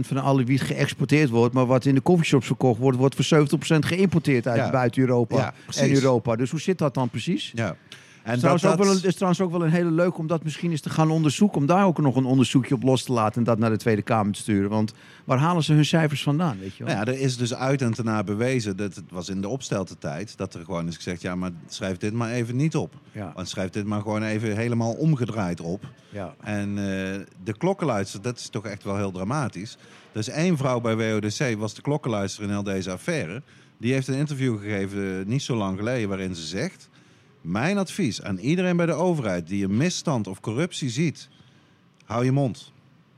[0.00, 1.54] van alle wiet geëxporteerd wordt.
[1.54, 4.70] Maar wat in de coffeeshops verkocht wordt, wordt voor 70% geïmporteerd uit Ja.
[4.70, 5.36] buiten Europa.
[5.36, 5.94] Ja, en.
[5.94, 6.36] Europa.
[6.36, 7.52] Dus hoe zit dat dan precies?
[7.54, 7.76] ja.
[8.24, 10.26] En trouwens dat- ook wel dat- een, is trouwens ook wel een hele leuk om
[10.26, 11.58] dat misschien eens te gaan onderzoeken.
[11.58, 14.02] Om daar ook nog een onderzoekje op los te laten en dat naar de Tweede
[14.02, 14.70] Kamer te sturen.
[14.70, 14.92] Want
[15.24, 16.94] waar halen ze hun cijfers vandaan, weet je wel?
[16.94, 19.48] Nou ja, er is dus uit en te na bewezen, dat het was in de
[19.48, 22.94] opsteltijd, dat er gewoon is gezegd, ja, maar schrijf dit maar even niet op.
[23.12, 25.84] Ja, Want schrijf dit maar gewoon even helemaal omgedraaid op.
[26.08, 26.34] ja.
[26.42, 26.84] En eh,
[27.44, 29.76] de klokkenluister, dat is toch echt wel heel dramatisch.
[30.12, 33.42] Er is één vrouw bij WODC, was de klokkenluister in heel deze affaire.
[33.78, 36.88] Die heeft een interview gegeven, eh, niet zo lang geleden, waarin ze zegt...
[37.44, 41.28] Mijn advies aan iedereen bij de overheid die een misstand of corruptie ziet...
[42.04, 42.72] hou je mond.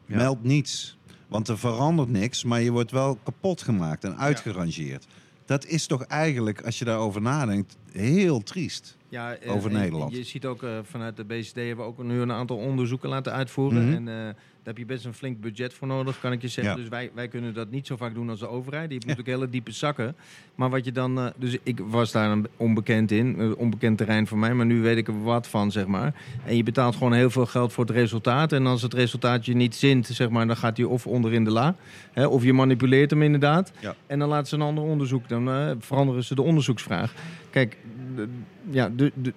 [0.07, 0.17] Ja.
[0.17, 0.97] Meld niets.
[1.29, 5.07] Want er verandert niks, maar je wordt wel kapot gemaakt en uitgerangeerd.
[5.45, 8.97] Dat is toch eigenlijk, als je daarover nadenkt, heel triest.
[9.09, 10.13] Ja, en- Over Nederland.
[10.17, 13.33] Je ziet ook eh, vanuit de BCD hebben we ook nu een aantal onderzoeken laten
[13.33, 13.85] uitvoeren.
[13.89, 14.09] Mhm.
[14.09, 14.35] En eh,
[14.67, 16.75] heb je best een flink budget voor nodig, kan ik je zeggen.
[16.75, 16.81] Ja.
[16.81, 18.91] Dus wij, wij kunnen dat niet zo vaak doen als de overheid.
[18.91, 20.15] Die moet ook hele diepe zakken.
[20.55, 21.19] Maar wat je dan...
[21.19, 23.39] eh, dus ik was daar een onbekend in.
[23.39, 24.55] Een onbekend terrein voor mij.
[24.55, 26.15] Maar nu weet ik er wat van, zeg maar.
[26.45, 28.53] En je betaalt gewoon heel veel geld voor het resultaat.
[28.53, 31.45] En als het resultaat je niet zint, zeg maar, dan gaat hij of onder in
[31.45, 31.77] de la.
[32.13, 33.73] Hè, of je manipuleert hem inderdaad.
[33.81, 33.95] Ja.
[34.07, 35.29] En dan laten ze een ander onderzoek.
[35.29, 37.15] Dan eh, veranderen ze de onderzoeksvraag.
[37.51, 37.77] Kijk,
[38.71, 39.33] ja, de, de-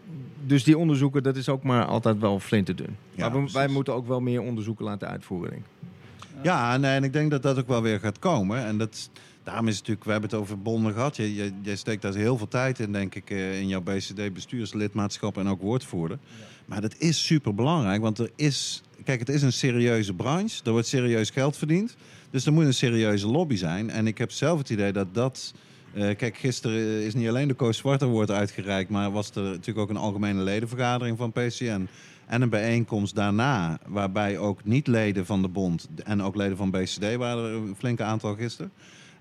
[0.49, 2.95] dus die onderzoeken, dat is ook maar altijd wel flink te doen.
[3.11, 5.49] Ja, maar we- wij moeten ook wel meer onderzoeken laten uitvoeren.
[5.49, 5.95] Denk ik.
[6.43, 8.65] Ja, nee, en ik denk dat dat ook wel weer gaat komen.
[8.65, 9.09] En dat,
[9.43, 11.15] daarom is het natuurlijk, we hebben het over bonden gehad.
[11.15, 15.37] Je, je, jij steekt daar heel veel tijd in, denk ik, eh, in jouw BCD-bestuurslidmaatschap
[15.37, 16.17] en ook woordvoerder.
[16.65, 20.61] Maar dat is super belangrijk, want er is, kijk, het is een serieuze branche.
[20.63, 21.95] Er wordt serieus geld verdiend.
[22.29, 23.89] Dus er moet een serieuze lobby zijn.
[23.89, 25.53] En ik heb zelf het idee dat dat
[25.93, 29.77] Eh, kijk, gisteren is niet alleen de Koos Zwart Award uitgereikt, maar was er natuurlijk
[29.77, 31.87] ook een algemene ledenvergadering van PCN.
[32.25, 37.15] En een bijeenkomst daarna, waarbij ook niet-leden van de bond en ook leden van BCD
[37.15, 38.71] waren er een flinke aantal gisteren.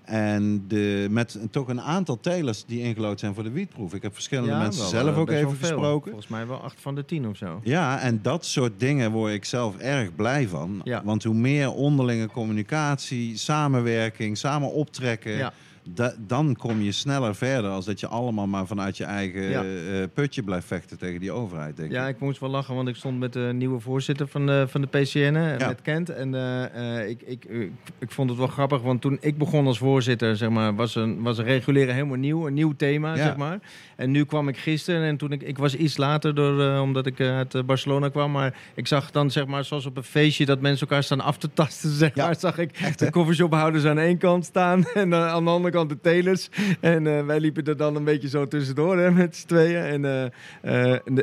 [0.09, 3.93] En de, met toch een aantal telers die ingelood zijn voor de wietproef.
[3.93, 5.69] Ik heb verschillende mensen wel, zelf ook even veel.
[5.69, 6.11] gesproken.
[6.11, 7.59] Volgens mij wel acht van de tien of zo.
[7.63, 10.81] Ja, en dat soort dingen word ik zelf erg blij van.
[10.83, 11.01] Ja.
[11.03, 15.31] Want hoe meer onderlinge communicatie, samenwerking, samen optrekken...
[15.31, 15.53] Ja.
[15.93, 19.63] Da- dan kom je sneller verder als dat je allemaal maar vanuit je eigen Ja.
[19.63, 22.15] eh, putje blijft vechten tegen die overheid, denk Ja, ik.
[22.15, 24.87] ik moest wel lachen, want ik stond met de nieuwe voorzitter van de, van de
[24.87, 25.67] PCN, Ja.
[25.67, 26.09] met Kent.
[26.09, 29.65] En eh, eh, ik, ik, ik, ik vond het wel grappig, want toen ik begon
[29.67, 33.23] als voorzitter, zeg maar, was een, was een reguleren helemaal nieuw, een nieuw thema, Ja.
[33.23, 33.59] zeg maar.
[33.99, 37.05] En nu kwam ik gisteren en toen ik, ik was iets later, door, eh, omdat
[37.05, 40.03] ik eh, uit eh, Barcelona kwam, maar ik zag dan, zeg maar, zoals op een
[40.03, 42.25] feestje, dat mensen elkaar staan af te tasten, zeg Ja.
[42.25, 43.11] maar, zag ik Echt, de hè?
[43.11, 46.49] koffieshophouders aan één kant staan en eh, aan de andere kant de telers.
[46.79, 49.83] En wij liepen er dan een beetje zo tussendoor hè, met z'n tweeën.
[50.05, 50.31] En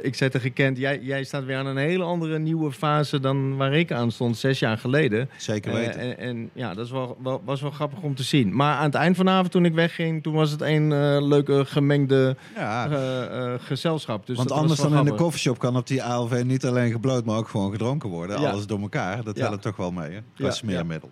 [0.03, 3.57] ik zei tegen Kent, jij, jij staat weer aan een hele andere nieuwe fase dan
[3.57, 5.29] waar ik aan stond zes jaar geleden.
[5.37, 6.01] Zeker weten.
[6.01, 8.55] en, en ja, dat is wel, wel, was wel grappig om te zien.
[8.57, 10.89] Maar aan het eind van de avond toen ik wegging, toen was het een
[11.29, 12.66] leuke gemengde ja.
[12.67, 14.27] Eh, eh, gezelschap.
[14.27, 17.25] Dus Want dat anders dan in de koffieshop kan op die ALV niet alleen gebloot,
[17.25, 18.41] maar ook gewoon gedronken worden.
[18.41, 18.51] Ja.
[18.51, 19.25] Alles door elkaar.
[19.25, 20.21] Dat helpt toch wel mee, hè?
[20.35, 21.11] Qua Ja, smeermiddel.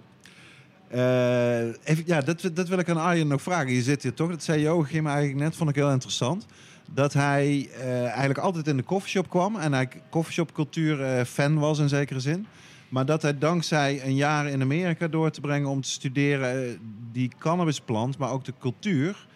[0.88, 3.72] Eh, even, ja, dat, dat wil ik aan Arjen nog vragen.
[3.72, 6.46] Je zit hier toch, dat zei Joachim eigenlijk net, vond ik heel interessant.
[6.90, 7.68] Dat hij
[8.06, 12.46] eigenlijk altijd in de koffieshop kwam en hij koffieshopcultuur eh, fan was in zekere zin.
[12.88, 16.78] Maar dat hij dankzij een jaar in Amerika door te brengen om te studeren
[17.12, 19.26] die cannabisplant, maar ook de cultuur,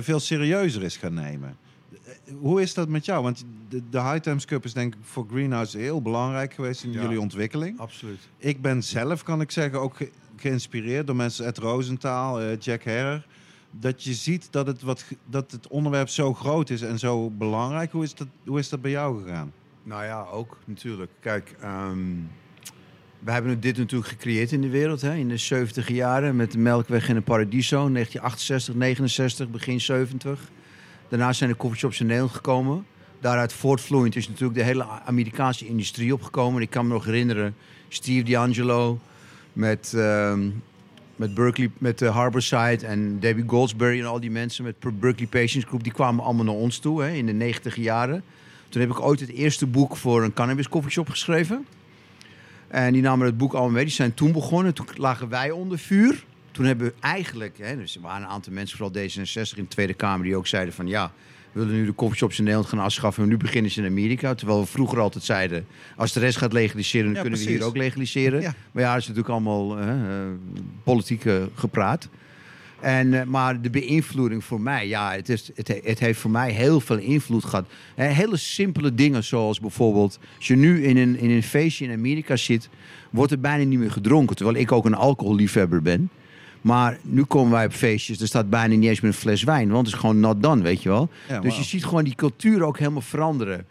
[0.00, 1.56] veel serieuzer is gaan nemen.
[2.04, 3.22] Eh, Hoe is dat met jou?
[3.22, 6.92] Want de, de High Times Cup is denk ik voor Greenhouse heel belangrijk geweest in
[6.92, 7.00] Ja.
[7.02, 7.78] jullie ontwikkeling.
[7.78, 8.28] Absoluut.
[8.36, 12.82] Ik ben zelf, kan ik zeggen, ook ge- geïnspireerd door mensen Ed Rosenthal, eh, Jack
[12.82, 13.26] Herrer.
[13.70, 17.92] Dat je ziet dat het, wat, dat het onderwerp zo groot is en zo belangrijk.
[17.92, 19.52] Hoe is dat, hoe is dat bij jou gegaan?
[19.82, 21.10] Nou ja, ook natuurlijk.
[21.20, 21.98] Kijk, ehm,
[23.20, 25.00] we hebben dit natuurlijk gecreëerd in de wereld.
[25.00, 27.76] Hè, in de 70 jaren met de Melkweg in de Paradiso.
[27.76, 30.50] 1968, 69, begin 70.
[31.08, 32.86] Daarna zijn de coffeeshops in Nederland gekomen.
[33.20, 36.62] Daaruit voortvloeiend is natuurlijk de hele Amerikaanse industrie opgekomen.
[36.62, 37.54] Ik kan me nog herinneren,
[37.88, 38.98] Steve D'Angelo
[39.52, 40.50] met, ehm,
[41.16, 45.66] met Berkeley, met de Harborside en Debbie Goldsberry en al die mensen met Berkeley Patients
[45.66, 45.82] Group.
[45.82, 48.22] Die kwamen allemaal naar ons toe hè, in de 90 jaren.
[48.68, 51.66] Toen heb ik ooit het eerste boek voor een cannabis coffeeshop geschreven.
[52.70, 53.84] En die namen het boek allemaal mee.
[53.84, 54.74] Die zijn toen begonnen.
[54.74, 56.24] Toen lagen wij onder vuur.
[56.50, 57.58] Toen hebben we eigenlijk...
[57.58, 60.24] Hè, dus er waren een aantal mensen, vooral D66 in de Tweede Kamer...
[60.24, 61.12] die ook zeiden van ja,
[61.52, 63.22] we willen nu de coffeeshops in Nederland gaan afschaffen...
[63.22, 64.34] en nu beginnen ze in Amerika.
[64.34, 65.66] Terwijl we vroeger altijd zeiden...
[65.96, 68.40] als de rest gaat legaliseren, dan Ja, kunnen we hier ook legaliseren.
[68.40, 68.54] Ja.
[68.72, 69.94] Maar ja, dat is natuurlijk allemaal eh,
[70.84, 72.08] politiek eh, gepraat.
[72.80, 76.30] En, eh, maar de beïnvloeding voor mij, ja, het, is, het, he- het heeft voor
[76.30, 77.66] mij heel veel invloed gehad.
[77.94, 82.36] Hele simpele dingen zoals bijvoorbeeld, als je nu in een, in een feestje in Amerika
[82.36, 82.68] zit,
[83.10, 84.36] wordt er bijna niet meer gedronken.
[84.36, 86.10] Terwijl ik ook een alcoholliefhebber ben.
[86.60, 89.70] Maar nu komen wij op feestjes, er staat bijna niet eens meer een fles wijn,
[89.70, 91.08] want het is gewoon not done, weet je wel.
[91.28, 93.66] Ja, dus je ziet gewoon die cultuur ook helemaal veranderen.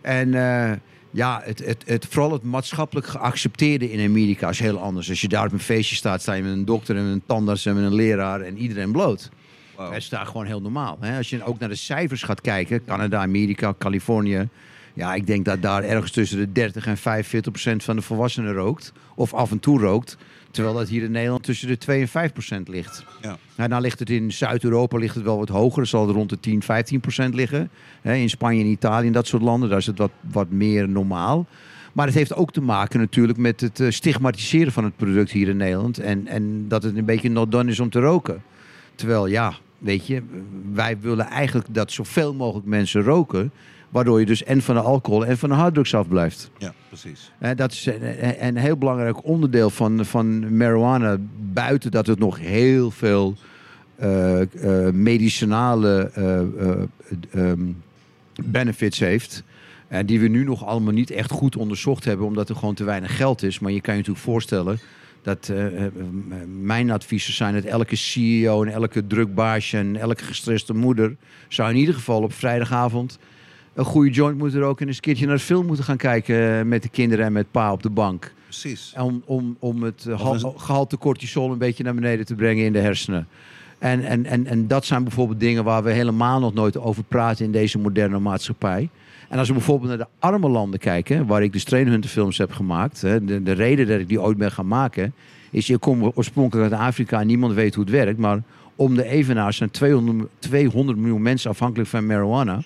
[0.00, 0.72] En eh,
[1.10, 5.08] ja, het, het, het, vooral het maatschappelijk geaccepteerde in Amerika is heel anders.
[5.08, 7.22] Als je daar op een feestje staat, sta je met een dokter en met een
[7.26, 9.30] tandarts en met een leraar en iedereen bloot.
[9.76, 9.92] Wauw.
[9.92, 10.96] Het is daar gewoon heel normaal.
[11.00, 11.16] Hè?
[11.16, 14.48] Als je ook naar de cijfers gaat kijken, Canada, Amerika, Californië.
[14.94, 18.52] Ja, ik denk dat daar ergens tussen de 30 en 45 procent van de volwassenen
[18.52, 18.92] rookt.
[19.14, 20.16] Of af en toe rookt.
[20.50, 23.04] Terwijl dat hier in Nederland tussen de 2 en 5 procent ligt.
[23.22, 23.38] Ja.
[23.56, 25.86] Nou, dan ligt het in Zuid-Europa ligt het wel wat hoger.
[25.86, 27.70] Zal het rond de 10, 15 procent liggen.
[28.02, 31.46] In Spanje en Italië en dat soort landen, daar is het wat, wat meer normaal.
[31.92, 35.48] Maar het heeft ook te maken natuurlijk met het eh, stigmatiseren van het product hier
[35.48, 35.98] in Nederland.
[35.98, 38.42] En, en dat het een beetje not done is om te roken.
[38.94, 40.22] Terwijl ja, weet je,
[40.72, 43.52] wij willen eigenlijk dat zoveel mogelijk mensen roken.
[43.90, 46.50] Waardoor je dus en van de alcohol en van de harddrugs afblijft.
[46.58, 47.32] Ja, precies.
[47.38, 51.16] Eh, dat is een, een heel belangrijk onderdeel van, van marijuana.
[51.52, 53.36] Buiten dat het nog heel veel
[54.00, 56.82] eh, eh, medicinale eh, eh,
[57.30, 57.60] ehm,
[58.44, 59.42] benefits heeft.
[59.88, 62.84] En die we nu nog allemaal niet echt goed onderzocht hebben, omdat er gewoon te
[62.84, 63.58] weinig geld is.
[63.58, 64.78] Maar je kan je natuurlijk voorstellen
[65.22, 65.52] dat
[66.60, 71.16] mijn adviezen zijn dat elke CEO en elke drukbaasje en elke gestreste moeder
[71.48, 73.18] zou in ieder geval op vrijdagavond
[73.80, 76.58] een goede joint moeten roken en eens een keertje naar de film moeten gaan kijken
[76.58, 78.32] eh, met de kinderen en met pa op de bank.
[78.44, 78.94] Precies.
[78.98, 82.78] Om, om, om het eh, gehalte cortisol een beetje naar beneden te brengen in de
[82.78, 83.28] hersenen.
[83.78, 87.44] En, en, en, en dat zijn bijvoorbeeld dingen waar we helemaal nog nooit over praten
[87.44, 88.88] in deze moderne maatschappij.
[89.28, 92.52] En als we bijvoorbeeld naar de arme landen kijken, waar ik de Strainhunter films heb
[92.52, 93.00] gemaakt.
[93.00, 95.14] Hè, de, de reden dat ik die ooit ben gaan maken,
[95.50, 98.18] is ik kom oorspronkelijk uit Afrika en niemand weet hoe het werkt.
[98.18, 98.42] Maar
[98.76, 102.62] om de evenaar zijn 200, 200 miljoen mensen afhankelijk van marijuana.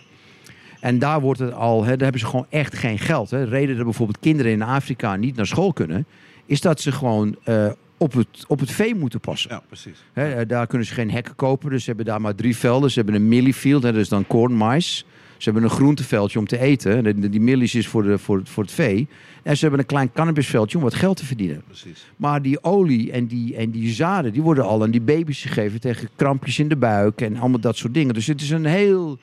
[0.84, 3.30] En daar wordt het al, hè, daar hebben ze gewoon echt geen geld.
[3.30, 3.44] Hè.
[3.44, 6.06] De reden dat bijvoorbeeld kinderen in Afrika niet naar school kunnen,
[6.46, 9.50] is dat ze gewoon eh, op, het, op het vee moeten passen.
[9.50, 10.04] Ja, precies.
[10.12, 12.90] Hè, eh, daar kunnen ze geen hekken kopen, dus ze hebben daar maar drie velden.
[12.90, 15.06] Ze hebben een milliefield, hè, dat is dan corn, mais.
[15.36, 17.30] Ze hebben een groenteveldje om te eten.
[17.30, 19.08] Die millies is voor, de, voor, voor het vee.
[19.42, 21.62] En ze hebben een klein cannabisveldje om wat geld te verdienen.
[21.66, 22.06] precies.
[22.16, 25.80] Maar die olie en die, en die zaden, die worden al aan die baby's gegeven
[25.80, 28.14] tegen krampjes in de buik en allemaal dat soort dingen.
[28.14, 29.18] Dus het is een heel.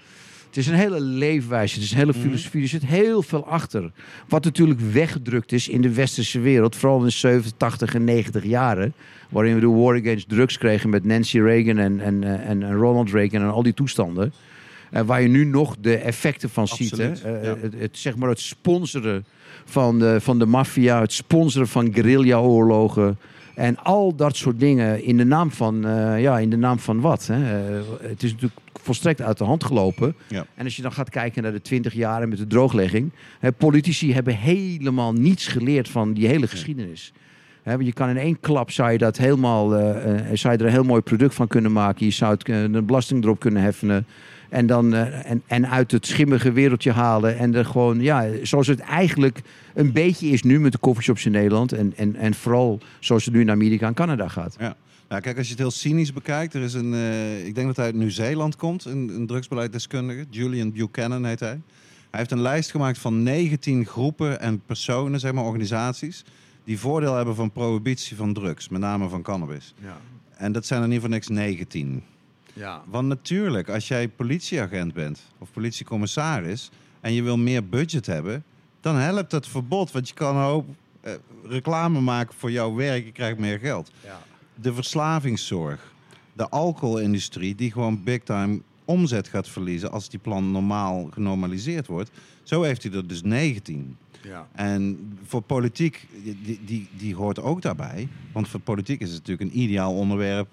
[0.52, 2.62] Het is een hele leefwijze, het is een hele filosofie.
[2.62, 3.92] Er zit heel veel achter.
[4.28, 6.76] Wat natuurlijk weggedrukt is in de westerse wereld.
[6.76, 8.94] Vooral in de 70, 80 en 90 jaren.
[9.30, 12.74] Waarin we de war against drugs kregen met Nancy Reagan en, en, eh, en, en
[12.74, 14.34] Ronald Reagan en al die toestanden.
[14.90, 16.98] Eh, waar je nu nog de effecten van ziet.
[16.98, 17.12] Hè?
[17.12, 17.58] Eh, ja.
[17.62, 19.26] het, het, zeg maar het sponsoren
[19.66, 21.02] van de, van de maffia.
[21.02, 23.18] Het sponsoren van guerrilla-oorlogen.
[23.56, 25.82] En al dat soort dingen in de naam van,
[26.18, 27.28] ja, in de naam van wat?
[27.28, 27.36] Hè?
[28.02, 30.16] Het is natuurlijk volstrekt uit de hand gelopen.
[30.28, 30.46] Ja.
[30.56, 33.12] En als je dan gaat kijken naar de 20 jaren met de drooglegging.
[33.40, 37.14] Hè, politici hebben helemaal niets geleerd van die hele geschiedenis.
[37.64, 40.60] Hè, want je kan in één klap zou je dat helemaal, eh, eh, zou je
[40.60, 42.06] er een heel mooi product van kunnen maken.
[42.06, 44.06] Je zou het, eh, een belasting erop kunnen heffenen.
[44.50, 47.38] En, dan, en, en uit het schimmige wereldje halen.
[47.38, 49.42] En er gewoon, ja, zoals het eigenlijk
[49.74, 51.72] een beetje is nu met de coffeeshops in Nederland.
[51.72, 54.56] En, en, en vooral zoals het nu in Amerika en Canada gaat.
[54.60, 54.76] Ja.
[55.12, 57.76] Nou, kijk, als je het heel cynisch bekijkt, er is een, eh, ik denk dat
[57.76, 61.62] hij uit Nieuw-Zeeland komt, een, een drugsbeleiddeskundige, Julian Buchanan heet hij.
[62.10, 66.24] Hij heeft een lijst gemaakt van 19 groepen en personen, zeg maar organisaties,
[66.64, 69.74] die voordeel hebben van prohibitie van drugs, met name van cannabis.
[69.82, 69.98] Ja.
[70.38, 72.04] En dat zijn er niet voor niks 19.
[72.54, 72.84] Ja.
[72.86, 76.70] Want natuurlijk, als jij politieagent bent of politiecommissaris
[77.02, 78.44] en je wil meer budget hebben,
[78.82, 80.68] dan helpt het verbod, want je kan een hoop
[81.02, 83.92] eh, reclame maken voor jouw werk, je krijgt meer geld
[84.56, 85.94] de verslavingszorg,
[86.34, 92.12] de alcoholindustrie, die gewoon big time omzet gaat verliezen als die plan normaal genormaliseerd wordt.
[92.44, 93.98] Zo heeft hij er dus 19.
[94.24, 94.48] Ja.
[94.52, 96.08] En voor politiek,
[96.44, 98.08] die, die, die hoort ook daarbij.
[98.32, 100.48] Want voor politiek is het natuurlijk een ideaal onderwerp.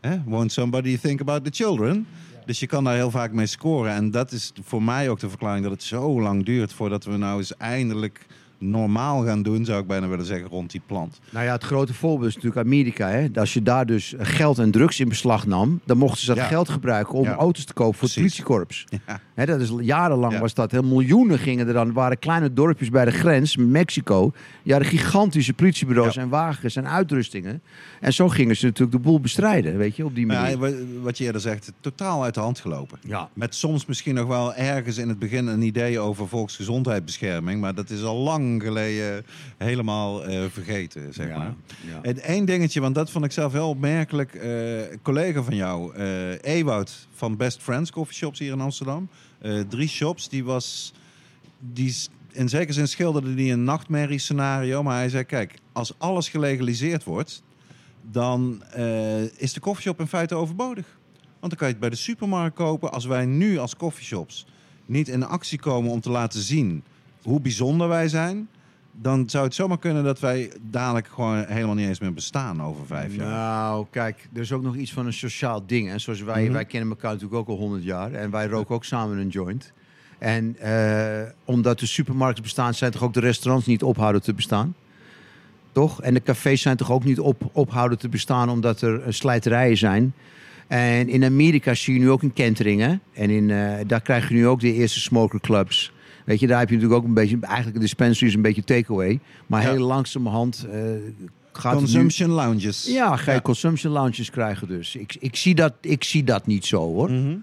[0.00, 0.22] Hè?
[0.24, 2.06] Won't somebody think about the children?
[2.46, 3.92] Dus je kan daar heel vaak mee scoren.
[3.92, 7.16] En dat is voor mij ook de verklaring dat het zo lang duurt voordat we
[7.16, 8.26] nou eens eindelijk
[8.64, 11.20] normaal gaan doen, zou ik bijna willen zeggen, rond die plant.
[11.30, 13.08] Nou ja, het grote voorbeeld is natuurlijk Amerika.
[13.08, 13.28] Hè?
[13.34, 16.44] Als je daar dus geld en drugs in beslag nam, dan mochten ze dat Ja.
[16.44, 17.34] geld gebruiken om Ja.
[17.34, 18.84] auto's te kopen voor het politiekorps.
[19.06, 19.20] Ja.
[19.34, 20.40] Hè, dat is jarenlang Ja.
[20.40, 20.70] was dat.
[20.70, 21.92] Heel miljoenen gingen er dan.
[21.92, 24.32] waren kleine dorpjes bij de grens, Mexico.
[24.62, 27.62] Ja, de gigantische politiebureaus en wagens en uitrustingen.
[28.00, 30.58] En zo gingen ze natuurlijk de boel bestrijden, weet je, op die manier.
[31.02, 32.98] wat je eerder zegt, totaal uit de hand gelopen.
[33.06, 33.28] Ja.
[33.32, 37.60] Met soms misschien nog wel ergens in het begin een idee over volksgezondheidsbescherming.
[37.60, 39.24] Maar dat is al lang geleden
[39.58, 41.54] helemaal eh, vergeten, zeg Ja, maar.
[41.86, 41.98] ja.
[42.02, 44.34] Het één dingetje, want dat vond ik zelf heel opmerkelijk.
[44.34, 49.08] eh, een collega van jou, eh Ewout van Best Friends Coffee Shops hier in Amsterdam.
[49.38, 50.92] Eh, drie shops, die was...
[51.58, 51.96] Die,
[52.32, 54.82] in zekere zin schilderde die een nachtmerriescenario.
[54.82, 57.42] Maar hij zei, kijk, als alles gelegaliseerd wordt...
[58.10, 60.98] dan eh, is de koffieshop in feite overbodig.
[61.40, 62.92] Want dan kan je het bij de supermarkt kopen.
[62.92, 64.46] Als wij nu als coffeeshops
[64.86, 66.82] niet in actie komen om te laten zien
[67.22, 68.48] hoe bijzonder wij zijn...
[68.92, 72.86] dan zou het zomaar kunnen dat wij dadelijk gewoon helemaal niet eens meer bestaan over
[72.86, 73.28] vijf jaar.
[73.28, 75.88] Nou, kijk, er is ook nog iets van een sociaal ding.
[75.88, 75.98] Hè?
[75.98, 76.52] Zoals wij, Mhm.
[76.52, 78.12] wij kennen elkaar natuurlijk ook al 100 jaar.
[78.12, 79.72] En wij roken ook samen een joint.
[80.18, 84.74] En eh, omdat de supermarkten bestaan, zijn toch ook de restaurants niet ophouden te bestaan?
[85.72, 86.02] Toch?
[86.02, 89.76] En de cafés zijn toch ook niet op, ophouden te bestaan omdat er eh, slijterijen
[89.76, 90.12] zijn?
[90.66, 93.00] En in Amerika zie je nu ook een kenteringen.
[93.12, 95.92] En in, eh, daar krijg je nu ook de eerste smokerclubs.
[96.30, 97.38] Weet je, daar heb je natuurlijk ook een beetje...
[97.40, 99.20] Eigenlijk een dispensary is een beetje takeaway.
[99.46, 99.70] Maar Ja.
[99.72, 100.80] heel langzamerhand eh
[101.52, 101.86] gaat het nu...
[101.86, 102.86] Consumption lounges.
[102.86, 104.96] Ja, ga je consumption lounges krijgen dus.
[104.96, 107.10] Ik, ik, zie dat, ik zie dat niet zo hoor.
[107.10, 107.36] Mhm.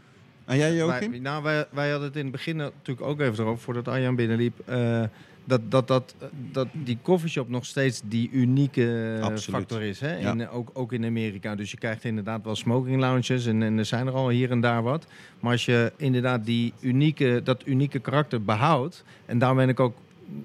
[0.46, 1.10] En jij, Joachim?
[1.12, 4.16] Wij, nou, wij, wij hadden het in het begin natuurlijk ook even erover, voordat Arjan
[4.16, 4.60] binnenliep.
[4.66, 5.04] eh,
[5.48, 6.16] dat, dat, dat,
[6.52, 9.60] dat die coffeeshop nog steeds die unieke eh, Absoluut.
[9.60, 10.00] factor is.
[10.00, 10.18] Hè?
[10.18, 10.32] Ja.
[10.32, 11.56] In, eh, ook, ook in Amerika.
[11.56, 14.62] Dus je krijgt inderdaad wel smoking lounges en, en er zijn er al hier en
[14.62, 15.08] daar wat.
[15.40, 19.04] Maar als je inderdaad die unieke, dat unieke karakter behoudt.
[19.26, 19.96] En daar ben ik ook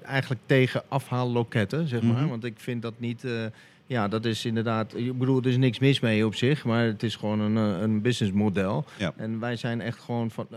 [0.01, 2.21] eigenlijk tegen afhaalloketten, zeg maar.
[2.21, 2.27] Mhm.
[2.27, 3.23] Want ik vind dat niet...
[3.23, 3.31] eh,
[3.85, 4.95] ja, dat is inderdaad...
[4.95, 6.65] Ik bedoel, er is niks mis mee op zich.
[6.65, 8.85] Maar het is gewoon een, een businessmodel.
[8.97, 9.13] Ja.
[9.15, 10.47] En wij zijn echt gewoon van...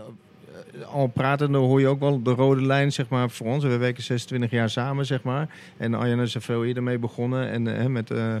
[0.79, 3.63] eh, al pratende hoor je ook wel de rode lijn, zeg maar, voor ons.
[3.63, 5.49] We werken 26 jaar samen, zeg maar.
[5.77, 7.49] En Arjan is er veel eerder mee begonnen.
[7.49, 8.35] En eh, met, eh,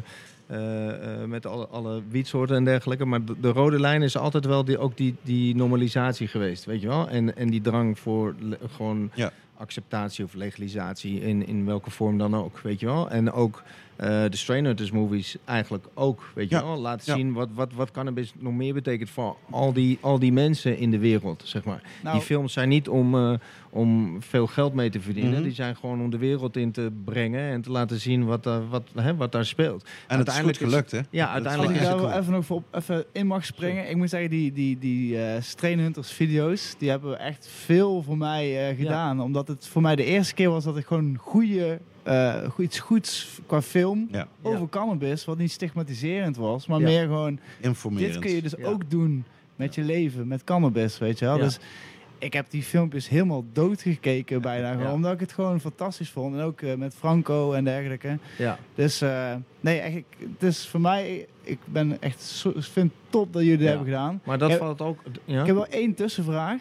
[1.25, 3.05] met alle, alle wietsoorten en dergelijke.
[3.05, 6.81] Maar de, de rode lijn is altijd wel die, ook die, die normalisatie geweest, weet
[6.81, 7.09] je wel?
[7.09, 9.31] En, en die drang voor le- gewoon Ja.
[9.57, 13.09] acceptatie of legalisatie in, in welke vorm dan ook, weet je wel.
[13.09, 13.63] En ook
[13.97, 16.79] de Strain Hunters movies eigenlijk ook, weet je Ja, wel.
[16.79, 20.77] Laten zien wat, wat, wat cannabis nog meer betekent voor al die, al die mensen
[20.77, 21.81] in de wereld, zeg maar.
[22.03, 23.33] Nou, die films zijn niet om, eh,
[23.77, 25.33] om veel geld mee te verdienen.
[25.33, 25.43] Mhm.
[25.43, 28.67] Die zijn gewoon om de wereld in te brengen en te laten zien wat, daar
[28.69, 29.83] wat, hè, wat daar speelt.
[29.83, 30.99] En het is Uiteindelijk gelukt, hè?
[31.09, 33.89] Ja, uiteindelijk Als ik daar wel even nog voor op, even in mag springen.
[33.89, 38.17] Ik moet zeggen, die, die, die eh Strain Hunters video's, die hebben echt veel voor
[38.17, 39.21] mij eh, gedaan.
[39.21, 42.79] Omdat het voor mij de eerste keer was dat ik gewoon goede, eh, goed- iets
[42.79, 46.85] goeds qua film Ja, over cannabis, wat niet stigmatiserend was, maar Ja.
[46.85, 48.13] meer gewoon, informerend.
[48.13, 48.65] dit kun je dus Ja.
[48.67, 49.23] ook doen
[49.55, 51.37] met je leven, met cannabis, weet je wel.
[51.37, 51.43] Ja.
[51.43, 51.59] Dus
[52.19, 54.93] ik heb die filmpjes helemaal doodgekeken bijna, gewoon, Ja.
[54.93, 56.35] omdat ik het gewoon fantastisch vond.
[56.35, 58.17] En ook eh, met Franco en dergelijke.
[58.37, 58.57] Ja.
[58.75, 62.91] Dus eh, nee, echt, ik- het is voor mij, ik ben echt, zo, ik vind
[62.91, 64.21] het top dat jullie dat hebben gedaan.
[64.23, 64.57] Maar dat Ja.
[64.57, 64.99] valt ook...
[65.25, 65.39] Ja?
[65.39, 66.59] Ik heb wel één tussenvraag.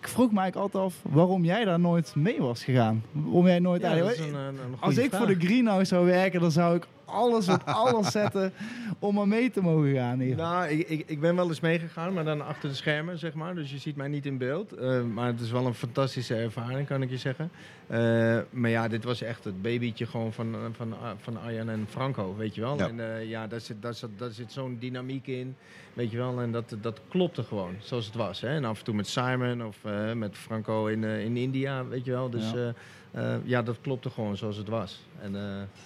[0.00, 3.04] Ik vroeg me eigenlijk altijd af waarom jij daar nooit mee was gegaan.
[3.12, 4.28] Waarom jij nooit Ja, dat eigenlijk...
[4.28, 5.20] is een, een, een Als ik vraag.
[5.26, 8.52] voor de Greenhouse zou werken, dan zou ik alles op alles zetten
[8.98, 10.36] om er mee te mogen gaan hier.
[10.36, 13.54] Nou, ik, ik, ik ben wel eens meegegaan, maar dan achter de schermen, zeg maar.
[13.54, 14.72] Dus je ziet mij niet in beeld.
[14.72, 17.50] Eh, maar het is wel een fantastische ervaring, kan ik je zeggen.
[17.86, 22.36] Eh, maar ja, dit was echt het babytje gewoon van, van, van Arjan en Franco,
[22.36, 22.76] weet je wel.
[22.78, 22.88] Ja.
[22.88, 25.56] En eh, ja, daar zit, daar zit, daar zit zo'n dynamiek in,
[25.92, 26.40] weet je wel.
[26.40, 28.40] En dat, dat klopte gewoon, zoals het was.
[28.40, 28.48] Hè?
[28.48, 32.04] En af en toe met Simon of eh, met Franco in, eh, in India, weet
[32.04, 32.30] je wel.
[32.30, 32.72] Dus Ja.
[33.14, 33.40] Ja.
[33.44, 35.00] ja, dat klopte gewoon zoals het was.
[35.20, 35.42] En, eh,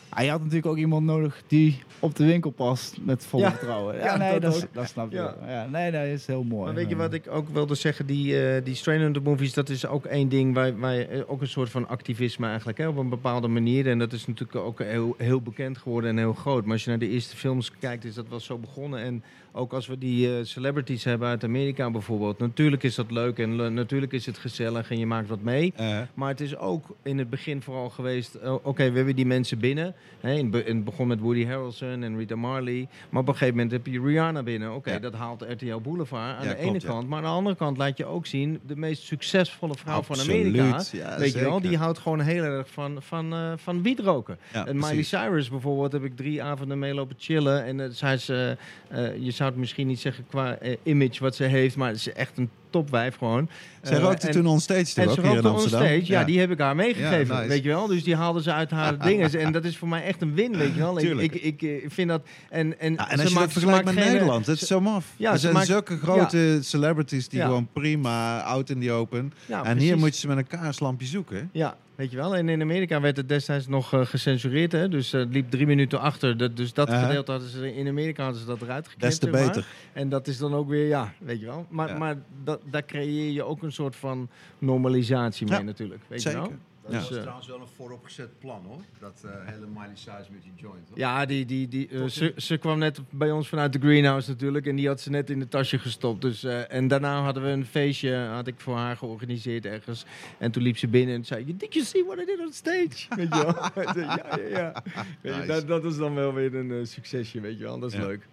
[0.09, 3.51] Ah, je had natuurlijk ook iemand nodig die op de winkel past met vol Ja.
[3.51, 3.97] vertrouwen.
[3.97, 5.16] Ja, Ja, nee, dat snap je
[5.47, 5.66] Ja.
[5.70, 6.65] nee, dat is heel mooi.
[6.65, 8.07] Maar weet je wat ik ook wilde zeggen?
[8.07, 11.40] Die, eh die Strain Hunter movies, dat is ook één ding waar, waar eh, ook
[11.40, 13.86] een soort van activisme eigenlijk, hè, op een bepaalde manier.
[13.89, 16.62] En dat is natuurlijk ook heel, heel bekend geworden en heel groot.
[16.65, 19.01] Maar als je naar de eerste films kijkt, is dat wel zo begonnen.
[19.01, 19.23] En
[19.57, 22.39] ook als we die eh, celebrities hebben uit Amerika bijvoorbeeld.
[22.39, 25.73] Natuurlijk is dat leuk en natuurlijk is het gezellig en je maakt wat mee.
[25.77, 28.35] Eh, Maar het is ook in het begin vooral geweest...
[28.35, 29.95] eh, Oké, we hebben die mensen binnen.
[30.20, 32.89] Hè, in, be- in het begon met Woody Harrelson en Rita Marley.
[33.11, 34.74] Maar op een gegeven moment heb je Rihanna binnen.
[34.74, 34.99] Oké, Ja.
[34.99, 36.87] dat haalt RTL Boulevard aan Ja, de klopt, ene ja.
[36.89, 37.09] kant.
[37.09, 38.61] Maar aan de andere kant laat je ook zien...
[38.66, 40.83] de meest succesvolle vrouw van Amerika...
[40.93, 44.39] ja, weet je wel, die houdt gewoon heel erg van, van, eh van wietroken.
[44.53, 45.09] en Miley precies.
[45.09, 47.65] Cyrus bijvoorbeeld heb ik drie avonden mee lopen chillen.
[47.65, 51.44] En uh, zij is, je zou het misschien niet zeggen qua eh, image wat ze
[51.44, 51.77] heeft...
[51.77, 53.48] maar het is echt een topwijf gewoon.
[53.82, 55.81] Zij Eh, rookte en- toen on stage toch en ook ze hier in Amsterdam?
[55.82, 57.48] onstage, ja, die heb ik haar meegegeven, Ja, nice.
[57.48, 57.86] weet je wel.
[57.86, 59.31] Dus die haalde ze uit haar dingen.
[59.40, 60.98] En dat is voor mij echt een win, weet je wel.
[60.98, 62.23] Ik, ik, ik, eh, vind dat...
[62.51, 64.81] En, en, Ja, en ze je maakt- ze vergelijkt met geen, Nederland, dat is zo
[64.81, 65.06] maf.
[65.16, 69.32] Ja, er ze zijn maakt- zulke grote celebrities die gewoon prima out in the open.
[69.47, 71.48] Ja, en hier moet je ze met een kaarslampje zoeken.
[71.52, 72.36] Ja, weet je wel.
[72.36, 74.89] En in Amerika werd het destijds nog eh, gecensureerd, hè.
[74.89, 76.36] Dus eh, het liep drie minuten achter.
[76.36, 77.74] Dat, dus dat gedeelte hadden ze...
[77.74, 79.47] In Amerika hadden ze dat eruit geknipt, Des te maar.
[79.47, 79.66] beter.
[79.93, 81.66] En dat is dan ook weer, ja, weet je wel.
[81.68, 81.98] Maar, Ja.
[81.98, 84.28] maar dat, daar creëer je ook een soort van
[84.59, 86.40] normalisatie mee Ja, natuurlijk, weet zeker.
[86.43, 86.56] je wel.
[86.87, 86.99] Dat Ja.
[87.01, 88.81] was Dus, eh, trouwens wel een vooropgezet plan hoor.
[89.01, 90.89] Dat eh, hele Miley Cyrus met die joint.
[90.89, 90.99] Hoor.
[90.99, 94.67] Ja, die, die, die, eh, ze, ze kwam net bij ons vanuit de greenhouse natuurlijk.
[94.67, 96.21] En die had ze net in de tasje gestopt.
[96.23, 100.05] Dus, eh, en daarna hadden we een feestje, had ik voor haar georganiseerd ergens.
[100.39, 103.07] En toen liep ze binnen en zei, did you see what I did on stage?
[103.17, 103.85] Weet je wel?
[103.85, 104.83] Ik zei, ja, ja, ja.
[105.21, 105.47] Weet je, Nice.
[105.47, 107.79] dat, dat is dan wel weer een succesje, weet je wel.
[107.79, 108.07] Dat is Ja.
[108.07, 108.27] leuk.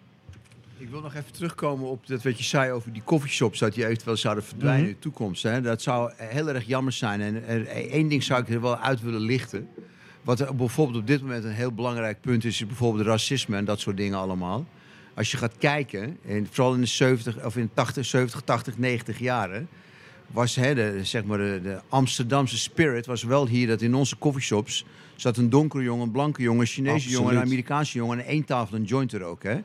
[0.84, 3.86] Ik wil nog even terugkomen op dat wat je zei over die coffeeshops, dat die
[3.86, 4.90] eventueel zouden verdwijnen Mhm.
[4.90, 5.44] in de toekomst.
[5.44, 5.62] Hè?
[5.62, 7.22] Dat zou heel erg jammer zijn.
[7.22, 9.68] En er, één ding zou ik er wel uit willen lichten.
[10.22, 13.66] Wat er bijvoorbeeld op dit moment een heel belangrijk punt is, is bijvoorbeeld racisme en
[13.66, 14.66] dat soort dingen allemaal.
[15.14, 18.78] Als je gaat kijken, en vooral in de 70 of in de 80, 70, 80,
[18.78, 19.68] 90 jaren,
[20.28, 24.18] was hè, de, zeg maar de, de Amsterdamse spirit was wel hier dat in onze
[24.18, 24.86] coffeeshops
[25.16, 27.18] zat een donkere jongen, een blanke jongen, een Chinese Absoluut.
[27.18, 29.44] jongen, een Amerikaanse jongen en één tafel een joint er ook.
[29.44, 29.58] Hè?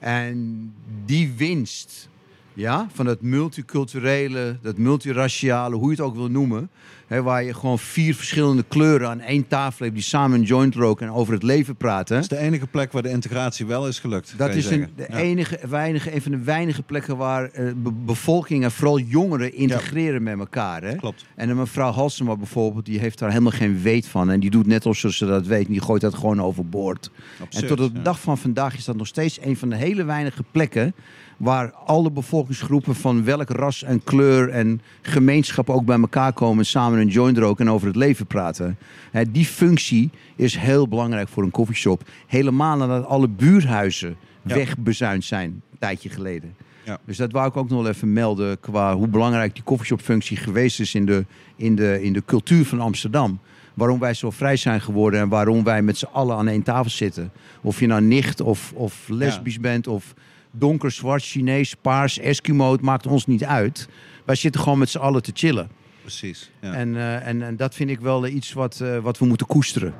[0.00, 0.74] En
[1.06, 2.08] die winst
[2.54, 6.70] ja, van dat multiculturele, dat multiraciale, hoe je het ook wil noemen.
[7.06, 10.74] Hè, waar je gewoon vier verschillende kleuren aan één tafel hebt die samen een joint
[10.74, 12.14] roken en over het leven praten.
[12.14, 14.34] Dat is de enige plek waar de integratie wel is gelukt.
[14.36, 15.16] Dat is een, de Ja.
[15.16, 20.22] enige, weinige, een van de weinige plekken waar eh, be- bevolking en vooral jongeren integreren
[20.22, 20.82] met elkaar.
[20.82, 20.94] Hè?
[20.96, 21.24] Klopt.
[21.34, 24.30] En een mevrouw Halsema bijvoorbeeld, die heeft daar helemaal geen weet van.
[24.30, 27.10] En die doet net alsof ze dat weet en die gooit dat gewoon overboord.
[27.40, 28.04] Absurd, en tot op de ja.
[28.04, 30.94] dag van vandaag is dat nog steeds een van de hele weinige plekken
[31.40, 36.66] waar alle bevolkingsgroepen van welk ras en kleur en gemeenschap ook bij elkaar komen en
[36.66, 38.78] samen een joint roken en over het leven praten.
[39.10, 42.02] Hè, die functie is heel belangrijk voor een koffieshop.
[42.26, 44.54] Helemaal nadat alle buurhuizen Ja.
[44.54, 46.54] wegbezuind zijn, een tijdje geleden.
[46.84, 46.98] Ja.
[47.04, 50.80] Dus dat wou ik ook nog wel even melden qua hoe belangrijk die koffieshopfunctie geweest
[50.80, 51.24] is in de,
[51.56, 53.38] in, de, in de cultuur van Amsterdam.
[53.74, 56.90] Waarom wij zo vrij zijn geworden en waarom wij met z'n allen aan één tafel
[56.90, 57.30] zitten.
[57.60, 60.14] Of je nou nicht of, of lesbisch bent of
[60.50, 63.88] donker, zwart, Chinees, paars, Eskimo, het maakt ons niet uit.
[64.24, 65.68] Wij zitten gewoon met z'n allen te chillen.
[66.00, 66.50] precies.
[66.60, 69.24] Ja, En, eh, en, en dat vind ik wel eh, iets wat, eh, wat we
[69.26, 69.94] moeten koesteren.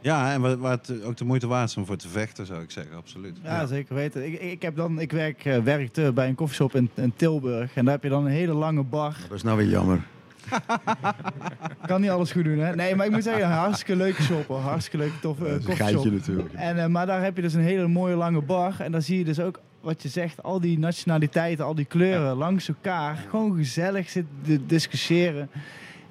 [0.00, 2.62] ja en waar, waar het ook de moeite waard is om voor te vechten, zou
[2.62, 3.36] ik zeggen, absoluut.
[3.42, 4.26] Ja, zeker weten.
[4.26, 7.74] Ik, ik, heb dan, ik werk, werkte bij een koffieshop in, in Tilburg.
[7.74, 9.16] En daar heb je dan een hele lange bar.
[9.28, 10.00] Dat is nou weer jammer.
[11.86, 12.74] Kan niet alles goed doen, hè?
[12.74, 14.58] Nee, maar ik moet zeggen, een hartstikke leuke shop, hoor.
[14.58, 16.10] Hartstikke leuke, toffe uh, koffieshop.
[16.10, 16.52] natuurlijk.
[16.52, 18.74] En, eh, maar daar heb je dus een hele mooie lange bar.
[18.78, 22.36] En daar zie je dus ook, wat je zegt, al die nationaliteiten, al die kleuren
[22.36, 23.16] langs elkaar.
[23.28, 25.50] Gewoon gezellig zitten te discussiëren.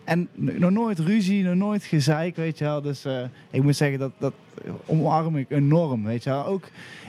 [0.04, 2.82] En nog nooit ruzie, nog nooit gezeik, weet je wel.
[2.82, 4.34] Dus eh, ik moet zeggen, dat, dat
[4.86, 6.46] omarm ik enorm, weet je wel.
[6.46, 6.64] Ook,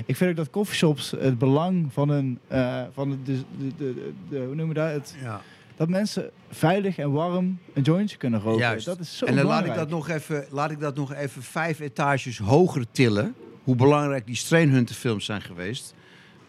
[0.06, 4.12] ik vind ook dat coffeeshops het belang van een, eh, van de, de, de, de,
[4.28, 4.90] de- hoe noemen we dat?
[4.92, 5.40] Het, Ja.
[5.76, 8.60] dat mensen veilig en warm een jointje kunnen roken.
[8.60, 8.86] Juist.
[8.86, 11.42] Dat is zo en dan laat ik, dat nog even, laat ik dat nog even
[11.42, 13.34] vijf etages hoger tillen.
[13.64, 15.94] Hoe belangrijk die Strainhunter films zijn geweest.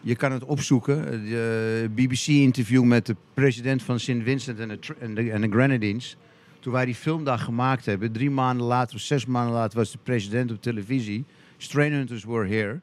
[0.02, 1.24] Je kan het opzoeken.
[1.24, 4.22] De BBC-interview met de president van St.
[4.22, 4.58] Vincent
[4.98, 6.16] en de, Grenadines.
[6.60, 9.92] Toen wij die film daar gemaakt hebben, drie maanden later of zes maanden later was
[9.92, 11.24] de president op televisie.
[11.56, 12.80] Strainhunters were here.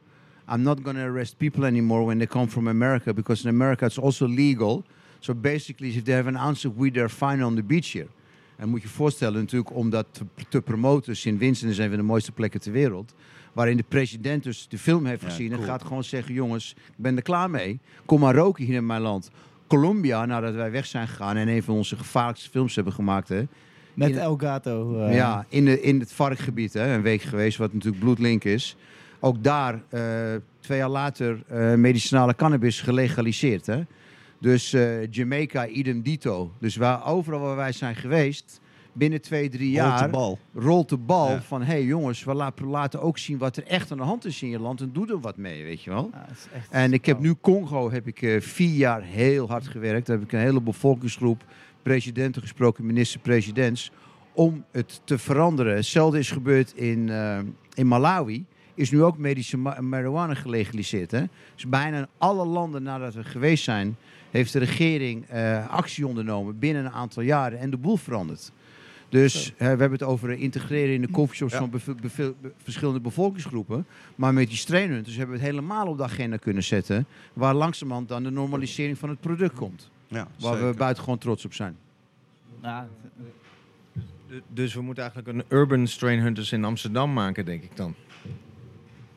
[0.49, 3.85] I'm not going to arrest people anymore when they come from America because in America
[3.85, 4.83] it's also legal.
[5.19, 8.07] So basically, if they have an ounce of weed, they're fine on the beach here.
[8.55, 11.15] En moet je voorstellen natuurlijk om dat te, te promoten.
[11.15, 11.37] St.
[11.37, 13.13] Vincent is een van de mooiste plekken ter wereld.
[13.57, 15.51] Waarin de president dus de film heeft Ja, gezien.
[15.51, 17.79] En gaat gewoon zeggen, jongens, ik ben er klaar mee.
[18.05, 19.31] Kom maar roken hier in mijn land.
[19.67, 23.29] Colombia, nadat wij weg zijn gegaan en een van onze gevaarlijkste films hebben gemaakt.
[23.29, 23.43] Hè,
[23.93, 24.99] Met in- El Gato.
[24.99, 28.75] eh, ja, in, de, in het varkgebied, hè, een week geweest, wat natuurlijk bloedlink is.
[29.19, 30.01] Ook daar, eh,
[30.59, 33.65] twee jaar later, eh, medicinale cannabis gelegaliseerd.
[33.65, 33.81] Hè?
[34.39, 34.75] Dus
[35.09, 36.51] Jamaica, idem dito.
[36.59, 38.59] Dus waar, overal waar wij zijn geweest,
[38.97, 40.39] binnen twee, drie Rolt jaar de bal.
[40.53, 41.41] rolt de bal Ja.
[41.41, 41.61] van...
[41.61, 44.41] hé hey jongens, we la- laten ook zien wat er echt aan de hand is
[44.41, 46.09] in je land en doe er wat mee, weet je wel.
[46.13, 46.25] Ja,
[46.55, 50.07] echt- En ik heb nu Congo heb ik eh, vier jaar heel hard gewerkt.
[50.07, 51.43] Daar heb ik een hele bevolkingsgroep,
[51.81, 53.91] presidenten gesproken, minister-presidents,
[54.33, 55.75] om het te veranderen.
[55.75, 57.37] Hetzelfde is gebeurd in, eh,
[57.73, 58.45] in Malawi.
[58.73, 61.11] Is nu ook medische ma- marijuana gelegaliseerd.
[61.11, 61.23] Hè?
[61.55, 63.95] Dus bijna in alle landen nadat we geweest zijn,
[64.31, 68.51] heeft de regering eh, actie ondernomen binnen een aantal jaren en de boel veranderd.
[69.09, 71.57] Dus we hebben het over integreren in de coffeeshops Ja.
[71.59, 73.85] van be- verschillende bevolkingsgroepen.
[74.15, 77.05] Maar met die strainhunters hebben we het helemaal op de agenda kunnen zetten.
[77.33, 79.89] Waar langzamerhand dan de normalisering van het product komt.
[80.07, 80.75] Ja, Waar we zeker.
[80.75, 81.75] buitengewoon trots op zijn.
[82.61, 82.87] Ja,
[84.47, 87.95] Dus we moeten eigenlijk een urban strain hunters in Amsterdam maken, denk ik dan.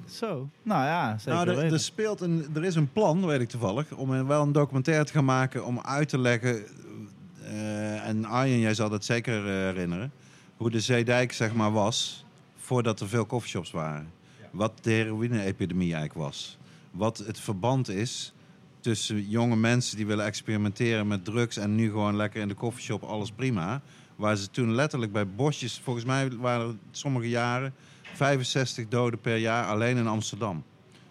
[0.06, 0.48] zo.
[0.62, 3.92] Nou ja, zeker Nou, er, er, speelt een, er is een plan, weet ik toevallig,
[3.96, 6.62] om een- wel een documentaire te gaan maken om uit te leggen.
[7.50, 10.12] Eh, en Arjen, jij zal dat zeker eh, herinneren.
[10.56, 12.24] Hoe de Zeedijk zeg maar was
[12.56, 14.12] voordat er veel coffeeshops waren.
[14.50, 16.58] Wat de heroïne-epidemie eigenlijk was.
[16.90, 18.32] Wat het verband is
[18.80, 23.02] tussen jonge mensen die willen experimenteren met drugs en nu gewoon lekker in de coffeeshop
[23.02, 23.82] alles prima.
[24.16, 29.36] Waar ze toen letterlijk bij bosjes, volgens mij waren er sommige jaren 65 doden per
[29.36, 30.64] jaar alleen in Amsterdam.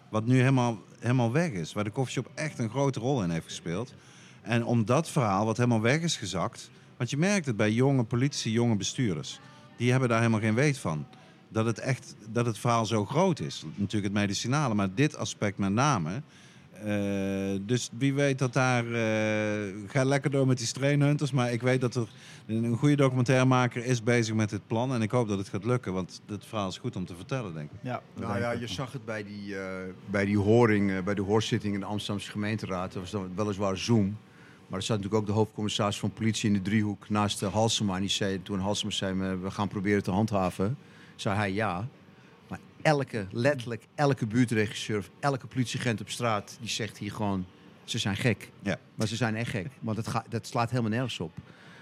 [0.08, 1.72] Wat nu helemaal, helemaal weg is.
[1.72, 3.94] Waar de coffeeshop echt een grote rol in heeft gespeeld.
[4.42, 6.70] En om dat verhaal, wat helemaal weg is gezakt.
[6.96, 9.40] Want je merkt het bij jonge politici, jonge bestuurders.
[9.76, 11.06] Die hebben daar helemaal geen weet van.
[11.48, 13.64] Dat het echt dat het verhaal zo groot is.
[13.74, 16.22] Natuurlijk het medicinale, maar dit aspect met name.
[16.84, 18.84] Eh, dus wie weet dat daar.
[18.84, 21.30] eh ga lekker door met die strainhunters.
[21.30, 22.08] Maar ik weet dat er
[22.46, 24.94] een goede documentairemaker is bezig met dit plan.
[24.94, 25.92] En ik hoop dat het gaat lukken.
[25.92, 27.78] Want dit verhaal is goed om te vertellen, denk ik.
[27.82, 29.64] ja, Nou denk ja, ik je zag het bij die, eh,
[30.10, 32.92] bij die horing, eh, bij de hoorzitting in de Amsterdamse gemeenteraad.
[32.92, 34.16] Dat was dan weliswaar Zoom.
[34.70, 37.94] Maar er zat natuurlijk ook de hoofdcommissaris van politie in de driehoek naast uh, Halsema.
[37.94, 40.76] En die zei, toen Halsema zei, eh, we gaan proberen te handhaven,
[41.16, 41.88] zei hij ja.
[42.48, 47.46] Maar elke, letterlijk elke buurtregisseur elke politieagent op straat, die zegt hier gewoon,
[47.84, 48.50] ze zijn gek.
[48.62, 48.78] Ja.
[48.94, 51.32] Maar ze zijn echt gek, want dat, gaat, dat slaat helemaal nergens op.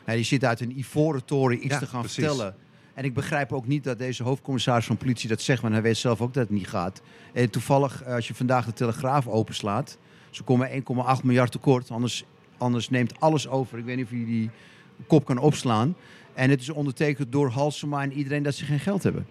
[0.05, 2.25] Hij zit uit een ivoren toren iets Ja, te gaan precies.
[2.25, 2.57] vertellen.
[2.95, 5.97] En ik begrijp ook niet dat deze hoofdcommissaris van politie dat zegt, want hij weet
[5.97, 7.01] zelf ook dat het niet gaat.
[7.33, 9.99] En toevallig, eh, als je vandaag de Telegraaf openslaat,
[10.31, 12.25] ze komen 1,8 miljard tekort, anders,
[12.59, 13.79] anders neemt alles over.
[13.79, 14.51] Ik weet niet of je die
[15.07, 15.95] kop kan opslaan.
[16.35, 19.27] En het is ondertekend door Halsema en iedereen dat ze geen geld hebben.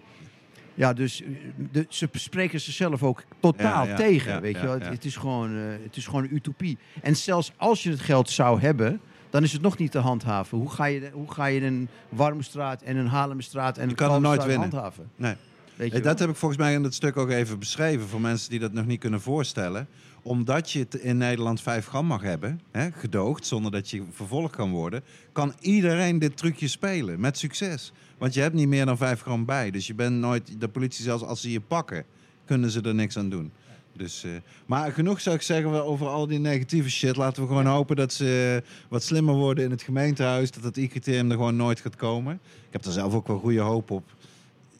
[0.74, 1.28] Ja, dus eh,
[1.72, 4.32] de, ze spreken zichzelf ook totaal Ja, ja, tegen.
[4.32, 4.80] ja, weet je wel?
[4.80, 6.78] Het, is gewoon, eh, het is gewoon een utopie.
[7.02, 9.00] En zelfs als je het geld zou hebben,
[9.30, 10.58] dan is het nog niet te handhaven.
[10.58, 14.20] Hoe ga je, hoe ga je een Warmstraat en een Haarlemmerstraat en een kan er
[14.20, 14.60] nooit winnen.
[14.60, 15.10] handhaven?
[15.16, 15.34] Nee.
[15.76, 16.00] Weet je?
[16.00, 18.72] Dat heb ik volgens mij in het stuk ook even beschreven voor mensen die dat
[18.72, 19.88] nog niet kunnen voorstellen.
[20.22, 24.56] Omdat je het in Nederland 5 gram mag hebben, hè, gedoogd, zonder dat je vervolgd
[24.56, 27.92] kan worden, kan iedereen dit trucje spelen met succes.
[28.18, 29.70] Want je hebt niet meer dan 5 gram bij.
[29.70, 32.04] Dus je bent nooit, de politie zelfs als ze je pakken,
[32.44, 33.52] kunnen ze er niks aan doen.
[33.98, 34.30] Dus, eh,
[34.66, 37.16] maar genoeg zou ik zeggen over al die negatieve shit.
[37.16, 40.50] Laten we gewoon hopen dat ze eh, wat slimmer worden in het gemeentehuis.
[40.50, 42.34] Dat het IGTM er gewoon nooit gaat komen.
[42.44, 44.04] Ik heb er zelf ook wel goede hoop op.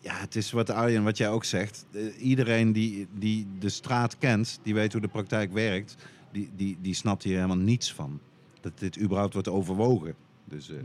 [0.08, 1.86] Ja, het is wat Arjen, wat jij ook zegt.
[1.92, 5.96] Eh, iedereen die, die de straat kent, die weet hoe de praktijk werkt,
[6.32, 8.20] die, die, die snapt hier helemaal niets van.
[8.60, 10.14] Dat dit überhaupt wordt overwogen.
[10.44, 10.76] Dus, eh,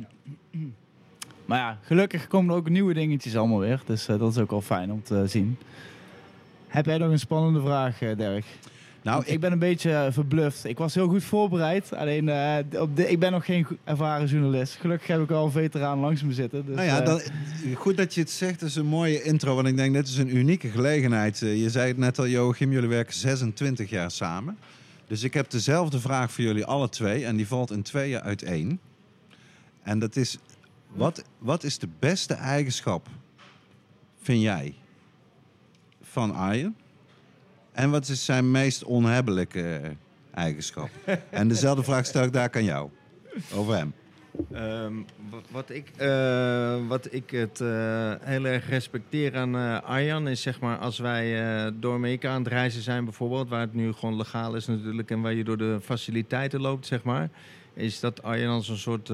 [1.46, 3.82] Maar ja, gelukkig komen er ook nieuwe dingetjes allemaal weer.
[3.86, 5.58] Dus eh, dat is ook wel fijn om te zien.
[6.68, 8.46] Heb jij nog een spannende vraag, Dirk?
[9.04, 10.66] Nou, ik ben een beetje eh, verbluft.
[10.66, 11.94] Ik was heel goed voorbereid.
[11.94, 14.76] Alleen, eh, op de, ik ben nog geen ervaren journalist.
[14.76, 16.66] Gelukkig heb ik al een veteraan langs me zitten.
[16.66, 17.22] Dus, nou ja, eh, dan,
[17.76, 18.60] goed dat je het zegt.
[18.60, 19.56] Dat is een mooie intro.
[19.56, 21.40] Want ik denk, dit is een unieke gelegenheid.
[21.40, 24.58] Je zei het net al, Joachim, jullie werken 26 jaar samen.
[25.08, 27.26] Dus ik heb dezelfde vraag voor jullie alle twee.
[27.26, 28.80] En die valt in tweeën uiteen.
[29.82, 30.38] En dat is,
[30.94, 33.08] wat, wat is de beste eigenschap,
[34.22, 34.74] vind jij,
[36.02, 36.76] van Arjen?
[37.74, 39.82] En wat is zijn meest onhebbelijke
[40.34, 40.90] eigenschap?
[41.30, 42.90] en dezelfde vraag stel ik daar aan jou.
[43.54, 43.94] Over hem.
[44.52, 44.94] Ehm,
[45.30, 50.42] wat, wat ik, eh, wat ik het eh, heel erg respecteer aan eh, Arjan is
[50.42, 54.18] zeg maar als wij door Amerika aan het reizen zijn bijvoorbeeld, waar het nu gewoon
[54.18, 57.30] legaal is natuurlijk en waar je door de faciliteiten loopt zeg maar,
[57.74, 59.12] is dat Arjan als een soort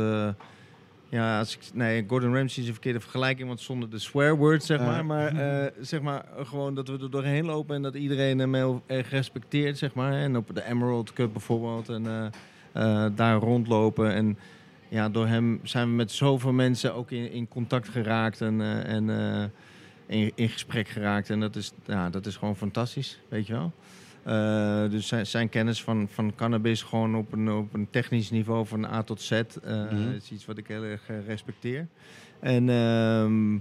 [1.10, 4.64] ja, als ik, nee, Gordon Ramsay is een verkeerde vergelijking, want zonder de swear word,
[4.64, 5.06] zeg maar.
[5.06, 8.84] Maar eh, zeg maar gewoon dat we er doorheen lopen en dat iedereen hem heel
[8.86, 10.14] erg respecteert, zeg maar.
[10.14, 12.26] En op de Emerald Cup bijvoorbeeld en eh,
[12.72, 14.14] eh, daar rondlopen.
[14.14, 14.38] En
[14.90, 19.10] ja, door hem zijn we met zoveel mensen ook in, in contact geraakt en, en
[20.06, 21.30] in, in gesprek geraakt.
[21.30, 23.72] En dat is, ja, dat is gewoon fantastisch, weet je wel.
[24.30, 28.66] Eh, dus zijn, zijn kennis van, van cannabis gewoon op een, op een technisch niveau
[28.66, 30.10] van A tot Z Mhm.
[30.16, 31.88] is iets wat ik heel erg eh, respecteer.
[32.40, 33.54] En ehm,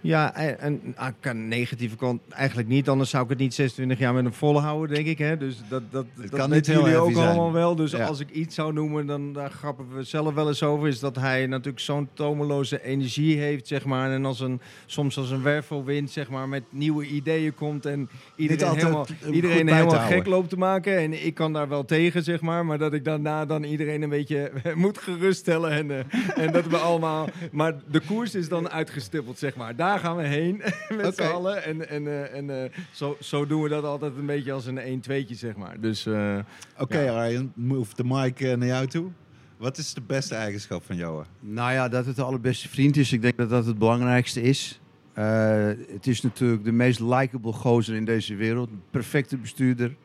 [0.00, 2.88] ja, en, aan de negatieve kant eigenlijk niet.
[2.88, 5.18] Anders zou ik het niet 26 jaar met hem volhouden, denk ik.
[5.18, 5.36] Hè?
[5.36, 7.28] Dus dat, dat, dat kan niet jullie ook zijn.
[7.28, 7.74] allemaal wel.
[7.76, 8.04] Dus Ja.
[8.04, 10.88] als ik iets zou noemen, dan daar grappen we zelf wel eens over.
[10.88, 14.10] Is dat hij natuurlijk zo'n tomeloze energie heeft, zeg maar.
[14.12, 17.86] En als een, soms als een wervelwind, zeg maar, met nieuwe ideeën komt.
[17.86, 20.98] En iedereen helemaal, iedereen helemaal gek loopt te maken.
[20.98, 22.66] En ik kan daar wel tegen, zeg maar.
[22.66, 25.70] Maar dat ik daarna dan iedereen een beetje moet geruststellen.
[25.70, 27.28] En, eh, en dat we allemaal...
[27.52, 29.76] Maar de koers is dan uitgestippeld, zeg maar.
[29.76, 30.56] Daar gaan we heen
[30.96, 31.12] met Oké.
[31.12, 31.64] z'n allen.
[31.64, 35.02] En, en, eh, en eh, zo, zo doen we dat altijd een beetje als een
[35.10, 35.80] 1-2'tje, zeg maar.
[35.80, 36.38] Dus eh,
[36.78, 37.12] Oké, Ja.
[37.14, 39.10] Arjen, move de mic naar jou toe.
[39.56, 41.24] Wat is de beste eigenschap van jou?
[41.40, 43.12] Nou ja, dat het de allerbeste vriend is.
[43.12, 44.80] Ik denk dat dat het belangrijkste is.
[45.12, 48.70] Eh, het is natuurlijk de meest likable gozer in deze wereld.
[48.90, 49.96] Perfecte bestuurder.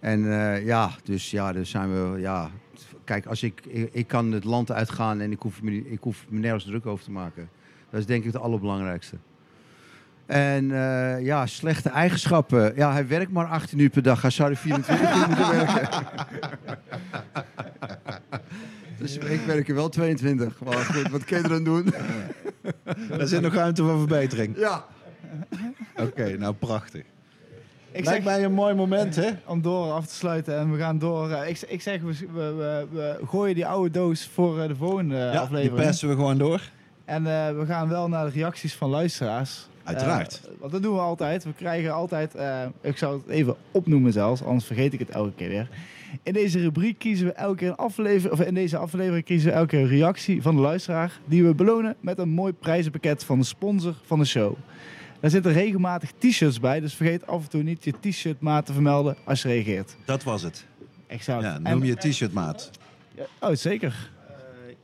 [0.00, 2.20] En eh, ja, dus ja, daar zijn we.
[2.20, 2.50] Ja,
[3.04, 5.98] kijk, als ik, ik, ik kan het land uitgaan en ik hoef, me, niet- ik
[6.00, 7.48] hoef me nergens druk over te maken.
[7.94, 9.16] Dat is denk ik het allerbelangrijkste.
[10.26, 12.72] En eh, ja, slechte eigenschappen.
[12.76, 14.22] Ja, hij werkt maar 18 uur per dag.
[14.22, 15.88] Hij zou er 24 uur moeten werken.
[18.98, 20.60] Dus ik werk er wel 22.
[20.64, 21.94] Maar goed, wat kun je er aan doen?
[23.18, 24.56] Er zit nog ruimte voor verbetering.
[24.58, 24.84] Ja.
[25.96, 27.00] Oké, nou prachtig.
[27.92, 29.30] ik Lijkt zeg, mij een mooi moment, hè?
[29.46, 31.30] om door af te sluiten en we gaan door.
[31.30, 35.14] eh, ik, ik zeg, we, we, we, gooien die oude doos voor eh, de volgende
[35.16, 35.80] Ja, die aflevering.
[35.84, 36.60] persen we gewoon door.
[37.04, 39.66] En eh, we gaan wel naar de reacties van luisteraars.
[39.84, 40.40] Uiteraard.
[40.44, 41.44] Eh, want dat doen we altijd.
[41.44, 45.32] We krijgen altijd, eh, ik zou het even opnoemen zelfs, anders vergeet ik het elke
[45.34, 45.68] keer weer.
[46.22, 49.56] In deze rubriek kiezen we elke keer een aflevering, of in deze aflevering kiezen we
[49.56, 53.38] elke keer een reactie van de luisteraar, die we belonen met een mooi prijzenpakket van
[53.38, 54.54] de sponsor van de show.
[55.20, 58.72] Daar zitten regelmatig t-shirts bij, dus vergeet af en toe niet je t-shirt maat te
[58.72, 59.96] vermelden als je reageert.
[60.04, 60.64] Dat was het.
[61.06, 61.42] Exact.
[61.42, 62.70] Ja, noem je t-shirt maat.
[63.14, 64.10] Ja, oh, zeker.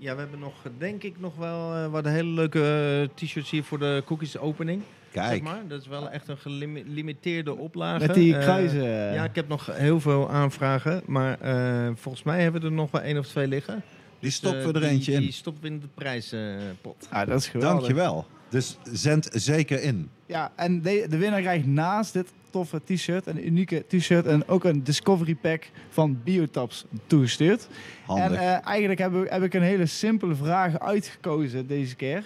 [0.02, 3.64] Ja, we hebben nog, denk ik, nog wel eh, wat hele leuke eh, t-shirts hier
[3.64, 4.82] voor de cookies opening.
[5.12, 5.60] Zeg Kijk, maar.
[5.68, 8.06] Dat is wel echt een gelimiteerde oplage.
[8.06, 8.84] Met die Eh, kruisen.
[9.12, 11.02] ja, ik heb nog heel veel aanvragen.
[11.06, 13.82] Maar eh, volgens mij hebben we er nog wel één of twee liggen.
[14.18, 15.26] die stoppen we Dus, er eentje die, in.
[15.26, 17.06] Die stoppen we in de prijzenpot.
[17.10, 17.78] ah, dat is geweldig.
[17.78, 18.26] Dankjewel.
[18.48, 20.10] Dus zend zeker in.
[20.26, 24.64] Ja, en de, de winnaar krijgt naast dit toffe t-shirt, een unieke t-shirt en ook
[24.64, 27.68] een discovery pack van Biotaps toegestuurd.
[28.06, 28.26] Handig.
[28.26, 32.24] En eh, eigenlijk heb, ik- heb ik een hele simpele vraag uitgekozen deze keer.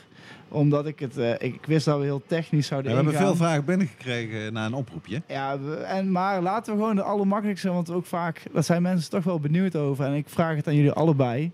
[0.48, 3.36] Omdat ik het, eh, ik, ik wist dat we heel technisch zouden we hebben veel
[3.36, 5.22] vragen binnengekregen na een oproepje.
[5.28, 9.10] Ja, we- en, maar laten we gewoon de allermakkelijkste, want ook vaak, dat zijn mensen
[9.10, 10.05] toch wel benieuwd over.
[10.05, 11.51] En ik vraag het aan jullie allebei.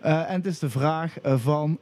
[0.00, 1.78] Eh, en het is de vraag van,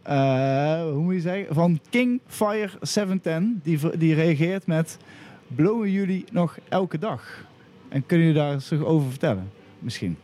[0.93, 3.60] hoe moet je zeggen, van Kingfire 710.
[3.62, 4.97] Die, die reageert met,
[5.47, 7.44] blowen jullie nog elke dag?
[7.89, 9.51] En kunnen jullie daar eens over vertellen?
[9.78, 10.16] Misschien.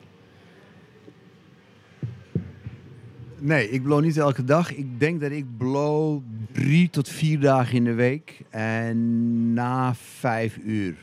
[3.39, 4.75] Nee, ik blow niet elke dag.
[4.75, 6.23] Ik denk dat ik blow
[6.53, 8.43] drie tot vier dagen in de week.
[8.51, 10.97] En na vijf uur.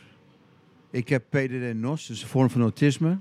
[0.89, 3.17] Ik heb PDD-NOS, dus een vorm van autisme.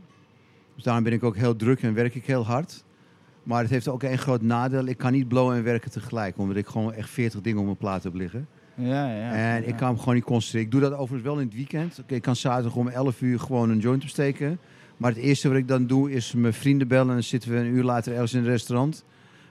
[0.74, 2.84] Dus daarom ben ik ook heel druk en werk ik heel hard.
[3.42, 4.86] Maar het heeft ook één groot nadeel.
[4.86, 6.38] Ik kan niet blowen en werken tegelijk.
[6.38, 8.48] Omdat ik gewoon echt 40 dingen op mijn plaat heb liggen.
[8.78, 9.32] Ja, ja.
[9.32, 10.66] en ik kan me gewoon niet concentreren.
[10.66, 11.98] Ik doe dat overigens wel in het weekend.
[11.98, 14.58] Oké, ik kan zaterdag om 11 uur gewoon een joint opsteken.
[14.96, 17.08] Maar het eerste wat ik dan doe is mijn vrienden bellen.
[17.08, 19.04] En dan zitten we een uur later ergens in een restaurant.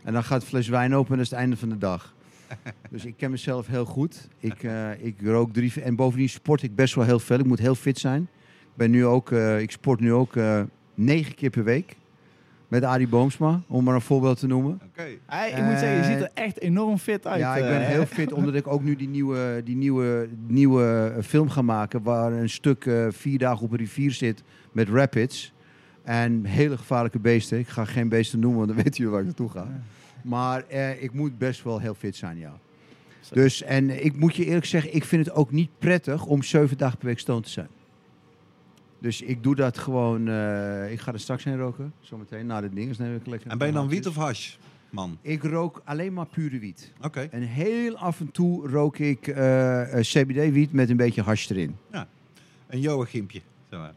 [0.03, 2.15] En dan gaat het fles wijn open en dat is het einde van de dag.
[2.91, 4.27] dus ik ken mezelf heel goed.
[4.39, 5.81] Ik, eh, ik rook drie...
[5.81, 7.39] En bovendien sport ik best wel heel veel.
[7.39, 8.21] Ik moet heel fit zijn.
[8.61, 10.61] Ik, ben nu ook, eh, ik sport nu ook eh,
[10.93, 11.95] negen keer per week.
[12.67, 14.79] Met Arie Boomsma, om maar een voorbeeld te noemen.
[14.85, 15.07] Oké.
[15.25, 17.39] Hey, ik moet zeggen, je ziet er echt enorm fit uit.
[17.39, 17.87] Ja, ik ben eh.
[17.87, 22.03] heel fit, omdat ik ook nu die nieuwe, die nieuwe, nieuwe eh, film ga maken.
[22.03, 25.53] Waar een stuk eh, vier dagen op een rivier zit met rapids.
[26.03, 27.59] En hele gevaarlijke beesten.
[27.59, 29.67] Ik ga geen beesten noemen, want dan weten jullie waar ik naartoe ga.
[30.21, 32.53] Maar eh, ik moet best wel heel fit zijn, ja.
[33.31, 36.77] Dus, en ik moet je eerlijk zeggen, ik vind het ook niet prettig om zeven
[36.77, 37.67] dagen per week stoned te zijn.
[38.99, 40.27] Dus ik doe dat gewoon.
[40.27, 42.95] eh, ik ga er straks heen roken, zometeen na de dingen.
[42.99, 44.55] neem ik lekker En ben je dan wiet of hash,
[44.89, 45.17] man?
[45.21, 46.91] Ik rook alleen maar pure wiet.
[47.01, 47.19] Oké.
[47.31, 51.75] En heel af en toe rook ik eh, eh, CBD-wiet met een beetje hash erin.
[52.67, 53.41] Een Joachimpje.
[53.69, 53.93] Zeg maar.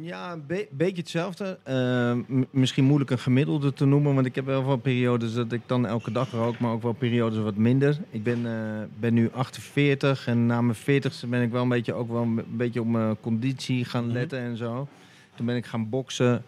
[0.00, 1.58] Ja, een be- beetje hetzelfde.
[1.62, 5.52] Eh, m- misschien moeilijk een gemiddelde te noemen, want ik heb wel wel periodes dat
[5.52, 7.98] ik dan elke dag rook, maar ook wel periodes wat minder.
[8.10, 8.52] Ik ben, eh,
[8.98, 12.44] ben nu 48 en na mijn 40ste ben ik wel een beetje, ook wel een
[12.56, 14.12] beetje op mijn conditie gaan Mhm.
[14.12, 14.88] letten en zo.
[15.34, 16.42] Toen ben ik gaan boksen.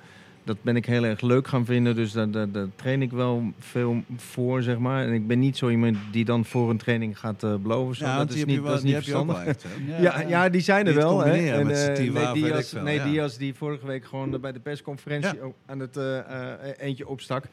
[0.45, 3.53] Dat ben ik heel erg leuk gaan vinden, dus daar, daar, daar train ik wel
[3.59, 5.05] veel voor, zeg maar.
[5.07, 7.95] En ik ben niet zo iemand die dan voor een training gaat uh, blowen.
[7.97, 8.05] Zo.
[8.05, 9.37] Ja, dat is die niet, je dat wel, is die niet verstandig.
[9.37, 9.67] wel echt?
[10.01, 11.19] Ja, ja, die zijn er Die wel.
[11.25, 11.33] Hè.
[11.33, 13.29] eh, sativa nee, Diaz, veel, nee, ja.
[13.39, 17.45] Die vorige week gewoon eh, bij de persconferentie ook aan het eh, eh, eentje opstak.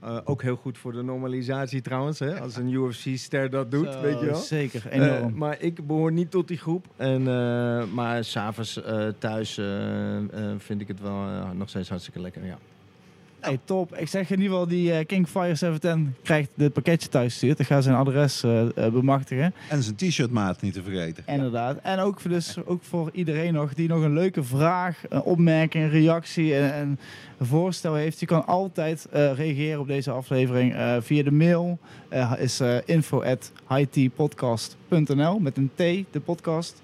[0.00, 2.18] Eh, ook heel goed voor de normalisatie trouwens.
[2.18, 4.34] Hè, als een UFC-ster dat doet, Zo, weet je wel.
[4.34, 5.36] Zeker, Eh, enorm.
[5.36, 6.86] maar ik behoor niet tot die groep.
[6.96, 10.20] En, eh, maar s'avonds uh, thuis uh, uh,
[10.58, 12.44] vind ik het wel uh, nog steeds hartstikke lekker.
[12.44, 12.58] Ja.
[13.44, 13.96] Hey, top.
[13.96, 17.58] Ik zeg in ieder geval, die uh, King Fire 710 krijgt dit pakketje thuis gestuurd.
[17.58, 19.54] Ik ga zijn adres uh, bemachtigen.
[19.68, 21.24] En zijn t-shirt maat niet te vergeten.
[21.26, 21.78] Inderdaad.
[21.82, 25.84] En ook voor, dus, ook voor iedereen nog die nog een leuke vraag, een opmerking,
[25.84, 26.98] een reactie en, en
[27.38, 28.20] een voorstel heeft.
[28.20, 31.78] Je kan altijd uh, reageren op deze aflevering uh, via de mail.
[32.12, 33.52] Uh, is info at
[35.40, 35.78] met een T,
[36.12, 36.80] de podcast.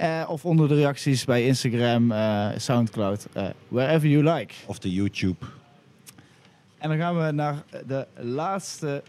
[0.00, 4.54] Uh, of onder de reacties bij Instagram, uh, Soundcloud, uh, wherever you like.
[4.66, 5.46] Of de YouTube.
[6.78, 9.02] En dan gaan we naar de laatste,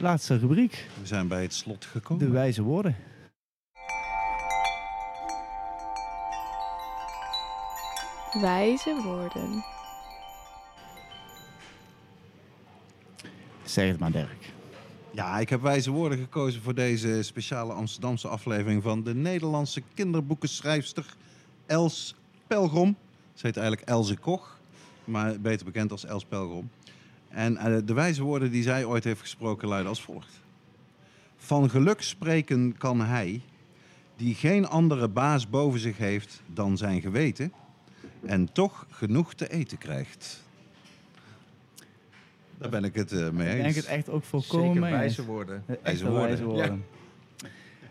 [0.00, 0.86] laatste rubriek.
[1.00, 2.24] We zijn bij het slot gekomen.
[2.24, 2.96] De wijze woorden.
[8.40, 9.64] Wijze woorden.
[13.64, 14.52] Zeg het maar, Dirk.
[15.14, 21.16] Ja, ik heb wijze woorden gekozen voor deze speciale Amsterdamse aflevering van de Nederlandse kinderboekenschrijfster
[21.66, 22.14] Els
[22.46, 22.96] Pelgrom.
[23.34, 24.58] Ze heet eigenlijk Elze Koch,
[25.04, 26.70] maar beter bekend als Els Pelgrom.
[27.28, 30.40] En uh, de wijze woorden die zij ooit heeft gesproken luiden als volgt.
[31.36, 33.40] Van geluk spreken kan hij,
[34.16, 37.52] die geen andere baas boven zich heeft dan zijn geweten,
[38.26, 40.42] en toch genoeg te eten krijgt.
[42.62, 43.56] Daar ben ik het uh, mee eens.
[43.56, 45.64] Ik denk het echt ook volkomen Zeker mee wijze woorden.
[45.82, 46.26] Wijze woorden.
[46.26, 46.84] Wijze woorden.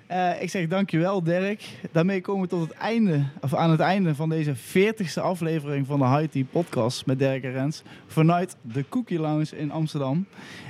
[0.07, 0.35] Ja.
[0.35, 1.63] Uh, ik zeg dankjewel Dirk.
[1.91, 5.99] Daarmee komen we tot het einde, of aan het einde van deze 40ste aflevering van
[5.99, 7.81] de High Tea podcast met Dirk en Rens.
[8.07, 10.25] Vanuit de Cookie Lounge in Amsterdam.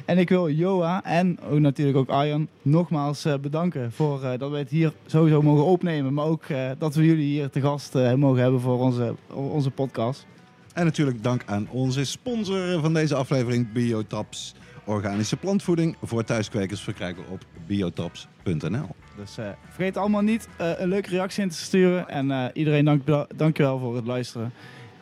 [0.06, 4.52] En ik wil Joa en ook natuurlijk ook Arjan nogmaals uh, bedanken voor uh, dat
[4.52, 6.14] we het hier sowieso mogen opnemen.
[6.14, 6.44] Maar ook
[6.78, 10.26] dat we jullie hier te gast mogen hebben voor onze, onze podcast.
[10.74, 14.54] En natuurlijk dank aan onze sponsor van deze aflevering, Biotaps.
[14.86, 18.96] Organische plantvoeding voor thuiskwekers verkrijgbaar op biotaps.nl.
[19.16, 22.10] Dus uh, vergeet allemaal niet uh, een leuke reactie in te sturen.
[22.10, 24.54] En uh, iedereen dank, dankjewel voor het luisteren.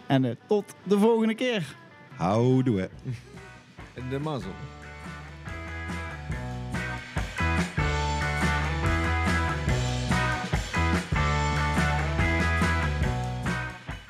[0.07, 1.75] En tot de volgende keer.
[2.15, 2.89] Houdoe.
[4.09, 4.51] De mazzel.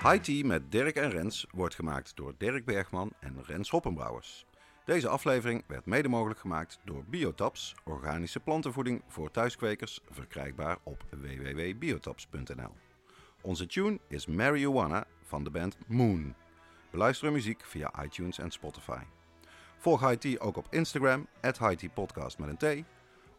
[0.03, 4.45] High Tea met Dirk en Rens wordt gemaakt door Dirk Bergman en Rens Hoppenbrouwers.
[4.85, 12.75] Deze aflevering werd mede mogelijk gemaakt door Biotaps, organische plantenvoeding voor thuiskwekers, verkrijgbaar op www.biotaps.nl.
[13.41, 16.35] Onze tune is Marijuana van de band Moon.
[16.91, 19.03] Beluister muziek via iTunes en Spotify.
[19.77, 21.59] Volg Tea ook op Instagram, at
[21.93, 22.85] Podcast met een T,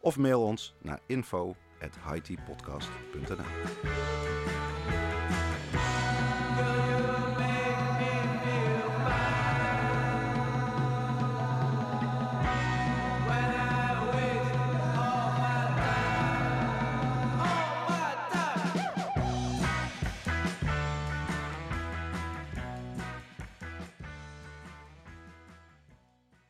[0.01, 1.97] of mail ons naar info at